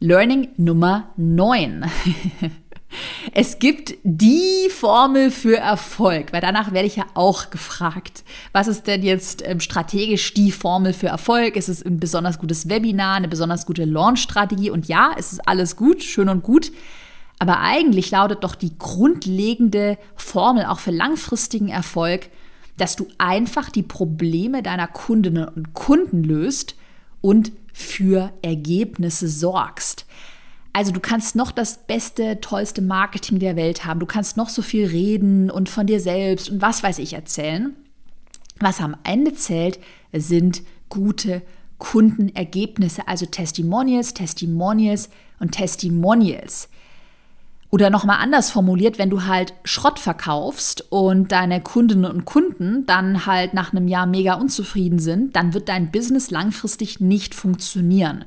Learning 0.00 0.48
Nummer 0.56 1.10
9. 1.16 1.84
Es 3.34 3.58
gibt 3.58 3.94
die 4.02 4.68
Formel 4.70 5.30
für 5.30 5.58
Erfolg, 5.58 6.32
weil 6.32 6.40
danach 6.40 6.72
werde 6.72 6.86
ich 6.86 6.96
ja 6.96 7.04
auch 7.14 7.50
gefragt. 7.50 8.24
Was 8.52 8.66
ist 8.66 8.86
denn 8.86 9.02
jetzt 9.02 9.42
ähm, 9.46 9.60
strategisch 9.60 10.32
die 10.32 10.50
Formel 10.50 10.94
für 10.94 11.08
Erfolg? 11.08 11.56
Ist 11.56 11.68
es 11.68 11.84
ein 11.84 12.00
besonders 12.00 12.38
gutes 12.38 12.68
Webinar, 12.68 13.16
eine 13.16 13.28
besonders 13.28 13.66
gute 13.66 13.84
Launch-Strategie? 13.84 14.70
Und 14.70 14.88
ja, 14.88 15.12
es 15.18 15.32
ist 15.32 15.46
alles 15.46 15.76
gut, 15.76 16.02
schön 16.02 16.28
und 16.30 16.42
gut. 16.42 16.72
Aber 17.38 17.60
eigentlich 17.60 18.10
lautet 18.10 18.42
doch 18.42 18.54
die 18.54 18.76
grundlegende 18.78 19.96
Formel 20.16 20.64
auch 20.64 20.80
für 20.80 20.90
langfristigen 20.90 21.68
Erfolg, 21.68 22.30
dass 22.76 22.96
du 22.96 23.06
einfach 23.18 23.70
die 23.70 23.82
Probleme 23.82 24.62
deiner 24.62 24.86
Kundinnen 24.86 25.48
und 25.48 25.74
Kunden 25.74 26.24
löst 26.24 26.76
und 27.20 27.52
für 27.72 28.32
Ergebnisse 28.42 29.28
sorgst. 29.28 30.06
Also 30.72 30.92
du 30.92 31.00
kannst 31.00 31.34
noch 31.34 31.50
das 31.50 31.86
beste, 31.86 32.40
tollste 32.40 32.82
Marketing 32.82 33.38
der 33.38 33.56
Welt 33.56 33.84
haben, 33.84 34.00
du 34.00 34.06
kannst 34.06 34.36
noch 34.36 34.48
so 34.48 34.62
viel 34.62 34.86
reden 34.86 35.50
und 35.50 35.68
von 35.68 35.86
dir 35.86 36.00
selbst 36.00 36.50
und 36.50 36.62
was 36.62 36.82
weiß 36.82 36.98
ich 36.98 37.14
erzählen. 37.14 37.74
Was 38.60 38.80
am 38.80 38.96
Ende 39.04 39.34
zählt, 39.34 39.78
sind 40.12 40.62
gute 40.88 41.42
Kundenergebnisse, 41.78 43.06
also 43.06 43.26
Testimonials, 43.26 44.14
Testimonials 44.14 45.10
und 45.38 45.52
Testimonials. 45.52 46.68
Oder 47.70 47.90
nochmal 47.90 48.18
anders 48.20 48.50
formuliert, 48.50 48.98
wenn 48.98 49.10
du 49.10 49.24
halt 49.24 49.52
Schrott 49.62 49.98
verkaufst 49.98 50.86
und 50.90 51.32
deine 51.32 51.60
Kundinnen 51.60 52.10
und 52.10 52.24
Kunden 52.24 52.86
dann 52.86 53.26
halt 53.26 53.52
nach 53.52 53.72
einem 53.72 53.88
Jahr 53.88 54.06
mega 54.06 54.34
unzufrieden 54.34 54.98
sind, 54.98 55.36
dann 55.36 55.52
wird 55.52 55.68
dein 55.68 55.90
Business 55.90 56.30
langfristig 56.30 57.00
nicht 57.00 57.34
funktionieren. 57.34 58.24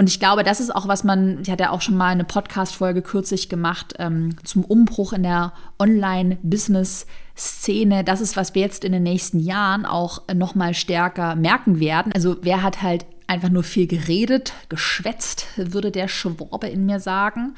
Und 0.00 0.08
ich 0.08 0.18
glaube, 0.18 0.42
das 0.44 0.60
ist 0.60 0.74
auch, 0.74 0.88
was 0.88 1.04
man, 1.04 1.42
ich 1.42 1.50
hatte 1.50 1.64
ja 1.64 1.70
auch 1.70 1.82
schon 1.82 1.96
mal 1.96 2.08
eine 2.08 2.24
Podcast-Folge 2.24 3.02
kürzlich 3.02 3.50
gemacht 3.50 3.92
ähm, 3.98 4.34
zum 4.44 4.64
Umbruch 4.64 5.12
in 5.12 5.22
der 5.22 5.52
Online-Business-Szene. 5.78 8.02
Das 8.02 8.22
ist, 8.22 8.34
was 8.34 8.54
wir 8.54 8.62
jetzt 8.62 8.82
in 8.82 8.92
den 8.92 9.02
nächsten 9.02 9.38
Jahren 9.38 9.84
auch 9.84 10.22
noch 10.34 10.54
mal 10.54 10.72
stärker 10.72 11.36
merken 11.36 11.80
werden. 11.80 12.14
Also 12.14 12.38
wer 12.40 12.62
hat 12.62 12.80
halt 12.80 13.04
einfach 13.26 13.50
nur 13.50 13.62
viel 13.62 13.86
geredet, 13.86 14.54
geschwätzt, 14.70 15.48
würde 15.56 15.90
der 15.90 16.08
Schworbe 16.08 16.68
in 16.68 16.86
mir 16.86 16.98
sagen. 16.98 17.54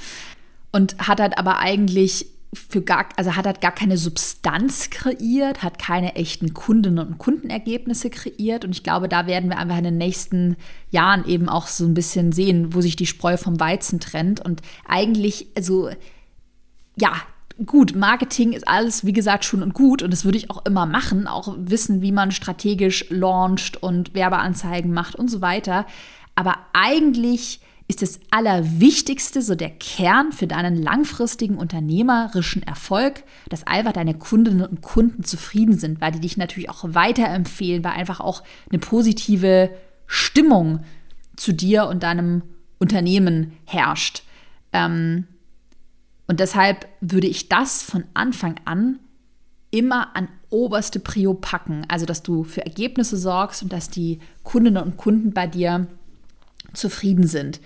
Und 0.73 0.97
hat 1.07 1.21
halt 1.21 1.39
aber 1.39 1.59
eigentlich 1.59 2.27
für 2.55 2.83
gar, 2.83 3.09
also 3.17 3.35
hat 3.35 3.47
halt 3.47 3.63
gar 3.63 3.73
keine 3.73 3.97
Substanz 3.97 4.91
kreiert, 4.91 5.63
hat 5.63 5.79
keine 5.79 6.17
echten 6.17 6.53
Kundinnen 6.53 7.07
und 7.07 7.19
Kundenergebnisse 7.19 8.11
kreiert. 8.11 8.65
Und 8.65 8.73
ich 8.73 8.83
glaube, 8.83 9.09
da 9.09 9.27
werden 9.27 9.49
wir 9.49 9.59
einfach 9.59 9.79
in 9.79 9.85
den 9.85 9.97
nächsten 9.97 10.57
Jahren 10.91 11.27
eben 11.27 11.49
auch 11.49 11.67
so 11.67 11.85
ein 11.85 11.95
bisschen 11.95 12.33
sehen, 12.33 12.75
wo 12.75 12.83
sich 12.83 12.97
die 12.97 13.07
Spreu 13.07 13.39
vom 13.39 13.59
Weizen 13.59 14.01
trennt. 14.01 14.45
Und 14.45 14.61
eigentlich, 14.87 15.47
also, 15.57 15.89
ja, 16.97 17.15
gut, 17.65 17.95
Marketing 17.97 18.53
ist 18.53 18.69
alles, 18.69 19.07
wie 19.07 19.15
gesagt, 19.15 19.47
schon 19.47 19.63
und 19.63 19.73
gut. 19.73 20.03
Und 20.03 20.11
das 20.11 20.27
würde 20.27 20.37
ich 20.37 20.51
auch 20.51 20.67
immer 20.67 20.85
machen. 20.85 21.27
Auch 21.27 21.55
wissen, 21.59 22.03
wie 22.03 22.13
man 22.13 22.33
strategisch 22.33 23.07
launcht 23.09 23.83
und 23.83 24.15
Werbeanzeigen 24.15 24.93
macht 24.93 25.15
und 25.15 25.29
so 25.29 25.41
weiter. 25.41 25.87
Aber 26.35 26.57
eigentlich 26.75 27.61
ist 27.93 28.01
das 28.01 28.21
Allerwichtigste, 28.31 29.43
so 29.43 29.55
der 29.55 29.69
Kern 29.69 30.33
für 30.33 30.47
deinen 30.47 30.83
langfristigen 30.83 31.59
unternehmerischen 31.59 32.63
Erfolg, 32.63 33.23
dass 33.51 33.67
einfach 33.67 33.93
deine 33.93 34.15
Kundinnen 34.15 34.67
und 34.67 34.81
Kunden 34.81 35.25
zufrieden 35.25 35.79
sind, 35.79 36.01
weil 36.01 36.13
die 36.13 36.21
dich 36.21 36.39
natürlich 36.39 36.71
auch 36.71 36.85
weiterempfehlen, 36.87 37.85
weil 37.85 37.93
einfach 37.93 38.21
auch 38.21 38.43
eine 38.71 38.79
positive 38.79 39.71
Stimmung 40.07 40.81
zu 41.37 41.53
dir 41.53 41.87
und 41.87 42.03
deinem 42.03 42.43
Unternehmen 42.79 43.53
herrscht. 43.67 44.23
Ähm, 44.73 45.27
und 46.27 46.41
deshalb 46.41 46.89
würde 47.03 47.27
ich 47.27 47.51
das 47.51 47.83
von 47.83 48.05
Anfang 48.15 48.55
an 48.65 49.01
immer 49.71 50.17
an 50.17 50.29
oberste 50.49 50.99
Prio 50.99 51.35
packen. 51.35 51.85
Also, 51.89 52.07
dass 52.07 52.23
du 52.23 52.45
für 52.45 52.65
Ergebnisse 52.65 53.19
sorgst 53.19 53.63
und 53.63 53.71
dass 53.71 53.91
die 53.91 54.21
Kundinnen 54.45 54.83
und 54.83 54.97
Kunden 54.97 55.35
bei 55.35 55.47
dir 55.47 55.89
zufrieden 56.73 57.27
sind. 57.27 57.61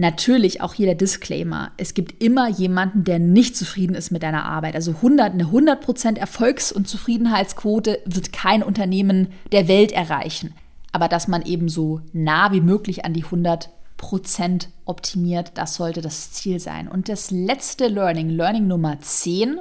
Natürlich 0.00 0.62
auch 0.62 0.72
hier 0.72 0.86
der 0.86 0.94
Disclaimer. 0.94 1.72
Es 1.76 1.92
gibt 1.92 2.22
immer 2.22 2.48
jemanden, 2.48 3.04
der 3.04 3.18
nicht 3.18 3.54
zufrieden 3.54 3.94
ist 3.94 4.10
mit 4.10 4.22
deiner 4.22 4.46
Arbeit. 4.46 4.74
Also 4.74 4.92
100, 4.92 5.34
eine 5.34 5.44
100% 5.44 6.16
Erfolgs- 6.16 6.72
und 6.72 6.88
Zufriedenheitsquote 6.88 7.98
wird 8.06 8.32
kein 8.32 8.62
Unternehmen 8.62 9.28
der 9.52 9.68
Welt 9.68 9.92
erreichen. 9.92 10.54
Aber 10.90 11.06
dass 11.06 11.28
man 11.28 11.42
eben 11.42 11.68
so 11.68 12.00
nah 12.14 12.50
wie 12.50 12.62
möglich 12.62 13.04
an 13.04 13.12
die 13.12 13.26
100% 13.26 14.68
optimiert, 14.86 15.52
das 15.56 15.74
sollte 15.74 16.00
das 16.00 16.32
Ziel 16.32 16.60
sein. 16.60 16.88
Und 16.88 17.10
das 17.10 17.30
letzte 17.30 17.88
Learning, 17.88 18.30
Learning 18.30 18.66
Nummer 18.66 18.98
10, 19.00 19.60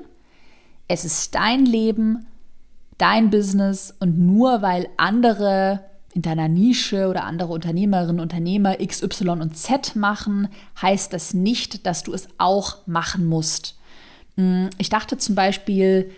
es 0.87 1.03
ist 1.03 1.35
dein 1.35 1.65
Leben, 1.65 2.27
dein 2.97 3.29
Business 3.29 3.93
und 3.99 4.17
nur 4.17 4.61
weil 4.61 4.87
andere 4.95 5.81
in 6.13 6.21
deiner 6.21 6.47
Nische 6.47 7.07
oder 7.07 7.23
andere 7.23 7.53
Unternehmerinnen, 7.53 8.19
Unternehmer 8.19 8.79
X, 8.79 9.03
Y 9.03 9.41
und 9.41 9.57
Z 9.57 9.95
machen, 9.95 10.47
heißt 10.81 11.13
das 11.13 11.33
nicht, 11.33 11.85
dass 11.85 12.03
du 12.03 12.13
es 12.13 12.27
auch 12.37 12.77
machen 12.87 13.25
musst. 13.25 13.77
Hm, 14.35 14.69
ich 14.77 14.89
dachte 14.89 15.17
zum 15.17 15.35
Beispiel, 15.35 16.11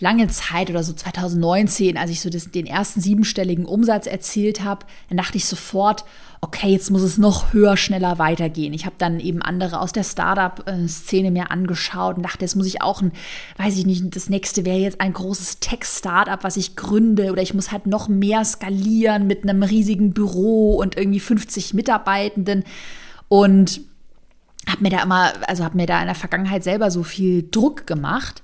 lange 0.00 0.26
Zeit 0.28 0.70
oder 0.70 0.82
so 0.82 0.92
2019, 0.92 1.96
als 1.96 2.10
ich 2.10 2.20
so 2.20 2.28
das, 2.28 2.50
den 2.50 2.66
ersten 2.66 3.00
siebenstelligen 3.00 3.64
Umsatz 3.64 4.06
erzielt 4.06 4.64
habe, 4.64 4.86
dann 5.08 5.18
dachte 5.18 5.36
ich 5.36 5.44
sofort, 5.44 6.04
okay, 6.40 6.68
jetzt 6.68 6.90
muss 6.90 7.02
es 7.02 7.16
noch 7.16 7.52
höher, 7.52 7.76
schneller 7.76 8.18
weitergehen. 8.18 8.74
Ich 8.74 8.86
habe 8.86 8.96
dann 8.98 9.18
eben 9.20 9.40
andere 9.40 9.80
aus 9.80 9.92
der 9.92 10.02
Startup-Szene 10.02 11.30
mir 11.30 11.50
angeschaut 11.50 12.16
und 12.16 12.22
dachte, 12.22 12.44
jetzt 12.44 12.56
muss 12.56 12.66
ich 12.66 12.82
auch 12.82 13.00
ein, 13.00 13.12
weiß 13.56 13.78
ich 13.78 13.86
nicht, 13.86 14.14
das 14.14 14.28
nächste 14.28 14.64
wäre 14.64 14.78
jetzt 14.78 15.00
ein 15.00 15.12
großes 15.12 15.60
Tech-Startup, 15.60 16.42
was 16.42 16.56
ich 16.56 16.76
gründe 16.76 17.30
oder 17.30 17.40
ich 17.40 17.54
muss 17.54 17.72
halt 17.72 17.86
noch 17.86 18.08
mehr 18.08 18.44
skalieren 18.44 19.26
mit 19.26 19.44
einem 19.44 19.62
riesigen 19.62 20.12
Büro 20.12 20.74
und 20.74 20.96
irgendwie 20.98 21.20
50 21.20 21.72
Mitarbeitenden 21.72 22.64
und 23.28 23.80
habe 24.68 24.82
mir 24.82 24.90
da 24.90 25.02
immer, 25.02 25.32
also 25.46 25.64
habe 25.64 25.76
mir 25.76 25.86
da 25.86 26.00
in 26.00 26.06
der 26.06 26.14
Vergangenheit 26.14 26.64
selber 26.64 26.90
so 26.90 27.04
viel 27.04 27.48
Druck 27.50 27.86
gemacht 27.86 28.42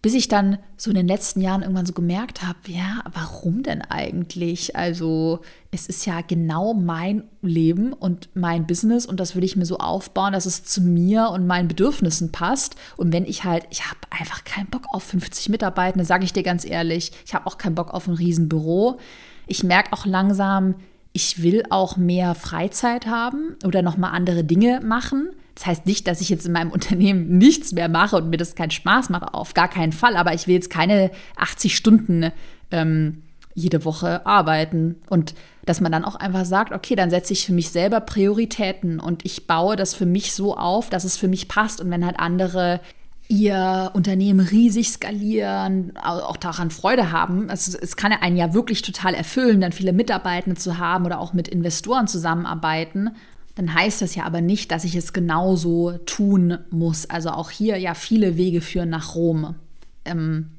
bis 0.00 0.14
ich 0.14 0.28
dann 0.28 0.58
so 0.76 0.90
in 0.90 0.96
den 0.96 1.08
letzten 1.08 1.40
Jahren 1.40 1.62
irgendwann 1.62 1.86
so 1.86 1.92
gemerkt 1.92 2.42
habe, 2.42 2.58
ja, 2.66 3.02
warum 3.12 3.62
denn 3.62 3.82
eigentlich? 3.82 4.76
Also 4.76 5.40
es 5.72 5.86
ist 5.86 6.06
ja 6.06 6.20
genau 6.20 6.72
mein 6.72 7.24
Leben 7.42 7.92
und 7.92 8.28
mein 8.34 8.66
Business 8.66 9.06
und 9.06 9.18
das 9.18 9.34
würde 9.34 9.46
ich 9.46 9.56
mir 9.56 9.66
so 9.66 9.78
aufbauen, 9.78 10.32
dass 10.32 10.46
es 10.46 10.62
zu 10.62 10.80
mir 10.82 11.30
und 11.30 11.46
meinen 11.46 11.68
Bedürfnissen 11.68 12.30
passt. 12.30 12.76
Und 12.96 13.12
wenn 13.12 13.24
ich 13.24 13.44
halt, 13.44 13.66
ich 13.70 13.86
habe 13.86 13.98
einfach 14.10 14.44
keinen 14.44 14.68
Bock 14.68 14.84
auf 14.92 15.02
50 15.02 15.48
Mitarbeitende, 15.48 16.04
sage 16.04 16.24
ich 16.24 16.32
dir 16.32 16.44
ganz 16.44 16.64
ehrlich, 16.64 17.12
ich 17.26 17.34
habe 17.34 17.46
auch 17.46 17.58
keinen 17.58 17.74
Bock 17.74 17.92
auf 17.92 18.06
ein 18.06 18.14
Riesenbüro. 18.14 18.98
Ich 19.46 19.64
merke 19.64 19.92
auch 19.92 20.06
langsam, 20.06 20.76
ich 21.12 21.42
will 21.42 21.64
auch 21.70 21.96
mehr 21.96 22.36
Freizeit 22.36 23.06
haben 23.06 23.56
oder 23.64 23.82
nochmal 23.82 24.12
andere 24.12 24.44
Dinge 24.44 24.80
machen. 24.80 25.30
Das 25.58 25.66
heißt 25.66 25.86
nicht, 25.86 26.06
dass 26.06 26.20
ich 26.20 26.28
jetzt 26.28 26.46
in 26.46 26.52
meinem 26.52 26.70
Unternehmen 26.72 27.36
nichts 27.36 27.72
mehr 27.72 27.88
mache 27.88 28.16
und 28.16 28.30
mir 28.30 28.36
das 28.36 28.54
keinen 28.54 28.70
Spaß 28.70 29.10
macht, 29.10 29.34
auf 29.34 29.54
gar 29.54 29.68
keinen 29.68 29.92
Fall. 29.92 30.16
Aber 30.16 30.32
ich 30.32 30.46
will 30.46 30.54
jetzt 30.54 30.70
keine 30.70 31.10
80 31.36 31.76
Stunden 31.76 32.30
ähm, 32.70 33.22
jede 33.54 33.84
Woche 33.84 34.24
arbeiten. 34.24 34.96
Und 35.10 35.34
dass 35.64 35.80
man 35.80 35.90
dann 35.90 36.04
auch 36.04 36.14
einfach 36.14 36.44
sagt, 36.44 36.72
okay, 36.72 36.94
dann 36.94 37.10
setze 37.10 37.32
ich 37.32 37.44
für 37.44 37.52
mich 37.52 37.70
selber 37.70 38.00
Prioritäten 38.00 39.00
und 39.00 39.24
ich 39.24 39.46
baue 39.48 39.74
das 39.74 39.94
für 39.94 40.06
mich 40.06 40.32
so 40.32 40.56
auf, 40.56 40.90
dass 40.90 41.04
es 41.04 41.16
für 41.16 41.28
mich 41.28 41.48
passt. 41.48 41.80
Und 41.80 41.90
wenn 41.90 42.06
halt 42.06 42.20
andere 42.20 42.80
ihr 43.26 43.90
Unternehmen 43.94 44.40
riesig 44.40 44.90
skalieren, 44.90 45.92
auch 45.98 46.38
daran 46.38 46.70
Freude 46.70 47.10
haben. 47.12 47.50
Also 47.50 47.76
es 47.78 47.96
kann 47.96 48.12
einen 48.12 48.36
ja 48.36 48.54
wirklich 48.54 48.80
total 48.80 49.12
erfüllen, 49.12 49.60
dann 49.60 49.72
viele 49.72 49.92
Mitarbeitende 49.92 50.58
zu 50.58 50.78
haben 50.78 51.04
oder 51.04 51.20
auch 51.20 51.34
mit 51.34 51.48
Investoren 51.48 52.06
zusammenarbeiten 52.06 53.10
dann 53.58 53.74
heißt 53.74 54.02
das 54.02 54.14
ja 54.14 54.22
aber 54.22 54.40
nicht, 54.40 54.70
dass 54.70 54.84
ich 54.84 54.94
es 54.94 55.12
genauso 55.12 55.98
tun 56.06 56.58
muss. 56.70 57.10
Also 57.10 57.30
auch 57.30 57.50
hier 57.50 57.76
ja 57.76 57.94
viele 57.94 58.36
Wege 58.36 58.60
führen 58.60 58.88
nach 58.88 59.16
Rom. 59.16 59.56
Ähm, 60.04 60.50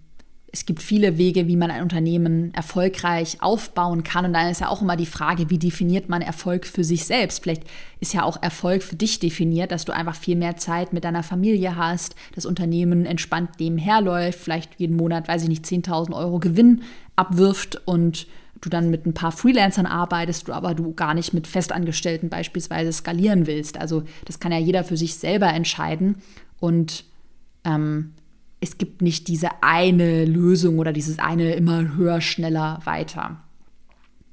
es 0.52 0.66
gibt 0.66 0.82
viele 0.82 1.18
Wege, 1.18 1.48
wie 1.48 1.56
man 1.56 1.72
ein 1.72 1.82
Unternehmen 1.82 2.54
erfolgreich 2.54 3.38
aufbauen 3.42 4.04
kann. 4.04 4.26
Und 4.26 4.34
dann 4.34 4.50
ist 4.50 4.60
ja 4.60 4.68
auch 4.68 4.82
immer 4.82 4.98
die 4.98 5.06
Frage, 5.06 5.50
wie 5.50 5.58
definiert 5.58 6.10
man 6.10 6.22
Erfolg 6.22 6.68
für 6.68 6.84
sich 6.84 7.06
selbst? 7.06 7.42
Vielleicht 7.42 7.64
ist 8.02 8.14
ja 8.14 8.24
auch 8.24 8.44
Erfolg 8.44 8.84
für 8.84 8.98
dich 8.98 9.20
definiert, 9.20 9.72
dass 9.72 9.86
du 9.86 9.94
einfach 9.94 10.16
viel 10.16 10.36
mehr 10.36 10.58
Zeit 10.58 10.92
mit 10.92 11.06
deiner 11.06 11.24
Familie 11.24 11.78
hast, 11.78 12.18
das 12.36 12.46
Unternehmen 12.46 13.06
entspannt 13.06 13.52
nebenher 13.62 14.02
läuft, 14.02 14.40
vielleicht 14.40 14.78
jeden 14.78 14.98
Monat, 14.98 15.30
weiß 15.30 15.44
ich 15.44 15.50
nicht, 15.50 15.64
10.000 15.64 16.14
Euro 16.14 16.40
Gewinn 16.40 16.82
abwirft 17.16 17.82
und 17.88 18.28
du 18.62 18.70
dann 18.70 18.90
mit 18.90 19.06
ein 19.06 19.14
paar 19.14 19.32
Freelancern 19.32 19.86
arbeitest, 19.86 20.50
aber 20.50 20.74
du 20.74 20.94
gar 20.94 21.14
nicht 21.14 21.34
mit 21.34 21.48
Festangestellten 21.48 22.30
beispielsweise 22.30 22.92
skalieren 22.92 23.48
willst. 23.48 23.78
Also 23.78 24.04
das 24.26 24.40
kann 24.40 24.52
ja 24.52 24.58
jeder 24.58 24.84
für 24.84 24.98
sich 24.98 25.16
selber 25.16 25.48
entscheiden. 25.48 26.18
Und 26.60 27.06
ähm, 27.64 28.14
es 28.60 28.78
gibt 28.78 29.02
nicht 29.02 29.28
diese 29.28 29.50
eine 29.62 30.26
Lösung 30.26 30.80
oder 30.80 30.92
dieses 30.92 31.20
eine 31.20 31.54
immer 31.54 31.96
höher, 31.96 32.22
schneller, 32.22 32.80
weiter. 32.84 33.38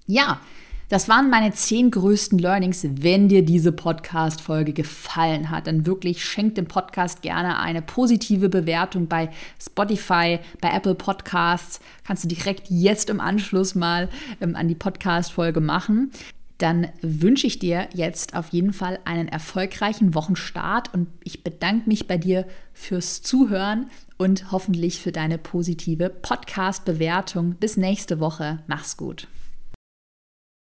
Ja, 0.07 0.41
das 0.89 1.09
waren 1.09 1.31
meine 1.31 1.53
zehn 1.53 1.91
größten 1.91 2.39
Learnings. 2.39 2.87
Wenn 2.89 3.29
dir 3.29 3.45
diese 3.45 3.73
Podcast-Folge 3.73 4.73
gefallen 4.73 5.51
hat, 5.51 5.67
dann 5.67 5.85
wirklich 5.85 6.25
schenk 6.25 6.55
dem 6.55 6.67
Podcast 6.67 7.23
gerne 7.23 7.59
eine 7.59 7.83
positive 7.83 8.49
Bewertung 8.49 9.09
bei 9.09 9.31
Spotify, 9.61 10.39
bei 10.61 10.71
Apple 10.71 10.95
Podcasts. 10.95 11.81
Kannst 12.05 12.23
du 12.23 12.29
direkt 12.29 12.71
jetzt 12.71 13.11
im 13.11 13.21
Anschluss 13.21 13.75
mal 13.75 14.09
ähm, 14.41 14.55
an 14.55 14.69
die 14.69 14.77
Podcast-Folge 14.77 15.61
machen. 15.61 16.13
dann 16.59 16.89
wünsche 17.03 17.47
ich 17.47 17.59
dir 17.59 17.89
jetzt 17.93 18.35
auf 18.35 18.49
jeden 18.49 18.73
Fall 18.73 18.99
einen 19.05 19.29
erfolgreichen 19.29 20.15
Wochenstart 20.15 20.95
und 20.95 21.09
ich 21.23 21.45
bedanke 21.45 21.87
mich 21.87 22.07
bei 22.07 22.17
dir 22.17 22.47
fürs 22.73 23.21
Zuhören 23.21 23.91
und 24.17 24.53
hoffentlich 24.53 25.01
für 25.01 25.13
deine 25.13 25.37
positive 25.37 26.09
Podcast-Bewertung. 26.09 27.57
Bis 27.57 27.77
nächste 27.77 28.21
Woche. 28.21 28.61
Mach's 28.69 28.97
gut. 28.97 29.29